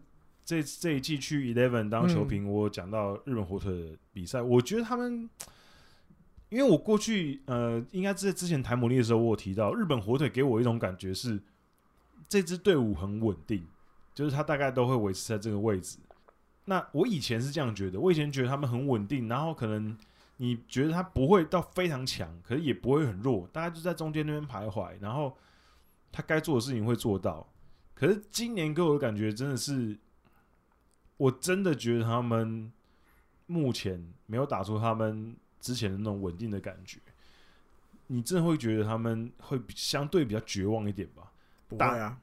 [0.49, 5.29] 这这一季去 Eleven 当球评，嗯、我讲到日本火腿的比赛，我觉得他们，
[6.49, 11.39] 因为我过去呃，应该在之前谈魔力的时候，我有提到日本火腿给我一种感觉是，
[12.27, 13.63] 这支队伍很稳定，
[14.15, 15.99] 就是他大概都会维持在这个位置。
[16.65, 19.95] 那我以前是这样觉得，我以前觉得他们很稳定，然后可能
[20.37, 25.37] 你觉得他不会到非常强，可是也不会很弱，大概就在中间那边徘徊，然后
[26.11, 27.47] 他该做的事情会做到。
[27.93, 29.95] 可是今年给我的感觉真的是，
[31.19, 32.71] 我真的觉得他们
[33.45, 36.97] 目前没有打出他们之前的那种稳定的感觉，
[38.07, 41.29] 你真的会觉得他们会相对比较绝望一点吧？
[41.67, 42.17] 不会啊，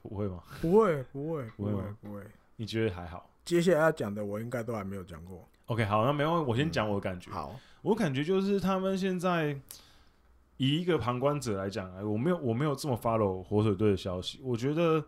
[0.00, 0.42] 不会吗？
[0.62, 2.22] 不会，不会，不会，不会。
[2.56, 3.30] 你觉得还好？
[3.44, 5.46] 接下来要讲的，我应该都还没有讲过。
[5.66, 7.30] OK，好，那没问题，我先讲我的感觉。
[7.30, 9.60] 嗯、好，我感觉就是他们现在
[10.56, 14.40] 以一个旁观者来讲，我没有我没有这么 follow 火腿队的消息。
[14.42, 15.04] 我觉得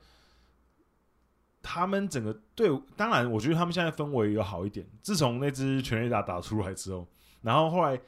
[1.65, 4.87] 他们整个队伍，当然，我觉得他们现在氛围有好一点。
[5.03, 7.09] 自从那支全垒打打出来之后，
[7.43, 7.99] 然后后来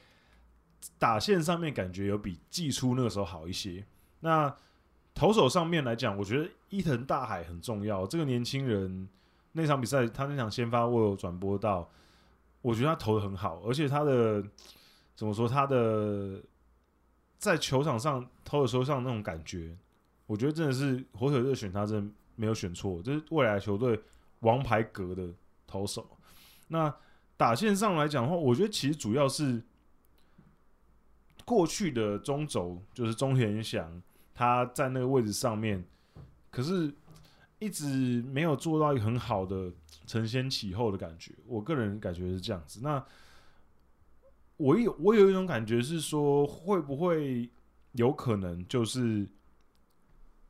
[0.98, 3.84] 打线上面感觉有比季初那个时候好一些。
[4.20, 4.54] 那
[5.14, 8.06] 投手上面来讲，我觉得伊藤大海很重要。
[8.06, 9.08] 这个年轻人。
[9.58, 11.90] 那场比赛，他那场先发我有转播到，
[12.60, 14.44] 我觉得他投的很好，而且他的
[15.14, 16.42] 怎么说，他的
[17.38, 19.74] 在球场上投的时候像那种感觉，
[20.26, 24.00] 我觉得真的是火腿队选他真的没有选错，这是未来球队
[24.40, 25.28] 王牌格的
[25.66, 26.08] 投手。
[26.68, 26.94] 那
[27.36, 29.60] 打线上来讲的话，我觉得其实主要是
[31.44, 34.00] 过去的中轴就是中田翔
[34.32, 35.84] 他在那个位置上面，
[36.50, 36.94] 可是。
[37.58, 39.72] 一直没有做到一个很好的
[40.06, 42.80] 承先启后的感觉，我个人感觉是这样子。
[42.82, 43.02] 那
[44.58, 47.48] 我有我有一种感觉是说，会不会
[47.92, 49.26] 有可能就是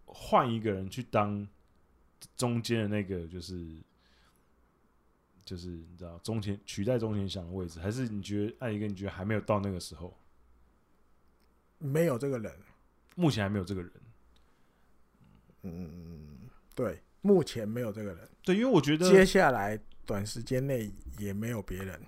[0.05, 1.47] 换一个人去当
[2.37, 3.67] 中间的那个，就是
[5.45, 10.17] 就是你知道中前取代中前祥的位置，还是你觉得艾一个你觉得还没有到那个时候？
[11.79, 12.53] 没有这个人，
[13.15, 13.93] 目前还没有这个人。
[15.63, 16.49] 嗯。
[16.75, 18.29] 对，目前没有这个人。
[18.43, 21.99] 对，因为我觉得接下来短时间内也没有别人。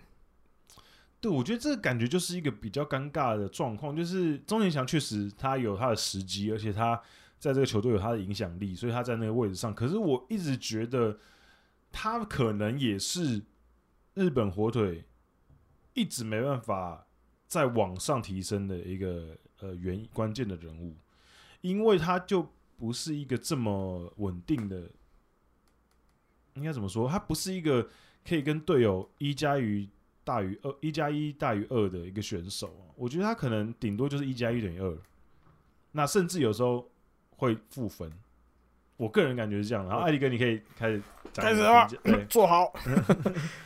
[1.20, 7.02] 对，我觉得这个感觉就是一个比较尴尬的状况，就是钟田祥确实他有他的时机，而且他
[7.38, 9.74] 在这个球队有他的影响力，所以他在那个位置上。
[9.74, 11.18] 可是我一直觉得
[11.90, 13.42] 他可能也是
[14.14, 15.04] 日本火腿
[15.94, 17.06] 一直没办法
[17.46, 20.96] 在往上提升的一个呃原关键的人物，
[21.60, 22.48] 因为他就。
[22.80, 24.88] 不是一个这么稳定的，
[26.54, 27.08] 应该怎么说？
[27.08, 27.88] 他不是一个
[28.24, 29.90] 可以跟队友一加一
[30.22, 32.94] 大于二，一加一大于二的一个选手。
[32.94, 34.96] 我觉得他可能顶多就是一加一等于二，
[35.90, 36.88] 那甚至有时候
[37.38, 38.12] 会负分。
[38.98, 39.86] 我个人感觉是这样。
[39.88, 41.02] 然后艾迪哥，你可以开始
[41.32, 42.70] 开始了，对， 坐好。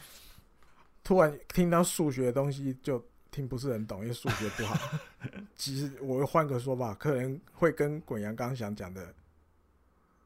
[1.02, 3.04] 突然听到数学的东西就。
[3.32, 4.98] 听不是很懂，因为数学不好。
[5.56, 9.14] 其实我会换个说法，可能会跟滚阳刚想讲的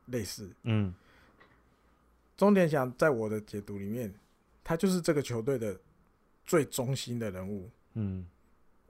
[0.07, 0.51] 类似。
[0.65, 0.93] 嗯，
[2.37, 4.13] 钟点祥在我的解读里面，
[4.65, 5.79] 他就是这个球队的
[6.45, 7.71] 最中心的人物。
[7.95, 8.27] 嗯，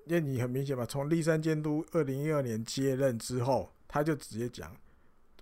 [0.07, 4.75] 因为你很明显嘛，从立山监督二零一二年接任之后，他就直接讲，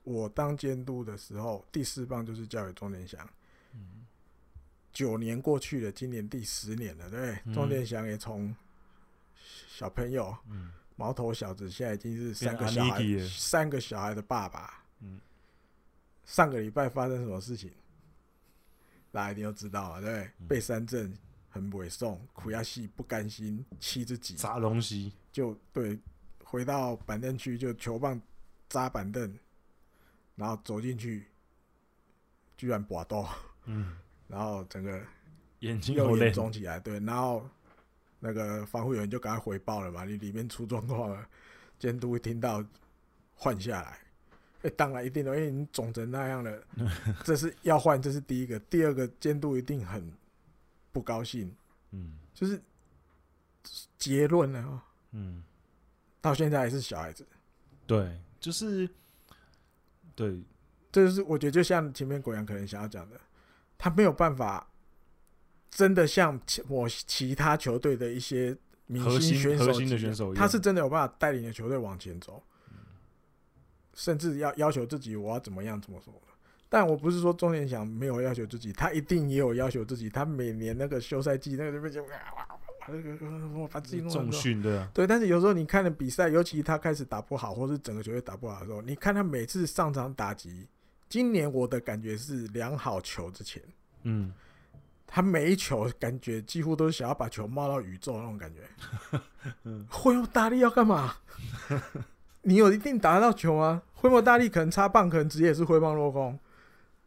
[0.02, 3.28] 我当监督的时候，第四棒就是交给钟田祥。
[3.72, 4.06] 嗯，
[4.92, 7.54] 九年过去了，今年第十年了，对不对？
[7.54, 8.54] 钟田祥也从
[9.68, 14.84] 小朋友，嗯，毛头小子，现在已经是三个小孩，三个小孩的爸爸。
[15.00, 15.20] 嗯，
[16.24, 17.72] 上个礼拜发生什么事情，
[19.10, 20.24] 大家一定都知道了，对不对？
[20.38, 21.12] 嗯、被三振
[21.48, 25.98] 很委送，苦亚西不甘心，气自己砸东西，就对，
[26.44, 28.20] 回到板凳区就球棒
[28.68, 29.38] 砸板凳，
[30.36, 31.26] 然后走进去，
[32.56, 33.28] 居然拔刀，
[33.64, 33.96] 嗯，
[34.28, 35.00] 然后整个
[35.60, 37.48] 眼睛又肿肿起来，对，然后。
[38.26, 41.28] 那个防护员就赶快回报了嘛，你里面出状况了，
[41.78, 42.64] 监督会听到
[43.34, 43.90] 换下来。
[43.90, 46.64] 哎、欸，当然一定的，因为你肿成那样了，
[47.22, 48.58] 这是要换，这是第一个。
[48.60, 50.10] 第二个，监督一定很
[50.90, 51.54] 不高兴。
[51.90, 52.58] 嗯，就是
[53.98, 55.44] 结论呢，嗯，
[56.22, 57.26] 到现在还是小孩子。
[57.86, 58.88] 对，就是
[60.14, 60.42] 对，
[60.92, 63.18] 这就是我觉得就像前面果阳可能想要讲的，
[63.78, 64.68] 他没有办法。
[65.70, 68.56] 真的像我其他球队的一些
[68.86, 72.40] 明星选手，核心的选手，他是真的有办法带领的球队往前走，
[73.92, 76.14] 甚至要要求自己，我要怎么样怎么说。
[76.68, 80.08] 但我不是说钟田祥没有要求自己，他一定也有要求自己。
[80.08, 82.08] 他每年那个休赛季那个就我
[83.70, 84.86] 把自己弄重训的。
[84.94, 90.66] 对，但是有时候你看的比赛，尤其他开始打不好，或是整个球队打不好的时候，你看他每次上场打击，
[91.08, 93.62] 今年我的感觉是量好球之前，
[94.02, 94.32] 嗯，
[95.06, 98.60] 他每一球感觉几乎都是想要把球冒到宇宙那种感觉。
[99.88, 101.14] 挥那么大力要干嘛？
[102.46, 103.82] 你有一定打得到球吗？
[103.94, 106.38] 挥那么大力可能插棒，可能直接也是挥棒落空。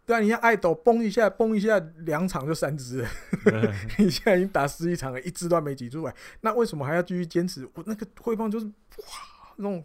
[0.08, 3.10] 对啊，你像爱豆崩一下，崩一下，两场就三支了。
[4.00, 7.68] 你现在已经打十一场了，一支都没挤出来，那为什么还要继续坚持？
[7.74, 8.72] 我那个挥棒就是哇，
[9.58, 9.84] 那种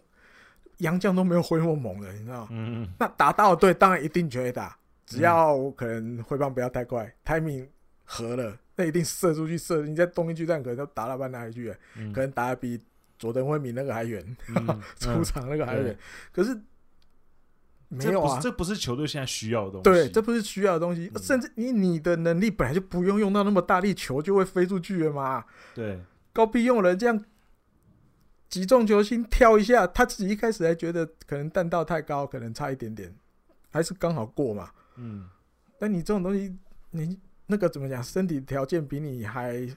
[0.77, 2.47] 洋将都没有挥那么猛的，你知道吗？
[2.51, 2.93] 嗯嗯。
[2.97, 7.67] 那打到对，当然一定就会打，只要可能挥棒不要太快，timing
[8.05, 9.81] 合了，那一定射出去射。
[9.81, 11.75] 你在东一巨蛋可能都打到半哪里去了，
[12.13, 12.81] 可能打的比
[13.19, 14.25] 佐藤惠明那个还远，
[14.97, 15.97] 出场那个还远。
[16.31, 16.57] 可是。
[17.93, 19.83] 没有啊，这不是球队现在需要的东西。
[19.83, 21.11] 对，这不是需要的东西。
[21.13, 25.45] 嗯、甚至你你的能力本来就不用用到那么大力，球就会飞出去了嘛。
[25.75, 25.99] 对，
[26.33, 27.23] 高必用人这样
[28.49, 33.13] 击中球心跳一下，他自己一开始还觉得可能弹道太高，可能差一点点，
[33.69, 34.69] 还是刚好过嘛。
[34.97, 35.29] 嗯。
[35.79, 36.55] 但你这种东西，
[36.91, 38.03] 你那个怎么讲？
[38.03, 39.67] 身体条件比你还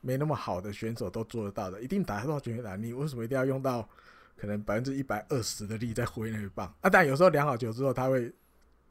[0.00, 2.76] 没那么好的选手都做得到的，一定打得到全垒打。
[2.76, 3.88] 你为什么一定要用到？
[4.36, 8.32] 可能百分之一百二十的力在挥那个棒啊，但有时候量好球之后，他会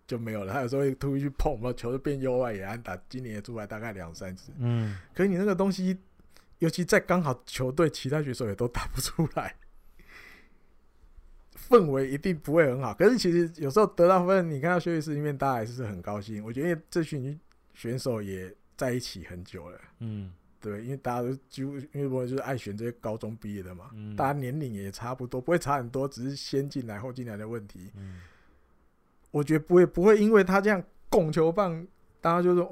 [0.08, 0.54] 就没有了。
[0.54, 2.98] 他有时候会突然去碰，然后球就变右外野安打。
[3.10, 4.52] 今年也出来大概两三次。
[4.58, 5.98] 嗯，可是你那个东西，
[6.60, 9.56] 尤其在刚好球队其他选手也都打不出来，
[11.56, 12.94] 氛围一定不会很好。
[12.94, 16.44] 可是其实有时候得到分，你看到休息室里面，大家还是很高兴。
[16.44, 17.40] 我觉得这群
[17.74, 19.80] 选手也在一起很久了。
[20.00, 20.32] 嗯。
[20.62, 27.92] 对，因为大家都几乎，因为我就是爱选这些高中毕业的嘛，嗯、大家年龄也差不多，不会差很多，只是先进来后进来的问题。
[27.96, 28.22] 嗯、
[29.32, 31.84] 我觉得不会，不会因为他这样拱球棒，
[32.22, 32.66] 大家就说，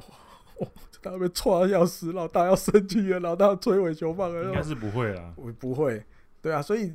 [0.60, 0.72] 哦，
[1.02, 4.44] 大家被戳要死，老大要生气了，老大要摧毁球棒了。
[4.44, 6.06] 应该是不会啦，我不会，
[6.44, 6.94] 对啊，所以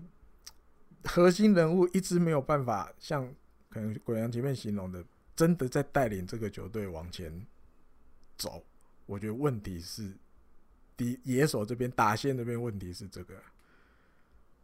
[1.02, 3.28] 核心人物一直没有办法像
[3.68, 5.04] 可能鬼阳前面形容的，
[5.34, 7.44] 真的在带领这个球队往前
[8.38, 8.62] 走。
[9.06, 10.12] 我觉得问题是。
[10.96, 13.34] 第野手这边打线这边问题是这个，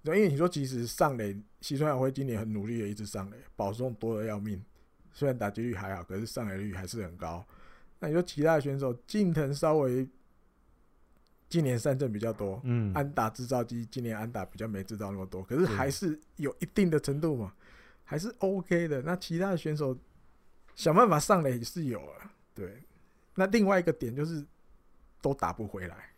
[0.04, 4.62] 因为你说其实上垒，西川遥辉今年很努力的一直上垒，保送多的要命，
[5.12, 7.44] 虽然打击率还好，可是上垒率还是很高。
[7.98, 10.08] 那你说其他的选手，近藤稍微
[11.48, 17.52] 今年三振比较多，嗯，安打制造机今年安打比较没制造那么多，可是还是有一定的程度嘛，
[18.04, 19.02] 还是 OK 的。
[19.02, 19.98] 那其他的选手
[20.76, 22.82] 想办法上垒是有啊，对。
[23.34, 24.44] 那另外一个点就是
[25.20, 26.09] 都打不回来。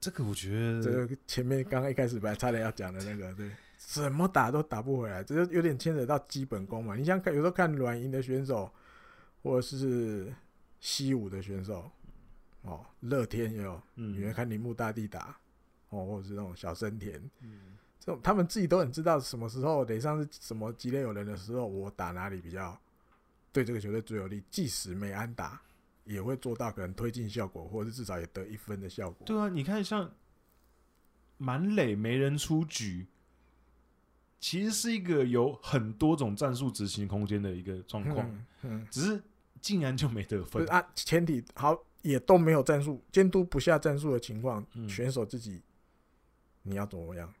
[0.00, 0.50] 这个我觉
[0.80, 6.96] 得，这个前面刚刚一开始本来差点要讲的那个，对，怎么打都打不回来，这就有点牵扯到基本功嘛。
[6.96, 8.72] 你像看有时候看软银的选手，
[9.42, 10.32] 或者是
[10.80, 11.90] 西武的选手，
[12.62, 15.36] 哦，乐天也有，嗯，你会看铃木大地打，
[15.90, 22.78] 哦，或者是那种小森田，嗯，这种他们自己都很知道什么时候垒上是什么击垒有人的时候，我打哪里比较
[23.52, 25.60] 对这个球队最有利，即使没安打。
[26.10, 29.24] 也会做到可能推进效果，或者是至少也得一分的效果。
[29.24, 30.12] 对啊，你看像
[31.38, 33.06] 满垒没人出局，
[34.40, 38.28] 其实是一个有很多种战术执行空间的一个状况。
[38.28, 39.22] 嗯，嗯，只是
[39.60, 40.84] 竟然就没得分啊！
[40.96, 45.62] 前提好也都没有战术监督不下战术的情况，嗯、选手自己
[46.62, 47.32] 你要怎么样？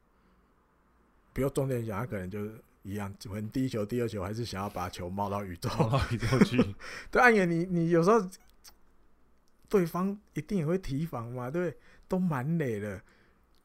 [1.32, 6.56] 比如重点讲，他可能就是一样，可能第一球、第二球还是想要把球冒到宇宙，冒到宇宙去。
[7.10, 8.24] 对，暗野，你你有时候。
[9.70, 11.78] 对方一定也会提防嘛，对不对？
[12.08, 13.00] 都满垒了，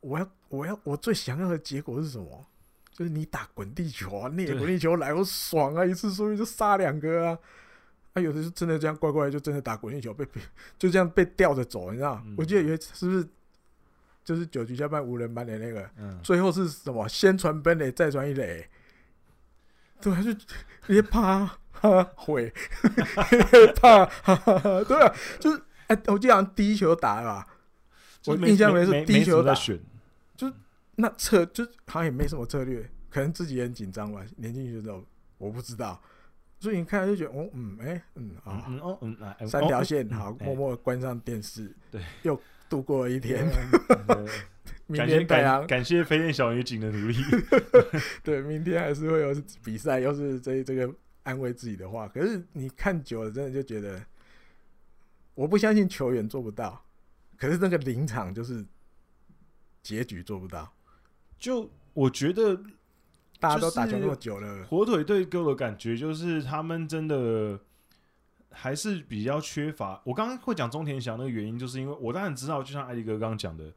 [0.01, 2.45] 我要我要我最想要的结果是什么？
[2.93, 5.83] 就是你打滚地球啊，你滚地球来，我爽啊！
[5.83, 7.39] 一次说不定就杀两个啊！
[8.13, 10.39] 啊，有的是真的这样乖乖就真的打滚地球，被被
[10.77, 12.21] 就这样被吊着走，你知道？
[12.23, 13.27] 嗯、我记得有一次是不是
[14.23, 17.05] 就是九局下半无人班的那个，嗯、最后是什么？
[17.09, 18.65] 先传本垒，再传一垒，
[19.99, 20.39] 对，就
[20.87, 22.53] 别怕哈毁，
[23.75, 25.61] 怕哈哈，对啊，就是。
[25.87, 27.47] 哎、欸，我记得好像第一球打了吧？
[28.27, 29.53] 我印象没是第一球打，
[30.35, 30.51] 就
[30.95, 34.25] 那策就好像也没什么策略，可能自己也很紧张吧。
[34.37, 35.05] 年轻选手
[35.37, 36.01] 我不知道，
[36.59, 43.45] 所以你看就觉得哦，嗯，哎、欸，嗯啊，嗯哦，嗯，三条线，好，默默关上电视，对，又度过了一天。
[44.87, 47.15] 明天感感谢飞燕小女警的努力。
[48.23, 50.91] 对，明天还是会有比赛，又是这这个
[51.21, 52.07] 安慰自己的话。
[52.07, 54.01] 可是你看久了，真的就觉得。
[55.35, 56.83] 我不相信球员做不到，
[57.37, 58.65] 可是那个临场就是
[59.83, 60.73] 结局做不到。
[61.37, 62.55] 就我觉得，
[63.39, 67.59] 大家都打球那么久了，火腿队给我的感觉就是他们真的
[68.49, 70.01] 还是比较缺乏。
[70.05, 73.73] 我刚刚会讲中田翔那个原因，就是因为我当然知道，就像艾迪哥刚刚讲的，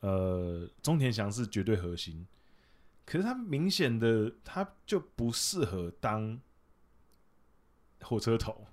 [0.00, 2.26] 呃，中田翔是绝对核心，
[3.06, 6.38] 可是他明显的他就不适合当
[8.02, 8.66] 火车头。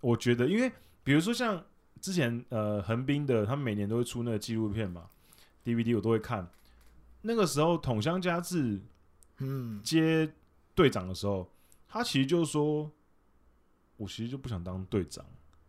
[0.00, 0.72] 我觉得，因为
[1.08, 1.64] 比如说像
[2.02, 5.08] 之前呃横滨的，他们每年都会出那个纪录片嘛
[5.64, 6.46] ，DVD 我都会看。
[7.22, 8.78] 那个时候筒乡佳志
[9.38, 10.30] 嗯接
[10.74, 11.50] 队长的时候，
[11.88, 12.90] 他其实就是说，
[13.96, 15.24] 我其实就不想当队长。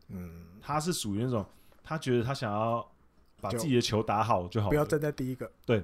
[0.10, 1.45] 嗯，他是属于那种
[1.82, 2.86] 他觉得他想要
[3.40, 5.49] 把自己的球打好就好，不要站在第一个。
[5.66, 5.82] 对，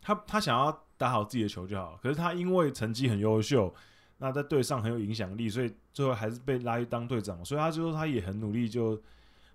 [0.00, 1.98] 他他想要打好自己的球就好。
[2.00, 3.74] 可是他因为成绩很优秀。
[4.18, 7.44] 那在队上很有影响力，所以最后还是被拉去当队长。
[7.44, 9.00] 所以他就说他也很努力，就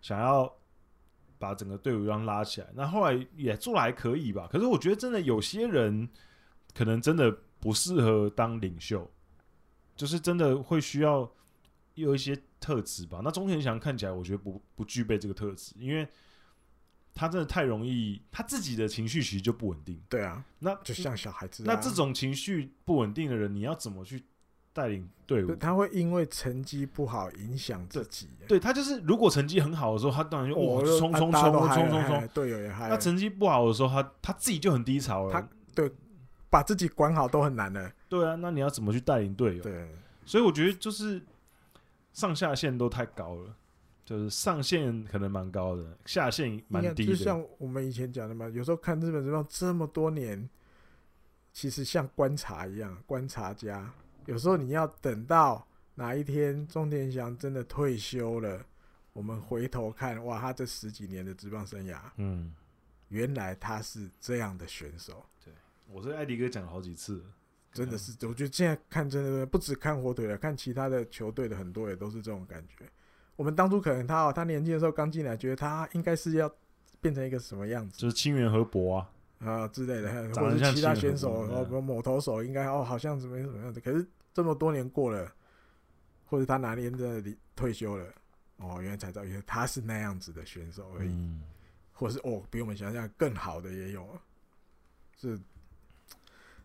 [0.02, 0.54] 想要
[1.38, 2.68] 把整个队伍让拉起来。
[2.76, 4.48] 那后来也做的还可以吧。
[4.52, 6.08] 可是我觉得真的有些人
[6.76, 9.10] 可能真的不适合当领袖，
[9.96, 11.32] 就是真的会需要
[11.96, 13.22] 有一些特质吧。
[13.24, 16.08] 那钟田翔看起来我觉得不不具备这个特质，因为
[17.16, 20.00] 他真的太容易，他自己的情绪其实就不稳定。
[20.10, 21.74] 对啊，那就像小孩子啊。
[21.74, 24.24] 那这种情绪不稳定的人，你要怎么去？
[24.80, 28.30] 带领队伍，他会因为成绩不好影响自己。
[28.48, 32.88] 对，他就是，如果成绩很好的时候，他当然就哇冲冲冲冲冲冲，队友也嗨。
[32.88, 35.34] 他成绩不好的时候，他他自己就很低潮了。
[35.34, 35.92] 他对，
[36.50, 37.92] 把自己管好都很难的。
[38.08, 39.64] 对啊，那你要怎么去带领队友？
[39.64, 39.90] 对，
[40.26, 41.22] 所以我觉得就是
[42.14, 43.54] 上下限都太高了，
[44.06, 47.14] 就是上限可能蛮高的，下限蛮低的。
[47.14, 50.50] 就像我们以前讲的嘛，有时候看日本职棒这么多年，
[51.52, 53.92] 其实像观察一样，观察家。
[54.30, 55.66] 有时候你要等到
[55.96, 58.64] 哪一天钟田祥真的退休了，
[59.12, 62.54] 我们回头看，哇，他这十几年的职棒生涯，嗯，
[63.08, 65.26] 原来他是这样的选手。
[65.44, 65.52] 对，
[65.88, 67.24] 我是艾迪哥讲了好几次，
[67.74, 72.86] 真的是，我觉得现在看真的不止看火腿了，看其他的球队的很多也都是这种感觉。
[73.36, 76.54] 我们当初可能他哦，他年轻的时候刚进来，觉得他应该是要
[77.02, 79.10] 变成一个什么样子，就是清源和博啊。
[79.40, 83.80] 啊之类的，或者是其他选手，然后某投手应该哦，好像怎么怎么样的。
[83.80, 85.32] 可是这么多年过了，
[86.26, 88.06] 或者他哪年真的退休了，
[88.58, 91.10] 哦，原来才知道，原来他是那样子的选手而已。
[91.10, 91.42] 嗯、
[91.94, 94.20] 或者是哦，比我们想象更好的也有，
[95.18, 95.40] 是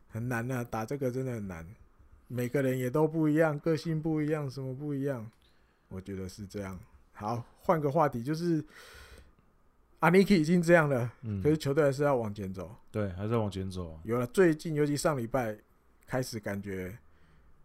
[0.08, 1.66] 很难啊，打这个真的很难。
[2.28, 5.30] 每个人也都不一样，个性不一样，什么不一样？
[5.88, 6.78] 我觉得是这样。
[7.12, 8.64] 好，换个话题，就是。
[10.00, 12.76] 阿尼基已经这样了，嗯、可是球队还是要往前走。
[12.90, 13.98] 对，还是要往前走。
[14.04, 15.56] 有了，最近尤其上礼拜
[16.06, 16.94] 开始，感觉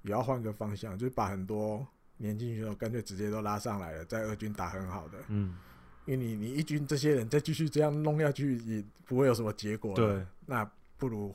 [0.03, 1.85] 也要换个方向，就是把很多
[2.17, 5.17] 年轻选手干脆直接都拉上来了，在二军打很好的。
[5.27, 5.57] 嗯，
[6.05, 9.93] 因为你你一军这些人再继续这样弄下去，也不会有什么结果。
[9.95, 11.33] 对，那不如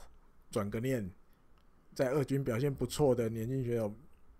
[0.50, 1.08] 转个念，
[1.94, 3.94] 在二军表现不错的年轻选手，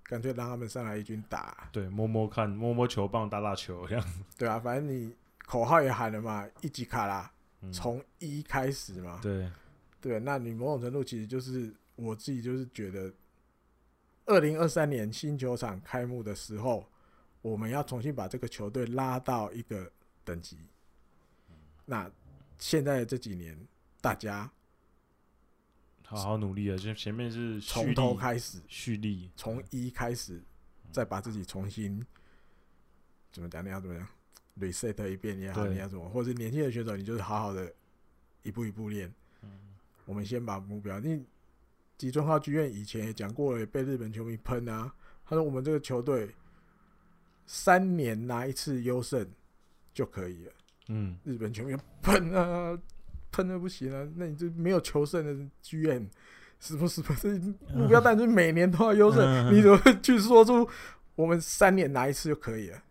[0.05, 1.69] 干脆让他们上来一军打。
[1.73, 4.05] 对，摸摸看，摸摸球棒，打打球这样。
[4.39, 5.15] 对啊，反正你。
[5.47, 7.31] 口号也喊了嘛，一级卡啦，
[7.71, 9.47] 从一开始嘛，对
[10.01, 13.13] 对，那你某种程度其实就是我自己就是觉得，
[14.27, 16.89] 二零二三年新球场开幕的时候，
[17.43, 19.91] 我们要重新把这个球队拉到一个
[20.25, 20.59] 等级。
[21.85, 22.11] 那
[22.59, 23.59] 现在这几年，
[24.01, 24.51] 大家
[26.07, 26.77] 好好努力啊！
[26.79, 30.43] 就前面是从头开始蓄力，从一开始
[30.91, 32.03] 再把自己重新
[33.31, 33.63] 怎么讲？
[33.63, 34.09] 你要怎么样
[34.59, 37.71] ？reset 一遍也好，你要怎么，或者年轻的选手，你就是好好的
[38.43, 39.13] 一步一步练。
[39.43, 39.51] 嗯，
[40.07, 40.99] 我们先把目标。
[40.99, 41.23] 你
[41.97, 44.93] 吉村浩剧院以前也讲过了，也被日本球迷喷啊。
[45.27, 46.29] 他说我们这个球队
[47.47, 49.27] 三年拿一次优胜
[49.93, 50.53] 就可以了。
[50.89, 52.79] 嗯，日本球迷喷啊，
[53.33, 54.07] 喷的不行啊。
[54.17, 56.07] 那你这没有求胜的剧院，
[56.61, 57.01] 是不是？
[57.01, 57.39] 不是
[57.73, 60.69] 目标，但是每年都要优胜，你怎么去说出
[61.15, 62.83] 我们三年拿一次就可以了？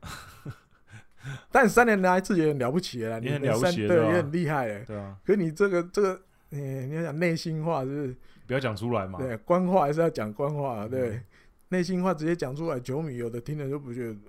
[1.51, 4.85] 但三年拿一次也很了不起了，你很了不起，对，也很厉害了。
[4.85, 5.17] 对啊。
[5.25, 8.15] 可是你这个这个，你你要讲内心话，是不是？
[8.45, 9.19] 不要讲出来嘛。
[9.19, 11.21] 对，官话还是要讲官话，对。
[11.69, 14.19] 内心话直接讲出来，球迷有的听了就不觉得，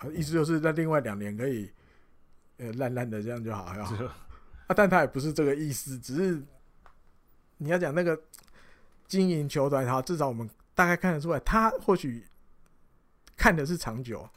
[0.00, 1.70] 呃，意思就是在另外两年可以，
[2.56, 3.84] 呃，烂烂的这样就好，要。
[4.66, 6.42] 啊，但他也不是这个意思，只是
[7.58, 8.20] 你要讲那个
[9.06, 12.24] 经营球队，好，至少我们大概看得出来，他或许
[13.36, 14.28] 看的是长久。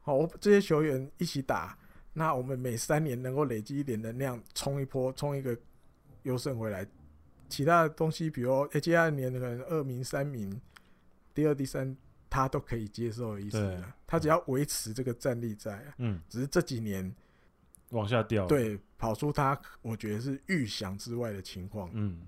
[0.00, 1.78] 好，我这些球员一起打，
[2.12, 5.56] 那我们每三年能够累积一点能量，冲一波，冲一个
[6.24, 6.84] 优胜回来。
[7.52, 10.60] 其他的东西，比如诶，接下来年可能二名、三名，
[11.34, 11.94] 第二、第三，
[12.30, 13.60] 他都可以接受的意思。
[13.60, 17.14] 对他只要维持这个战力在，嗯，只是这几年
[17.90, 21.90] 往下掉，对，跑出他我觉得是预想之外的情况。
[21.92, 22.20] 嗯，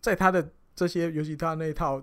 [0.00, 2.00] 在他的这些，尤其他那一套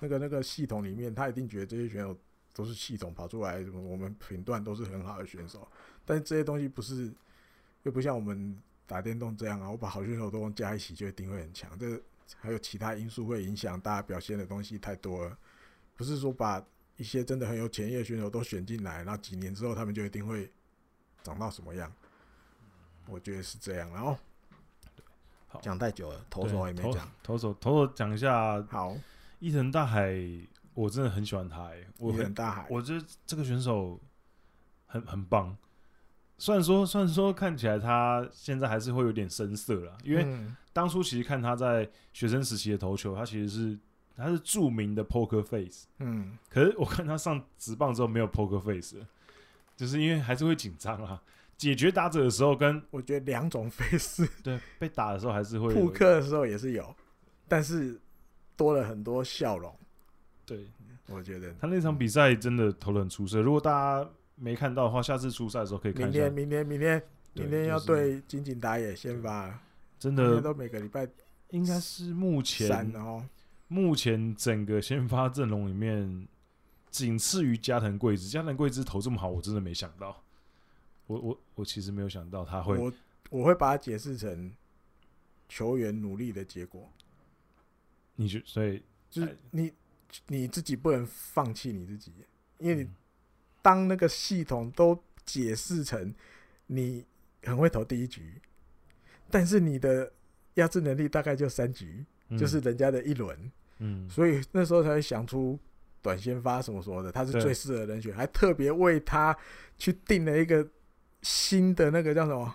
[0.00, 2.18] 那个那个系统里面，他一定觉得这些选手。
[2.54, 5.70] 都是系统跑出来，我们品段都是很好的选手，
[6.04, 7.08] 但是这些东西不是，
[7.84, 8.58] 又不像我们
[8.88, 11.78] 打电动这样啊，我把好选手都加一起就一定会很强。
[11.78, 12.02] 这
[12.40, 15.38] 还有其他因素会影响大家表现的东西太多了，
[15.94, 16.60] 不是说把
[16.96, 20.50] 一些真的很有潜力的选手都选进来，然后几年之后他们就一定会
[21.22, 21.92] 长到什么样。
[23.06, 23.88] 我觉得是这样。
[23.90, 24.18] 然后
[25.60, 28.60] 讲太久了，投手也没讲，投手投手讲一下。
[28.70, 28.96] 好，
[29.38, 30.18] 伊藤大海。
[30.74, 34.00] 我真的很喜欢他，欸，我很大海，我觉得这个选手
[34.86, 35.56] 很很棒。
[36.38, 40.26] 虽然说，虽然说看起来他现在还是会有点生涩了，因为
[40.72, 43.78] 当初其实看他在学生时期的投球，他其实是
[44.16, 45.86] 他是著名的 poker face。
[45.98, 49.06] 嗯，可是我看他上直棒之后没有 poker face 了，
[49.76, 51.20] 就是因为还是会紧张啊。
[51.56, 56.94] 解决打者的时候，跟我觉得两种 face，对，被打的时候还是会扑克的时候也是有，
[57.48, 58.00] 但是
[58.56, 59.74] 多了很多笑容。
[60.46, 60.70] 对，
[61.08, 63.40] 我觉得他那场比赛真的投的很出色。
[63.40, 64.08] 如果大家
[64.38, 66.20] 没看到的话，下次出赛的时候可以看一下。
[66.20, 67.02] 明天，明天，明天，
[67.34, 69.60] 明天要对金井打野先发，
[69.98, 71.08] 真的都每个礼拜
[71.50, 73.24] 应该是目前哦，
[73.68, 76.26] 目前整个先发阵容里面
[76.90, 78.28] 仅次于加藤贵之。
[78.28, 80.22] 加藤贵之投这么好，我真的没想到。
[81.06, 82.92] 我我我其实没有想到他会，我
[83.30, 84.52] 我会把它解释成
[85.48, 86.90] 球员努力的结果。
[88.16, 89.72] 你就所以就是你。
[90.26, 92.10] 你自己不能放弃你自己，
[92.56, 92.88] 因为你
[93.62, 96.14] 当那个系统都解释成
[96.66, 97.04] 你
[97.42, 98.40] 很会投第一局，
[99.30, 100.12] 但是你的
[100.54, 102.04] 压制能力大概就三局，
[102.38, 105.58] 就是人家的一轮，嗯，所以那时候才会想出
[106.02, 109.36] 短先发什么什么的，他是最适合人选，还特别为他
[109.76, 110.66] 去定了一个
[111.22, 112.54] 新的那个叫什么，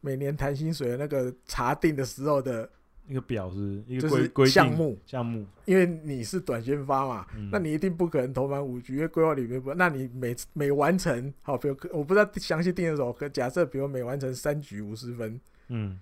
[0.00, 2.70] 每年谈薪水的那个查定的时候的。
[3.06, 15.98] 一个表是一个规规项目项目，因为你是短先发嘛，嗯、那你一定不可能投满五局，因为规划里面不，那你每每完成好，比如我不知道详细定的时候，可假设比如每完成三局五十分，嗯，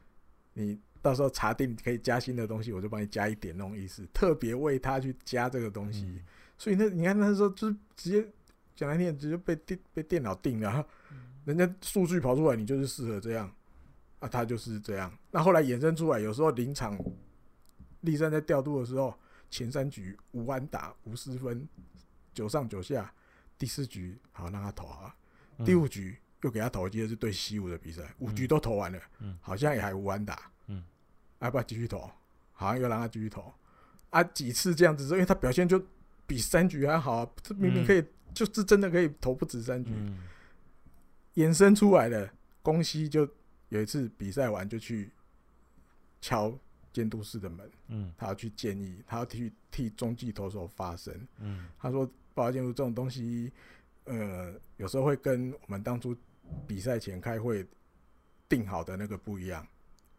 [0.52, 6.20] 你到时候查定可以加薪的东西，我就帮你加一点那种意思，特别为他去加这个东西，嗯、
[6.58, 8.24] 所以那你看那时候就是直接
[8.76, 11.16] 讲来听，直接被电被电脑定了，嗯、
[11.46, 13.50] 人家数据跑出来，你就是适合这样。
[14.20, 15.12] 啊，他就是这样。
[15.30, 16.98] 那后来衍生出来，有时候临场
[18.02, 19.14] 立山在调度的时候，
[19.50, 21.66] 前三局无安打无失分，
[22.34, 23.12] 九上九下，
[23.58, 25.16] 第四局好让他投啊，
[25.56, 30.84] 嗯、第五局又给他投，接着是对西武的比赛，五局都投完了，嗯、好像也还无安打，嗯，
[31.38, 32.10] 要不要继续投？
[32.52, 33.50] 好像又让他继续投，
[34.10, 35.82] 啊，几次这样子，因为他表现就
[36.26, 40.18] 比三局还好，啊，这明明可以，嗯、就是真的可以投不止三局，嗯、
[41.36, 42.30] 衍生出来的
[42.60, 43.26] 宫西就。
[43.70, 45.10] 有一次比赛完就去
[46.20, 46.56] 敲
[46.92, 53.50] 监督室的门，嗯，他要去建议，他要去替中继投手发声，嗯，他说报告监督这种东西，
[54.04, 56.14] 呃，有时候会跟我们当初
[56.66, 57.64] 比赛前开会
[58.48, 59.64] 定好的那个不一样，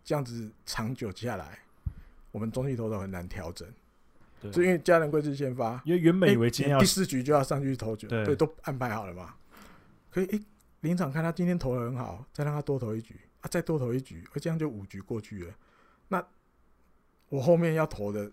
[0.03, 1.59] 这样子长久下来，
[2.31, 3.67] 我们中继投手很难调整，
[4.39, 9.35] 对，就因为家人贵是先发，因为原本以为今天第四局就要上去投球，对，对，都安排好了嘛，
[10.09, 10.45] 可以，诶、欸，
[10.79, 13.19] 临场看他今天投的很好，再让他多投一局。
[13.41, 15.53] 啊，再多投一局，而这样就五局过去了。
[16.07, 16.23] 那
[17.29, 18.31] 我后面要投的，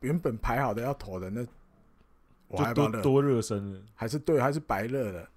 [0.00, 1.46] 原本排好的要投的，那
[2.48, 5.28] 我还多多热身了，还是对，还是白热的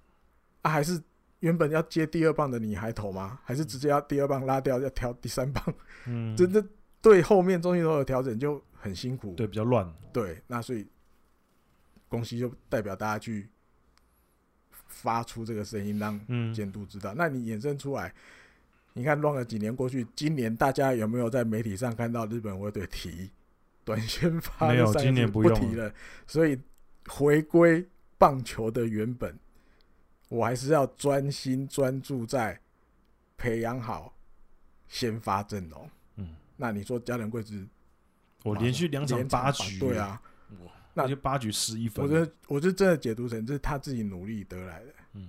[0.62, 0.70] 啊？
[0.70, 1.00] 还是
[1.40, 3.38] 原本要接第二棒的你还投吗？
[3.42, 5.74] 还是直接要第二棒拉掉，要挑第三棒？
[6.06, 6.62] 嗯，真的
[7.00, 9.90] 对后面中心都有调整就很辛苦，对，比较乱。
[10.12, 10.86] 对，那所以
[12.08, 13.48] 恭喜就代表大家去
[14.88, 17.14] 发出这个声音，让监督知道。
[17.14, 18.12] 嗯、那你衍生出来。
[18.96, 23.30] 你看，乱了几年过去，今年大家有没有在媒体上看到日本火腿提
[23.84, 24.68] 短先发？
[24.68, 25.92] 没有，今年不用提了。
[26.26, 26.58] 所以
[27.06, 27.86] 回归
[28.16, 29.38] 棒球的原本，
[30.30, 32.58] 我还是要专心专注在
[33.36, 34.16] 培养好
[34.88, 35.90] 先发阵容。
[36.14, 37.68] 嗯，那你说家人贵子，
[38.44, 40.18] 我连续两场八局，对啊，
[40.94, 42.02] 那就八局十一分。
[42.02, 44.94] 我觉得，我就真的解读成这是他自己努力得来的。
[45.12, 45.28] 嗯。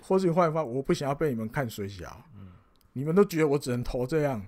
[0.00, 2.24] 或许换一话，我不想要被你们看水小。
[2.94, 4.44] 嗯，你们都觉得我只能投这样，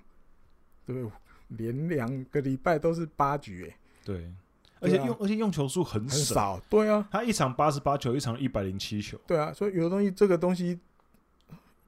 [0.86, 1.10] 对不对？
[1.48, 4.32] 连两个礼拜都是八局，欸，对，
[4.80, 10.78] 而且用而且用球数很少，对啊，他一场八十八球，一场一百零七球，对啊，所以有的东西，这个东西，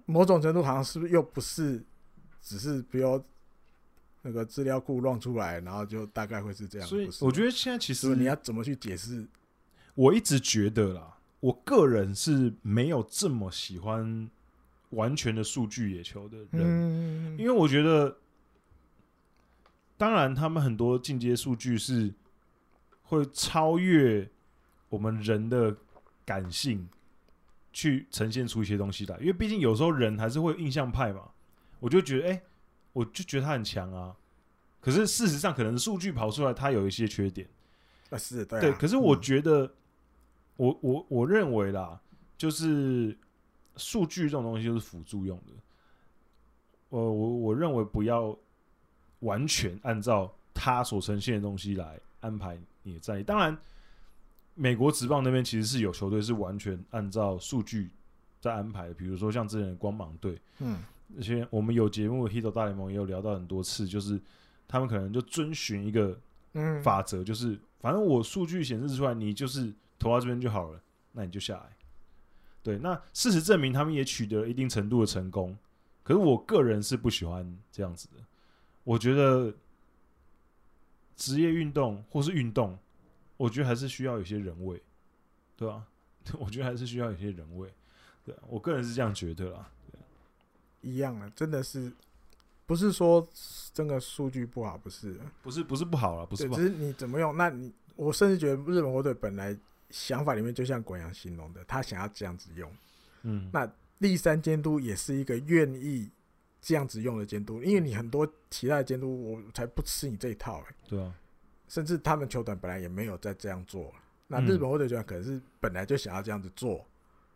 [0.07, 1.85] 某种程度好像是不是又不是，
[2.41, 3.21] 只是比如
[4.23, 6.87] 那个资料库乱出来，然后就大概会是这样。
[6.87, 9.27] 所以我觉得现在其实你要怎么去解释？
[9.95, 11.17] 我一直觉得啦。
[11.41, 14.29] 我个人是没有这么喜欢
[14.90, 18.16] 完全的数据野球的人，因为我觉得，
[19.97, 22.12] 当然他们很多进阶数据是
[23.02, 24.28] 会超越
[24.89, 25.77] 我们人的
[26.24, 26.89] 感性
[27.73, 31.31] 去呈现出一些东西来，因为毕竟有时候人还是会印象派嘛。
[31.81, 32.43] 我就觉得，哎、欸，
[32.93, 34.16] 我就觉得他很强啊。
[34.81, 37.48] 可是事实上，可能数据跑出来，他有一些缺点。
[38.10, 38.62] 啊，是对、啊。
[38.62, 39.70] 对，可是我觉得，嗯、
[40.56, 42.01] 我我我认为啦，
[42.36, 43.16] 就是
[43.79, 45.53] 数据这种东西就是辅助用的。
[46.91, 48.37] 我我我认为不要
[49.21, 53.23] 完全按照他所呈现的东西来安排你的战役。
[53.23, 53.57] 当然，
[54.55, 57.91] 美国职棒那边其实是有球队是完全按照数据
[58.41, 60.83] 在安排的，比如说像之前的光芒队，嗯，
[61.17, 64.21] 而且我们有节目《Hito 大联盟》也有聊到很多次，就是
[64.67, 66.19] 他们可能就遵循一个
[66.83, 70.81] 法则，就是反正我数据显示出来，你就是投到这边就好了，
[71.13, 71.77] 那你就下来。
[72.63, 75.57] 对，那事实证明他们也取得了一定程度的成功。
[76.03, 78.25] 可是我个人是不喜欢这样子的，
[78.85, 79.53] 我觉得
[81.17, 82.79] 职业运动或是运动，
[83.37, 84.83] 我觉得还是需要有些人味，
[85.57, 85.87] 对吧？
[86.39, 87.73] 我觉得还是需要有些人味，
[88.25, 89.71] 对，我个人是这样觉得啦。
[90.81, 91.93] 一样啊，真的是
[92.65, 93.27] 不是说
[93.73, 97.37] 这个数据不好，不是，不是，不是不好了，不是不好，只是你怎么用？
[97.37, 99.55] 那你我甚至觉得日本火腿本来
[99.90, 102.73] 想法里面就像滚阳形容的，他想要这样子用，
[103.23, 103.70] 嗯，那。
[103.98, 106.09] 立三监督也是一个愿意
[106.62, 110.74] 这样子用的监督，因为你很多其他的监督，我才不吃你这一套、欸。
[110.86, 111.12] 对啊，
[111.66, 113.93] 甚至他们球团本来也没有在这样做。
[114.28, 116.86] 那日本或者球团可能是本来就想要这样子做，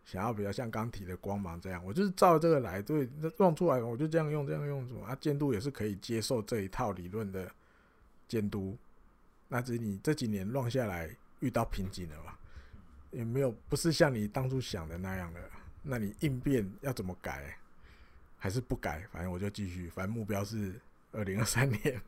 [0.05, 3.09] 想要比较像刚提的光芒这样，我就是照这个来，对，
[3.39, 5.19] 弄出来我就这样用，这样用什么啊？
[5.21, 7.51] 监督也是可以接受这一套理论的
[8.29, 8.79] 监督。
[9.49, 11.11] 那只是你这几年乱下来
[11.41, 12.39] 遇到瓶颈了吧？
[13.13, 15.41] 也没有，不是像你当初想的那样的。
[15.83, 17.57] 那你应变要怎么改？
[18.37, 19.07] 还是不改？
[19.13, 19.89] 反正我就继续。
[19.89, 20.75] 反正目标是
[21.13, 22.03] 二零二三年，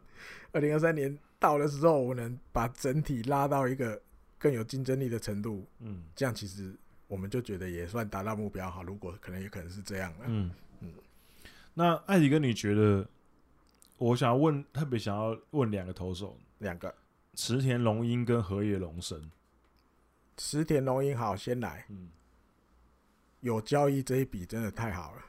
[0.51, 4.01] 二零二三年到的时候，我能把整体拉到一个
[4.39, 5.65] 更有竞争力的程度。
[5.79, 6.75] 嗯，这样其实
[7.07, 8.83] 我们就觉得也算达到目标哈。
[8.83, 10.25] 如果可能，也可能是这样的。
[10.27, 10.51] 嗯
[10.81, 10.93] 嗯。
[11.75, 13.07] 那艾迪哥，你觉得？
[13.97, 16.93] 我想要问，特别想要问两个投手，两个
[17.35, 19.31] 池田龙英跟河野龙生。
[20.37, 21.85] 池田龙鹰好，先来。
[21.89, 22.09] 嗯。
[23.41, 25.23] 有交易这一笔真的太好了，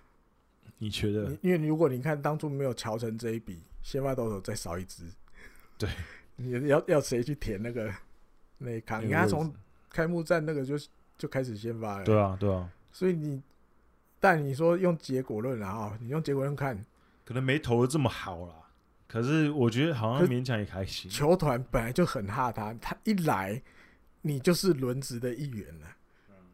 [0.78, 1.38] 你觉得？
[1.42, 5.04] 因为如果你看当初没有乔成这一笔，先发投手再少一支，
[5.78, 5.90] 对，
[6.38, 7.94] 你要要谁去填那个
[8.58, 9.06] 那一扛？
[9.06, 9.54] 你看他从
[9.90, 10.76] 开幕战那个就
[11.18, 12.72] 就开始先发了，对啊，对啊。
[12.90, 13.44] 所以你，
[14.18, 16.82] 但你说用结果论然后你用结果论看，
[17.26, 18.56] 可能没投的这么好啦。
[19.10, 21.12] 可是我觉得好像勉强也还行。
[21.12, 23.62] 球团本来就很怕他，他一来，
[24.28, 25.88] 你就是轮值的一员了。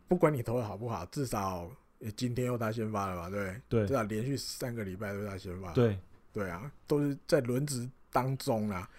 [0.10, 1.72] 不管你投的好不好，至少
[2.18, 3.30] 今天又他先发了吧？
[3.30, 5.72] 对对，至少连续三个礼拜都他先发。
[5.72, 5.98] 对
[6.34, 8.89] 对啊，都是在轮值当中啊。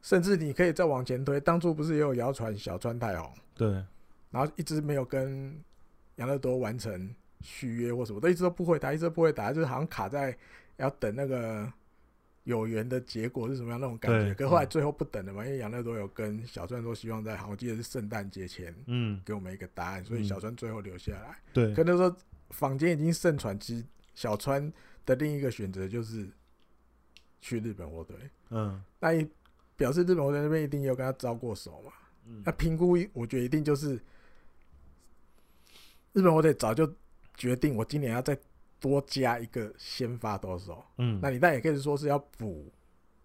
[0.00, 3.30] 甚至你可以再往前推，当初不是也有谣传小川太红？
[3.54, 3.68] 对，
[4.30, 5.54] 然后一直没有跟
[6.14, 10.34] 杨乐多完成续约或什么，都一直都不会打，一直都不会打，就是好像卡在
[10.78, 11.70] 要等那个。
[12.46, 14.32] 有缘的结果是什么样那种感觉？
[14.34, 21.36] 可后来最后不等了嘛，因为杨乐多有跟小川说希望在，好，我记得是圣诞节前，嗯，给我们一个答案，所以小川最后留下来。
[21.52, 22.16] 对，可能说
[22.50, 24.72] 坊间已经盛传，其实小川
[25.04, 26.28] 的另一个选择就是
[27.40, 28.16] 去日本火腿。
[28.50, 29.28] 嗯，那也
[29.76, 31.92] 表示日本火腿那边一定有跟他招过手嘛。
[32.26, 33.96] 嗯，那评估我觉得一定就是
[36.12, 36.88] 日本火腿早就
[37.36, 38.38] 决定，我今年要在。
[38.78, 42.70] 多加一个先发投手，嗯，那你但也可以说是要补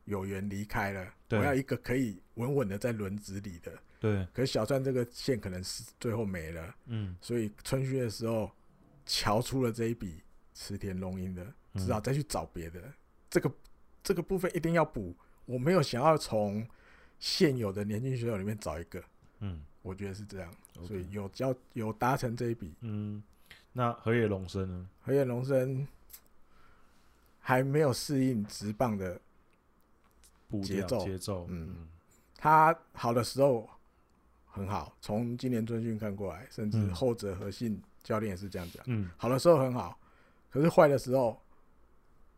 [0.05, 4.25] 有缘离开了，我要一个可以稳稳的在轮子里的，对。
[4.33, 8.49] 可是小川这个线可能是最后没了，嗯，所以春训的时候
[9.05, 10.23] 瞧出了这一笔
[10.53, 11.45] 池田龙英的，
[11.75, 12.93] 只好再去找别的，嗯、
[13.29, 13.51] 这个
[14.01, 15.15] 这个部分一定要补。
[15.45, 16.65] 我没有想要从
[17.19, 19.03] 现有的年轻选手里面找一个，
[19.39, 20.53] 嗯，我觉得是这样。
[20.87, 23.21] 所以有交有达成这一笔，嗯。
[23.73, 24.87] 那河野龙生呢？
[25.01, 25.87] 河野龙生
[27.39, 29.19] 还没有适应直棒的
[30.63, 31.47] 节奏节奏。
[31.49, 31.87] 嗯，
[32.37, 33.69] 他好的时候
[34.47, 38.83] 很好，从今年春训看过来，甚至后者核心教练也是这样讲。
[38.87, 39.97] 嗯，好的时候很好，
[40.49, 41.41] 可是坏的时候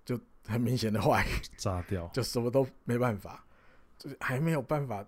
[0.06, 1.26] 就很明显的坏，
[1.58, 3.44] 炸掉，就什么都没办法，
[3.98, 5.04] 就是还没有办法。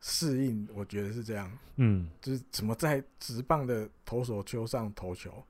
[0.00, 1.50] 适应，我觉得是这样。
[1.76, 5.44] 嗯，就是怎么在直棒的投手丘上投球，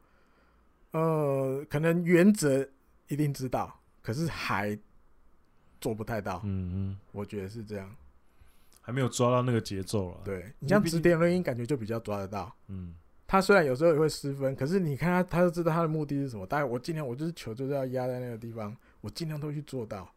[0.90, 2.68] 呃，可能原则
[3.08, 4.76] 一定知道，可是还
[5.80, 6.40] 做不太到。
[6.44, 7.94] 嗯嗯，我觉得是这样，
[8.80, 10.20] 还没有抓到那个节奏了。
[10.24, 12.52] 对，你像指点录音，感觉就比较抓得到。
[12.66, 12.94] 嗯，
[13.28, 16.44] 他虽然有时候也会失分，可是你看他，他就知道他的目的是什么。
[16.44, 20.12] 当然，我今天我就是球就是要压在那个地方，我尽量都去做到，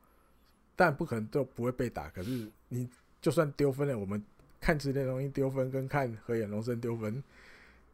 [0.76, 2.10] 但不可能都不会被打。
[2.10, 2.90] 可是你。
[3.24, 4.22] 就算丢分了，我们
[4.60, 7.24] 看池田龙一丢分跟看河野龙生丢分，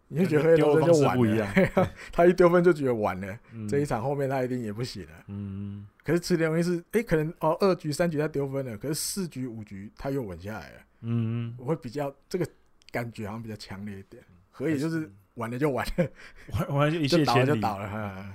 [0.07, 1.91] 你就觉得黑龙生就完了。
[2.11, 5.23] 他一丢分就觉得完了，嗯、这一场后面他一定也不行了。
[5.27, 10.81] 嗯，可是池田荣一是，哎，可能哦，二局三局他丢分了，可是四局五局他又稳下来了。
[11.01, 12.47] 嗯，我会比较这个
[12.91, 14.23] 感觉好像比较强烈一点。
[14.51, 16.09] 可以就是完了就完了，
[16.51, 17.47] 完完就一切 千里。
[17.47, 18.33] 就倒了，嗯、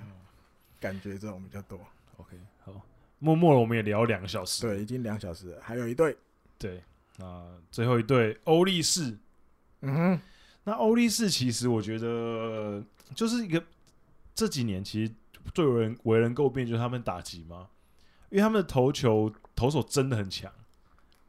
[0.80, 1.78] 感觉这种比较多。
[2.16, 2.72] OK，好，
[3.18, 6.16] 默默的我们也聊两个小时，对，已经两小时了，还有一队，
[6.64, 6.82] 对，
[7.18, 9.18] 那最后一队欧力士，
[9.82, 10.20] 嗯哼。
[10.64, 12.82] 那欧力士其实我觉得
[13.14, 13.62] 就是一个
[14.34, 15.12] 这几年其实
[15.52, 17.68] 最为人为人诟病就是他们打击嘛，
[18.30, 20.50] 因为他们的投球投手真的很强，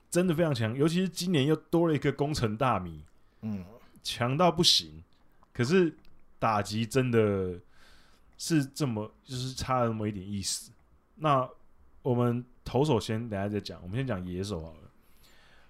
[0.09, 3.03] 真的非常强，尤其是今年又多了一个工程大米，
[3.41, 3.65] 嗯，
[4.01, 5.03] 强到不行，
[5.51, 5.93] 可是
[6.39, 7.59] 打击真的
[8.37, 10.71] 是这么就是差了那么一点意思。
[11.15, 11.45] 那
[12.03, 14.84] 我们投手先等下再讲，我们先讲野手好了。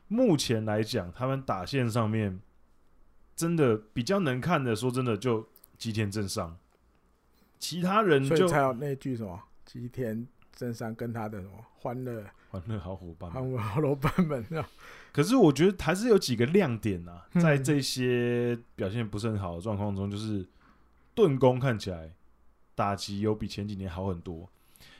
[0.07, 2.39] 目前来讲，他们打线上面。
[3.35, 5.45] 真的比较能看的，说真的，就
[5.77, 6.57] 吉田正尚，
[7.59, 14.45] 其他人就才有那句什么吉田正尚跟他的什么欢乐欢乐好伙伴，欢乐好伙伴们。
[15.11, 20.47] 可是我觉得还是有几个亮点啊，在这些表现不是很好的状况中，就是
[21.13, 22.13] 盾攻看起来
[22.73, 24.49] 打击有比前几年好很多，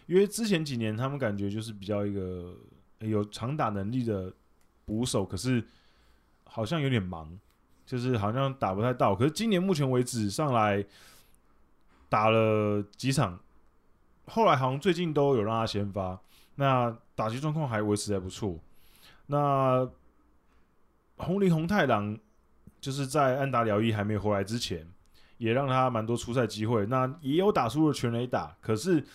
[0.08, 2.54] 因为之前几年他们感觉就是比较一个
[3.00, 4.34] 有长打能力的
[4.86, 5.64] 捕手，可是
[6.44, 7.38] 好像有点忙。
[7.88, 10.84] 就是好像打不太到，可是今年目前为止上来
[12.10, 13.40] 打了几场，
[14.26, 16.20] 后来好像最近都有让他先发，
[16.56, 18.60] 那打击状况还维持还不错。
[19.28, 19.88] 那
[21.18, 22.18] 红林红太狼
[22.82, 24.88] 就是在安达辽一还没回来之前，
[25.38, 29.06] 也让他蛮多出赛机会，那也有打出了全垒打，可是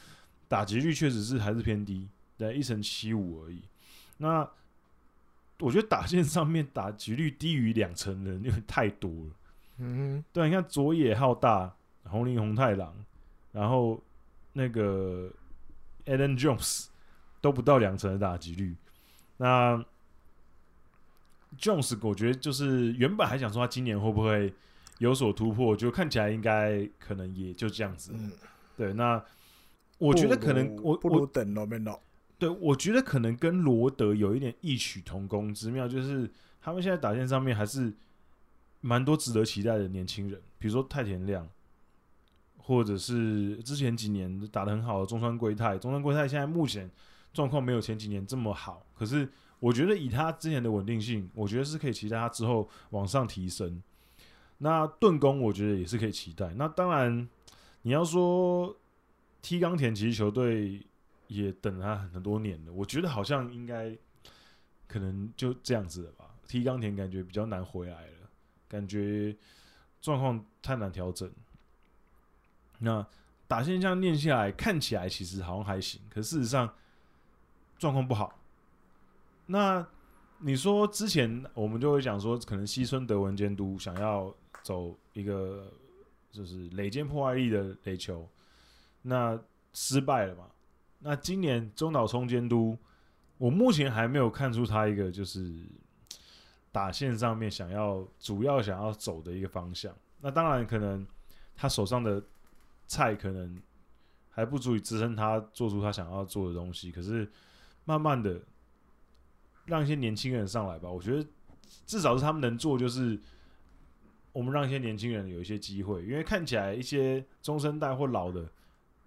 [0.47, 3.65] 打击率确实是还是偏低，在一成七五而已。
[4.19, 4.49] 那
[5.61, 9.31] 我觉得打线上面打击率低于两成的人有点太多了。
[9.79, 11.75] 嗯，对，你看佐野浩大、
[12.05, 12.95] 红林红太狼，
[13.53, 14.03] 然后
[14.53, 15.31] 那个
[16.07, 16.87] Alan Jones
[17.41, 18.75] 都不到两成的打击率。
[19.37, 19.83] 那
[21.59, 24.53] Jones 我觉得就是原本还想说他今年会不会
[24.99, 28.13] 有所突破，就看起来应该可能也就这样子。
[28.15, 28.33] 嗯，
[28.77, 29.23] 对，那
[29.99, 32.01] 我觉得可能我不如等罗梅诺。
[32.41, 37.93] 对，我觉得可能跟罗德有一点异曲同工之妙，就是他们现在打线上面还是
[38.81, 41.47] 蛮多值得期待的年轻人，比如说太田亮，
[42.57, 45.77] 或者是之前几年打得很好的中川圭太。
[45.77, 46.91] 中川圭太现在目前
[47.35, 53.83] 状况没有前几年这么好，可是我觉得以他之前的稳定性，我觉得是可以期待他之后往上提升。
[54.57, 56.55] 那顿宫我觉得也是可以期待。
[56.55, 57.29] 那当然
[57.83, 58.75] 你要说
[59.43, 60.87] 踢冈田其实球队。
[61.31, 63.97] 也等他很多年了，我觉得好像应该
[64.89, 66.35] 可能就这样子了吧。
[66.49, 68.29] T 冈田感觉比较难回来了，
[68.69, 69.37] 感觉
[70.01, 71.31] 状况太难调整。
[72.81, 73.07] 那
[73.47, 76.69] 打线这样练下来，看起来其实好像还行，可事实上
[77.79, 78.41] 状况不好。
[79.47, 79.87] 那
[80.39, 84.35] 你说之前我们就会讲说，可能西村德文监督想要
[84.65, 85.73] 走一个
[86.33, 88.29] 就是垒间破坏力的垒球，
[89.03, 89.41] 那
[89.73, 90.47] 失败了嘛？
[91.03, 92.77] 那今年中岛聪监督，
[93.39, 95.51] 我目前还没有看出他一个就是
[96.71, 99.95] 打线上面想要主要想要走的一个方向。
[100.21, 101.07] 那当然可能
[101.57, 102.23] 他手上的
[102.87, 103.59] 菜可能
[104.29, 106.93] 还不足以支撑他做出他想要做的东西。
[106.93, 107.27] 可是
[107.87, 108.39] 慢慢的
[109.65, 111.27] 让一些年轻人上来吧，我觉得
[111.87, 113.19] 至少是他们能做，就是
[114.33, 118.47] 我们让一些年轻人有一些机会，因为看起来一些中生代或老的。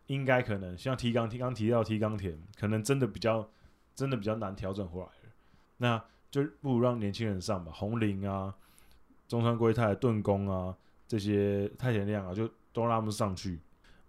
[0.08, 3.50] 应该可能像提纲提刚提到提纲田，可能真的比较
[3.96, 5.12] 真的比较难调整回来了。
[5.78, 8.54] 那就不如让年轻人上吧，红林啊、
[9.28, 10.76] 中山圭太、顿宫啊
[11.08, 13.60] 这些太田亮啊，就都让他们上去。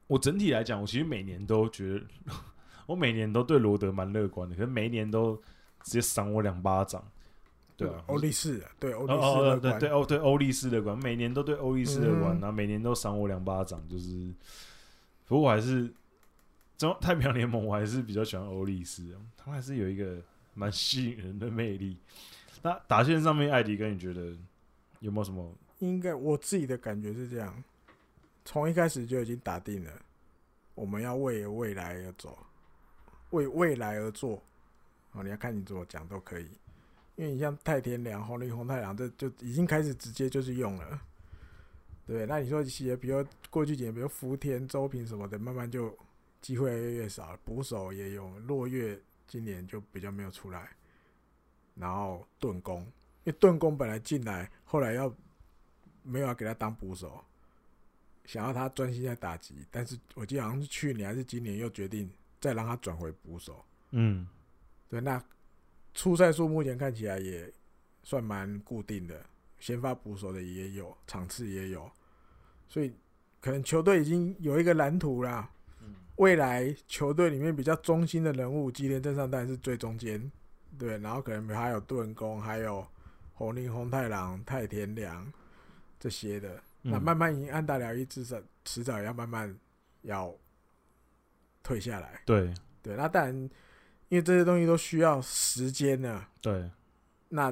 [0.06, 2.04] 我整体来讲，我其实每年都觉得，
[2.86, 5.36] 我每年都对罗德蛮乐观的，可是每一年都
[5.82, 7.02] 直接赏我两巴掌。
[7.76, 14.32] 对啊，欧力士，对欧力士哦，对对欧对欧力士乐观，每年都对欧力士乐观，然后每年都赏我两巴掌，就是。
[15.34, 15.92] 不过我还是
[16.78, 20.22] 中太平洋联盟，我还是比较喜欢欧力斯，他们还是有一个
[20.54, 21.98] 蛮吸引人的魅力。
[22.62, 24.32] 那打线上面，艾迪哥，你觉得
[25.00, 25.52] 有没有什么？
[25.80, 27.64] 应该我自己的感觉是这样，
[28.44, 29.90] 从一开始就已经打定了，
[30.76, 32.38] 我们要为未来而走，
[33.30, 34.40] 为未来而做。
[35.14, 36.46] 哦，你要看你怎么讲都可以，
[37.16, 41.00] 因为你像太田良、红林红太狼，这就已经开始直接就是用了。
[42.06, 45.96] 对，那你说一些，比如过去几年，比如福田、周平什么的，慢慢就
[46.40, 47.38] 机会越来越少了。
[47.44, 50.68] 捕手也有，落月今年就比较没有出来。
[51.74, 52.86] 然后顿宫，因
[53.24, 55.12] 为顿宫本来进来，后来要
[56.02, 57.24] 没有要给他当捕手，
[58.24, 62.08] 想要他专心在打击，但是我记得好像是去年还是今年又决定
[62.38, 63.64] 再让他转回捕手。
[63.90, 64.28] 嗯，
[64.88, 65.20] 对，那
[65.94, 67.50] 出赛数目前看起来也
[68.02, 69.24] 算蛮固定的，
[69.64, 71.90] 先发捕手的也有，场次也有，
[72.68, 72.94] 所以
[73.40, 75.50] 可能球队已经有一个蓝图啦。
[76.16, 80.30] 未来球队里面比较中心的人物，吉田正尚当然是最中间，
[80.78, 82.86] 对，然后可能还有盾宫，还有
[83.32, 85.32] 红林红太狼、太田良
[85.98, 86.62] 这些的。
[86.82, 88.36] 嗯、那慢慢赢安打了一至少，
[88.66, 89.58] 迟早也要慢慢
[90.02, 90.36] 要
[91.62, 92.20] 退下来。
[92.26, 93.34] 对对，那当然，
[94.10, 96.26] 因为这些东西都需要时间呢。
[96.42, 96.70] 对，
[97.30, 97.50] 那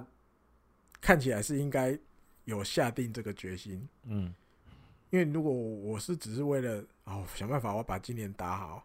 [1.02, 1.98] 看起来是应该
[2.46, 3.86] 有下定这个决心。
[4.04, 4.34] 嗯。
[5.10, 8.82] 因为如果我是只是为了哦想办法我把今年打好，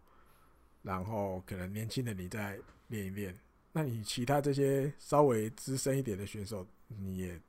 [0.82, 3.34] 然后可能年轻的你再练一练，
[3.72, 7.40] 那你其他这些稍微资深一点的选手，你也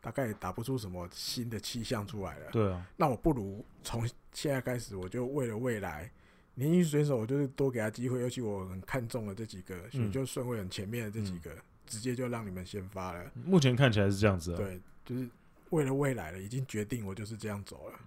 [0.00, 2.50] 大概也打不出什么新的气象出来了。
[2.52, 6.08] 对啊，那我不如从现在开始，我就为了未来
[6.54, 13.30] 年轻选手，我就是多给他机会，尤其我很看中的这几个，选秀顺位很前面的这几个，嗯、直接就让你们先发了。
[13.44, 14.56] 目前看起来是这样子啊。
[14.56, 15.28] 对，就是。
[15.70, 17.98] 为了未来了，已经决定我就是这样走了。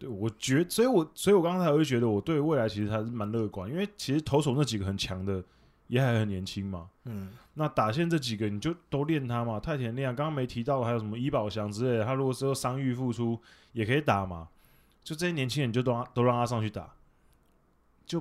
[0.00, 5.42] 对，我觉，所以我，所以我刚才会觉得我对未来其实还是蛮乐观，因为其实投手那几个很强的
[5.86, 6.90] 也还很年轻嘛。
[7.04, 13.40] 嗯，那打线这几个你就都练他嘛，太田亮刚刚没提到还有什么伊保祥之类的，他如果之后伤愈复出
[13.70, 14.48] 也可以打嘛。
[15.04, 16.92] 就这些年轻人就都都让他上去打，
[18.04, 18.20] 就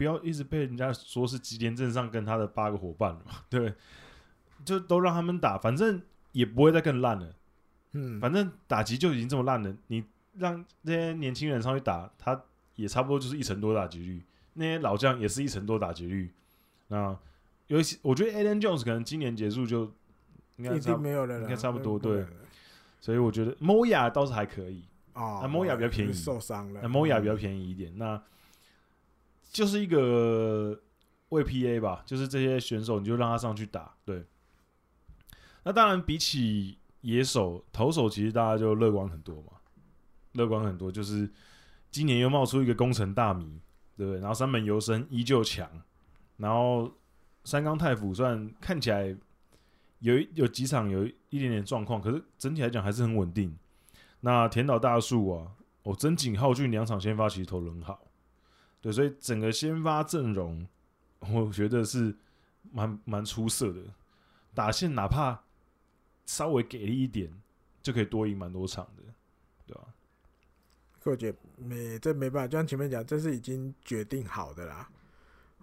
[0.00, 3.22] 不要一直被人家说是吉田镇上跟他的八个伙伴嘛。
[3.50, 3.74] 对，
[4.64, 6.00] 就都让他们打，反正。
[6.32, 7.34] 也不会再更烂了，
[7.90, 10.04] 嗯，反正打击就已经这么烂了，你
[10.34, 12.40] 让那些年轻人上去打，他
[12.76, 14.22] 也差不多就是一成多打击率，
[14.52, 16.32] 那些老将也是一成多打击率，
[16.86, 17.18] 那
[17.66, 19.92] 尤其我觉得 Alan Jones 可能今年结束就
[20.58, 22.24] 应该差没有了，应该差不多对，
[23.00, 24.84] 所以我觉得 Moya 倒是还可以。
[25.14, 28.22] 啊，Moya 比较便宜，受伤了，那 Moya 比较便宜一点，那
[29.50, 30.80] 就是一个
[31.30, 34.24] 为 PA 吧，就是这些选手你就让他上去打，对。
[35.64, 39.52] 那当然，比起野手，投手其实大家就乐观很多嘛，
[40.32, 40.90] 乐观很多。
[40.90, 41.28] 就是
[41.90, 43.60] 今年又冒出一个宫城大谜，
[43.96, 44.20] 对不对？
[44.20, 45.68] 然后三本游生依旧强，
[46.38, 46.90] 然后
[47.44, 49.14] 三冈太辅虽然看起来
[49.98, 53.54] 有有几场有一点点状况，可是整体来讲还是很稳定。
[54.20, 55.52] 那田岛大树啊，
[55.82, 58.00] 哦，真井浩俊两场先发其实投得很好，
[58.80, 60.66] 对，所以整个先发阵容，
[61.20, 62.16] 我觉得是
[62.72, 63.82] 蛮蛮出色的，
[64.54, 65.40] 打线哪怕。
[66.26, 67.28] 稍微给力一点，
[67.82, 69.02] 就可以多赢蛮多场的，
[69.66, 69.92] 对吧？
[71.02, 74.88] 我觉得没这没办法，就像前面讲，这是已经决定好的啦。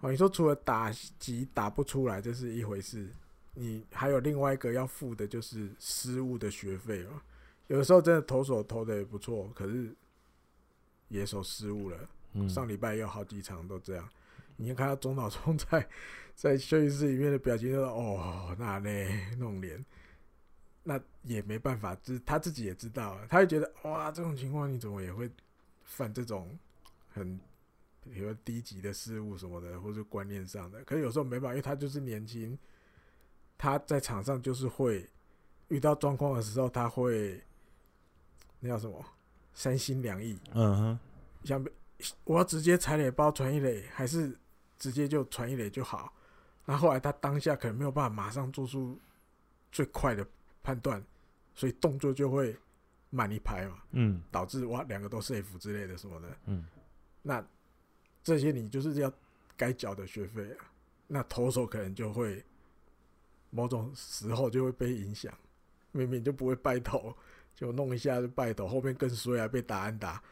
[0.00, 3.08] 哦，你说除了打击打不出来，这是一回事，
[3.54, 7.18] 你还有另外一个要付的，就是失误的学费哦。
[7.68, 9.96] 有的时候真的投手投的也不错，可是
[11.08, 11.96] 野手失误了。
[12.32, 14.08] 嗯，上礼拜有好几场都这样。
[14.56, 15.88] 你看到中岛聪在
[16.34, 19.84] 在休息室里面的表情，就说：“哦，那嘞，那种脸。”
[20.84, 25.30] 那也没办法，就是他自己也知道，他会觉得哇，这种情况你怎么也会
[25.84, 26.58] 犯这种
[27.12, 27.38] 很
[28.04, 30.82] 比如低级的失误什么的，或者观念上的。
[30.84, 32.58] 可是有时候没办法，因为他就是年轻，
[33.58, 35.06] 他在场上就是会
[35.68, 37.38] 遇到状况的时候，他会
[38.60, 39.04] 那叫什么
[39.52, 40.40] 三心两意。
[40.54, 40.98] 嗯哼，
[41.44, 41.62] 想
[42.24, 44.36] 我要直接踩垒包传一垒，还是
[44.78, 46.12] 直接就传一垒就好？
[46.64, 48.98] 那后来他当下可能没有办法马上做出
[49.70, 50.26] 最快的。
[50.60, 51.02] 判断，
[51.54, 52.54] 所以动作就会
[53.08, 56.66] 慢一拍嘛，嗯，导致哇两个都 safe 之类的什么的，嗯，
[57.22, 57.42] 那
[58.22, 59.10] 这些你就是要
[59.56, 60.70] 该缴的学费啊，
[61.06, 62.44] 那投手可能就会
[63.48, 65.32] 某种时候就会被影响，
[65.92, 67.16] 明明就不会败投，
[67.54, 70.22] 就弄一下就败投，后面更衰啊，被打安打，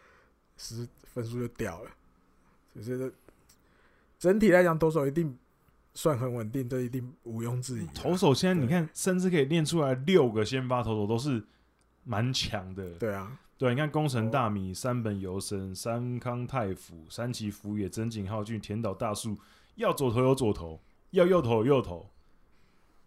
[0.57, 1.91] 十分数就掉了，
[2.83, 3.13] 所以这
[4.19, 5.37] 整体来讲，投手一定。
[5.99, 7.87] 算很稳定，这一定毋庸置疑。
[7.95, 11.43] 投手现在你看，甚至可以练出来六个先发投手都是
[12.05, 12.87] 蛮强的。
[12.99, 19.39] 对啊，对，你看宫城大米、山本由伸、山康泰辅、三崎福也、真井浩俊、田岛大树，
[19.77, 20.79] 要左投有左投，
[21.13, 22.07] 要右投有右投。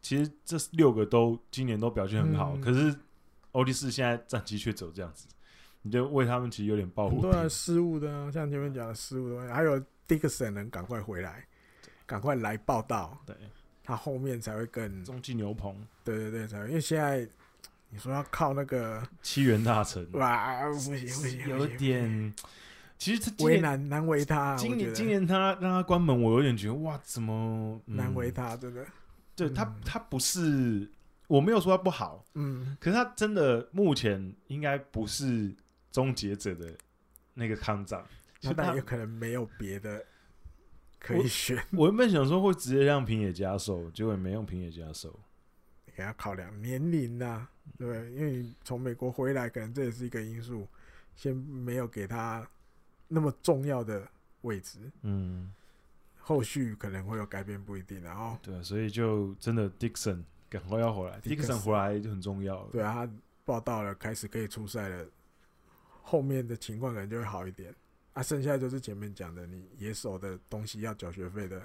[0.01, 2.97] 其实这六个都今年都表现很好，嗯、可是
[3.51, 5.27] 欧力士现在战绩却走这样子，
[5.81, 7.31] 你就为他们其实有点抱不平。
[7.31, 11.45] 对，失误的、啊，像前面讲的失误的，还有 Dickson 能赶快回来。
[12.05, 13.35] 赶快来报道，对，
[13.83, 17.19] 他后面才会更中继牛棚，对对对，才会，因为现在
[17.91, 22.33] 你说要靠那个七元大城，哇，不行不行，有点，
[22.97, 28.83] 其实他为难难为他，今年今年他让他关门，我有点觉得哇，怎么难为他，真的，
[29.35, 30.89] 对他他不是，
[31.27, 35.53] 我没有说他不好，嗯，可是他真的目前应该不是
[35.91, 36.73] 终结者的
[37.33, 38.05] 那个康长，
[38.41, 40.05] 那但有可能没有别的
[40.99, 41.63] 可以选。
[41.71, 45.19] 我原本想说会直接让平野加寿，结果也没用平野加寿。
[45.95, 50.65] 给他考量年龄呐、啊，对，因为你从美国回来，可能这也是一个因素，
[51.13, 52.47] 先没有给他
[53.09, 54.07] 那么重要的
[54.41, 54.79] 位置。
[55.01, 55.53] 嗯，
[56.17, 58.01] 后续可能会有改变，不一定。
[58.01, 62.63] 然后，对，所以就真的 Dixon 赶快要回来，Dixon 回来就很重要。
[62.67, 63.11] 对啊，他
[63.43, 65.05] 报道了，开始可以出赛了，
[66.09, 67.73] 后面的情况可能就会好一点。
[68.13, 71.61] 啊，剩下就是前面讲的，你野手的东西要缴学费的，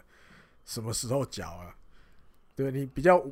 [0.65, 1.75] 什么时候缴啊？
[2.55, 3.25] 对你比较。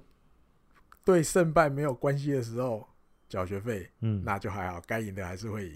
[1.04, 2.88] 对胜败没有关系的时候
[3.28, 5.74] 缴学费，嗯，那就还好，该赢的还是会赢。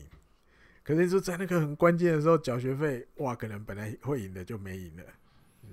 [0.85, 5.03] 可是说在那个很关键的时候缴学费，哇，可能本来会赢的就没赢了，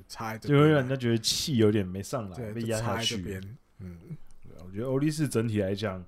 [0.07, 3.39] 差就会让人家觉得气有点没上来，对，被压下去。
[3.77, 4.17] 嗯，
[4.65, 6.03] 我觉得欧力士整体来讲，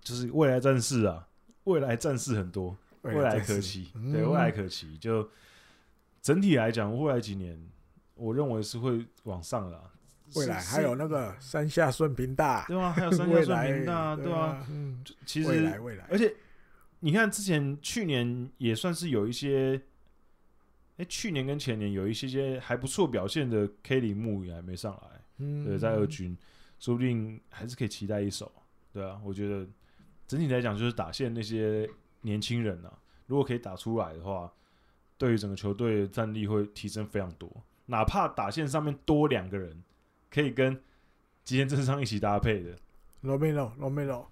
[0.00, 1.26] 就是未来战士啊，
[1.64, 4.96] 未来战士很多，未来可期，对，未来可期。
[4.98, 5.28] 就
[6.20, 7.58] 整体来讲，未来几年，
[8.14, 9.90] 我认为是会往上的。
[10.34, 16.34] 未来还有那个山下顺平大，对啊，还有山下 顺平大，对啊，嗯，其实未来未来，而且
[17.00, 19.78] 你看之前去年也算是有一些，
[20.96, 26.34] 哎，去年跟前年有一些些还不错表现的 K 里木也还没上来，嗯，对，在二军，
[26.78, 28.50] 说不定还是可以期待一手，
[28.90, 29.66] 对啊，我觉得
[30.32, 31.86] 整体来讲就是打线那些
[32.22, 32.90] 年轻人啊，
[33.26, 34.50] 如果可以打出来的话，
[35.18, 37.54] 对于整个球队的战力会提升非常多，
[37.84, 39.82] 哪怕打线上面多两个人。
[40.30, 40.74] 可以跟
[41.44, 42.74] 吉田正尚一起搭配的
[43.20, 44.26] 罗梅罗，罗梅罗。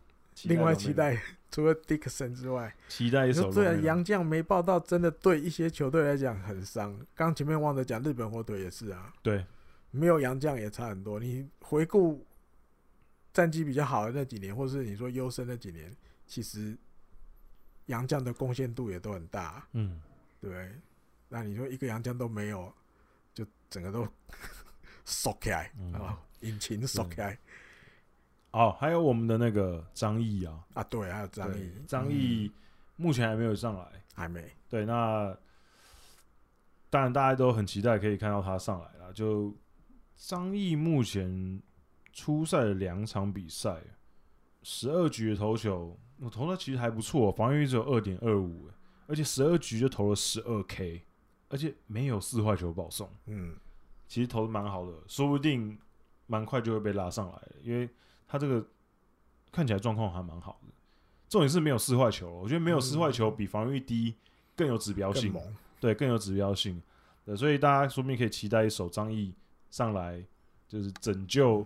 [0.44, 1.20] 另外期待
[1.52, 3.52] 除了迪克森之外，期待一首。
[3.52, 6.98] 虽然杨将没报到，真的对一些球队来讲很伤。
[7.14, 9.12] 刚前面忘了讲，日本火腿也是啊。
[9.20, 9.44] 对，
[9.90, 11.20] 没有杨将也差很多。
[11.20, 12.24] 你回顾
[13.32, 15.94] 战绩比较好的那几年，或是你说优胜那几年，
[16.26, 16.76] 其实
[17.86, 19.66] 杨将的贡献度也都很大。
[19.72, 20.00] 嗯，
[20.40, 20.70] 对。
[21.28, 22.72] 那你说一个杨将都没有，
[23.32, 24.06] 就整个都。
[25.06, 26.16] 缩起来啊！
[26.40, 27.36] 引擎缩起来。
[28.52, 31.72] 哦，还有我们的那个张毅啊啊，对，还有张毅。
[31.84, 32.52] 张毅
[32.94, 34.48] 目前还没有上来，还没。
[34.68, 35.36] 对，那
[36.90, 39.12] 当然大家都很期待可以看到他上来了。
[39.12, 39.52] 就
[40.16, 41.60] 张毅目前
[42.12, 43.80] 出赛的两场比赛，
[44.62, 48.68] 十二局的投球，我投的其实还不错，防御率只有二点二五，
[49.06, 51.02] 而且十二局就投了十二 K，
[51.48, 53.08] 而且没有四坏球保送。
[53.26, 53.56] 嗯。
[54.08, 55.78] 其实投的蛮好的，说不定
[56.26, 57.88] 蛮快就会被拉上来，因为
[58.26, 58.66] 他这个
[59.52, 60.72] 看起来状况还蛮好的。
[61.28, 64.16] 重点是没有四坏球，我觉得没有四坏球比防御低
[64.56, 65.32] 更有指标性，
[65.78, 66.82] 对，更有指标性。
[67.24, 69.32] 对，所以大家说不定可以期待一手张毅
[69.70, 70.20] 上来，
[70.66, 71.64] 就是拯救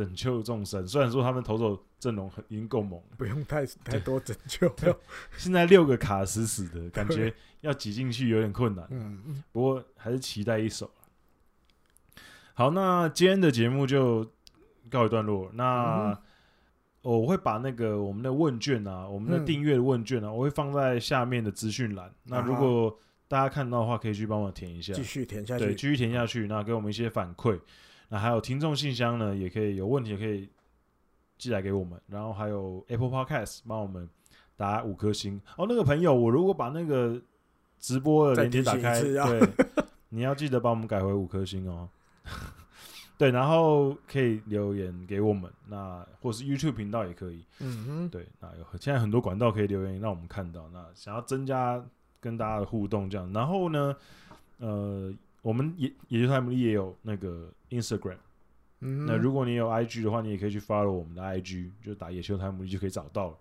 [0.00, 0.86] 拯救众生。
[0.88, 4.74] 虽然说他们投手阵容很已经够猛了，不用太太多拯救。
[5.36, 8.86] 现在六个卡死死的感觉，要挤进去有点困难。
[8.88, 10.90] 嗯，不过还是期待一手。
[12.54, 14.26] 好，那今天的节目就
[14.88, 15.50] 告一段落。
[15.52, 16.18] 那
[17.02, 22.10] 我会把那个我们的问卷啊，我们的订阅的问卷啊，我会放在下面的资讯栏。
[22.24, 22.98] 那如果
[23.28, 26.46] 大家看到的话，可以去帮我填一下，继续填下去，对，继续填下去。
[26.46, 27.60] 那给我们一些反馈。
[28.10, 30.50] 那还有听众信箱呢，也可以有问题也可以
[31.38, 31.98] 寄来给我们。
[32.08, 34.06] 然后还有 Apple Podcast 帮我们
[34.56, 35.40] 打五颗星。
[35.56, 37.18] 哦，那个朋友，我如果把那个
[37.78, 39.48] 直播的链接打开，对，
[40.10, 41.88] 你要记得帮我们改回五颗星哦。
[43.16, 47.44] 对，然后可以留言给我们，那或是 YouTube 频道也可以。
[47.58, 50.68] 嗯哼，对，那有现在很多管道可以留言让我们看到。
[50.72, 51.84] 那想要增加
[52.18, 53.94] 跟大家的互动，这样，然后呢，
[54.56, 58.18] 呃，我们也也就他们也有那个 Instagram。
[58.80, 63.38] 嗯，那如果你有 IG 的话，你也可以去 follow 我们的 IG，就打野球台姆利就可以找到了。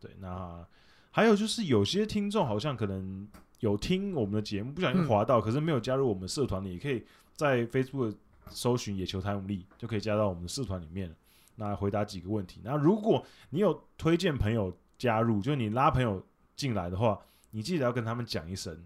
[0.00, 0.64] 对，那
[1.10, 3.28] 还有就是有些听众好像可能
[3.60, 7.04] 有听我们的节目，不小心滑到，嗯、可是没有加入我们社团，你也可以。
[7.34, 8.14] 在 Facebook
[8.50, 11.12] 搜寻野球台姆利，就可以加到我们的社团里面。
[11.56, 12.60] 那回答几个问题。
[12.62, 17.18] 那如果你有推荐朋友加入，就是你拉朋友进来的话，
[17.50, 18.78] 你记得要跟他们讲一声，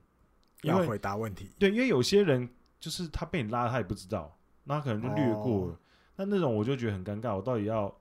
[0.62, 1.50] 要回答问题。
[1.58, 5.72] 对，因为有些人就是他被你拉，他也不知道，那可能就略过了。
[5.72, 5.78] 哦、
[6.16, 7.94] 那那种我就觉得很尴尬，我到底要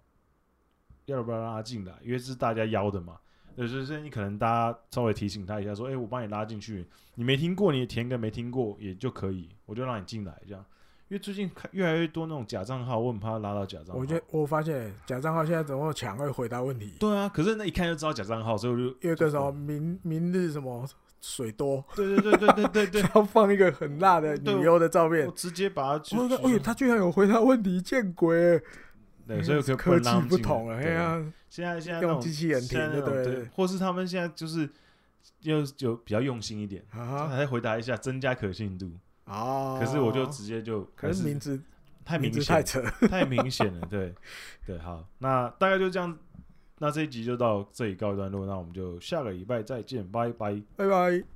[1.06, 1.94] 要不要让他进来？
[2.03, 3.18] 因为是大家邀的嘛。
[3.56, 10.65] 对，所以你可能大家稍微提醒他一下，说：“哎、欸，我帮你拉进去，你没听过，你也填个没听过也就可以，我就让你进来这样。”
[11.07, 13.95] 因为最近看越来越多那种假账号，我很怕拉到假账号。
[13.95, 16.95] 我觉得我发现假账号现在怎么抢会回答问题？
[16.99, 20.86] 对啊，可是那一看就知道假账号，所以我就因为这时候明明日什么
[21.22, 26.18] 水多，对对对对对对对，要 放一个很辣的女优的照片，我直接把它。
[26.18, 28.62] 我说：“哎，他居然有回答问题，见鬼！”
[29.28, 31.24] 对，所以科技不同了，哎呀。
[31.48, 34.70] 现在现在用机器人填的，对，或是他们现在就是
[35.40, 38.92] 就就比较用心一点，还回答一下，增加可信度。
[39.24, 41.58] 哦，可是我就直接就，可是名字
[42.04, 43.88] 太明显，太扯，太明显了。
[43.90, 44.14] 对，
[44.66, 46.18] 对，好，那大概就这样，
[46.80, 51.35] 那这一集就到这里告一段落，那我们就下个礼拜再见，拜拜，拜拜。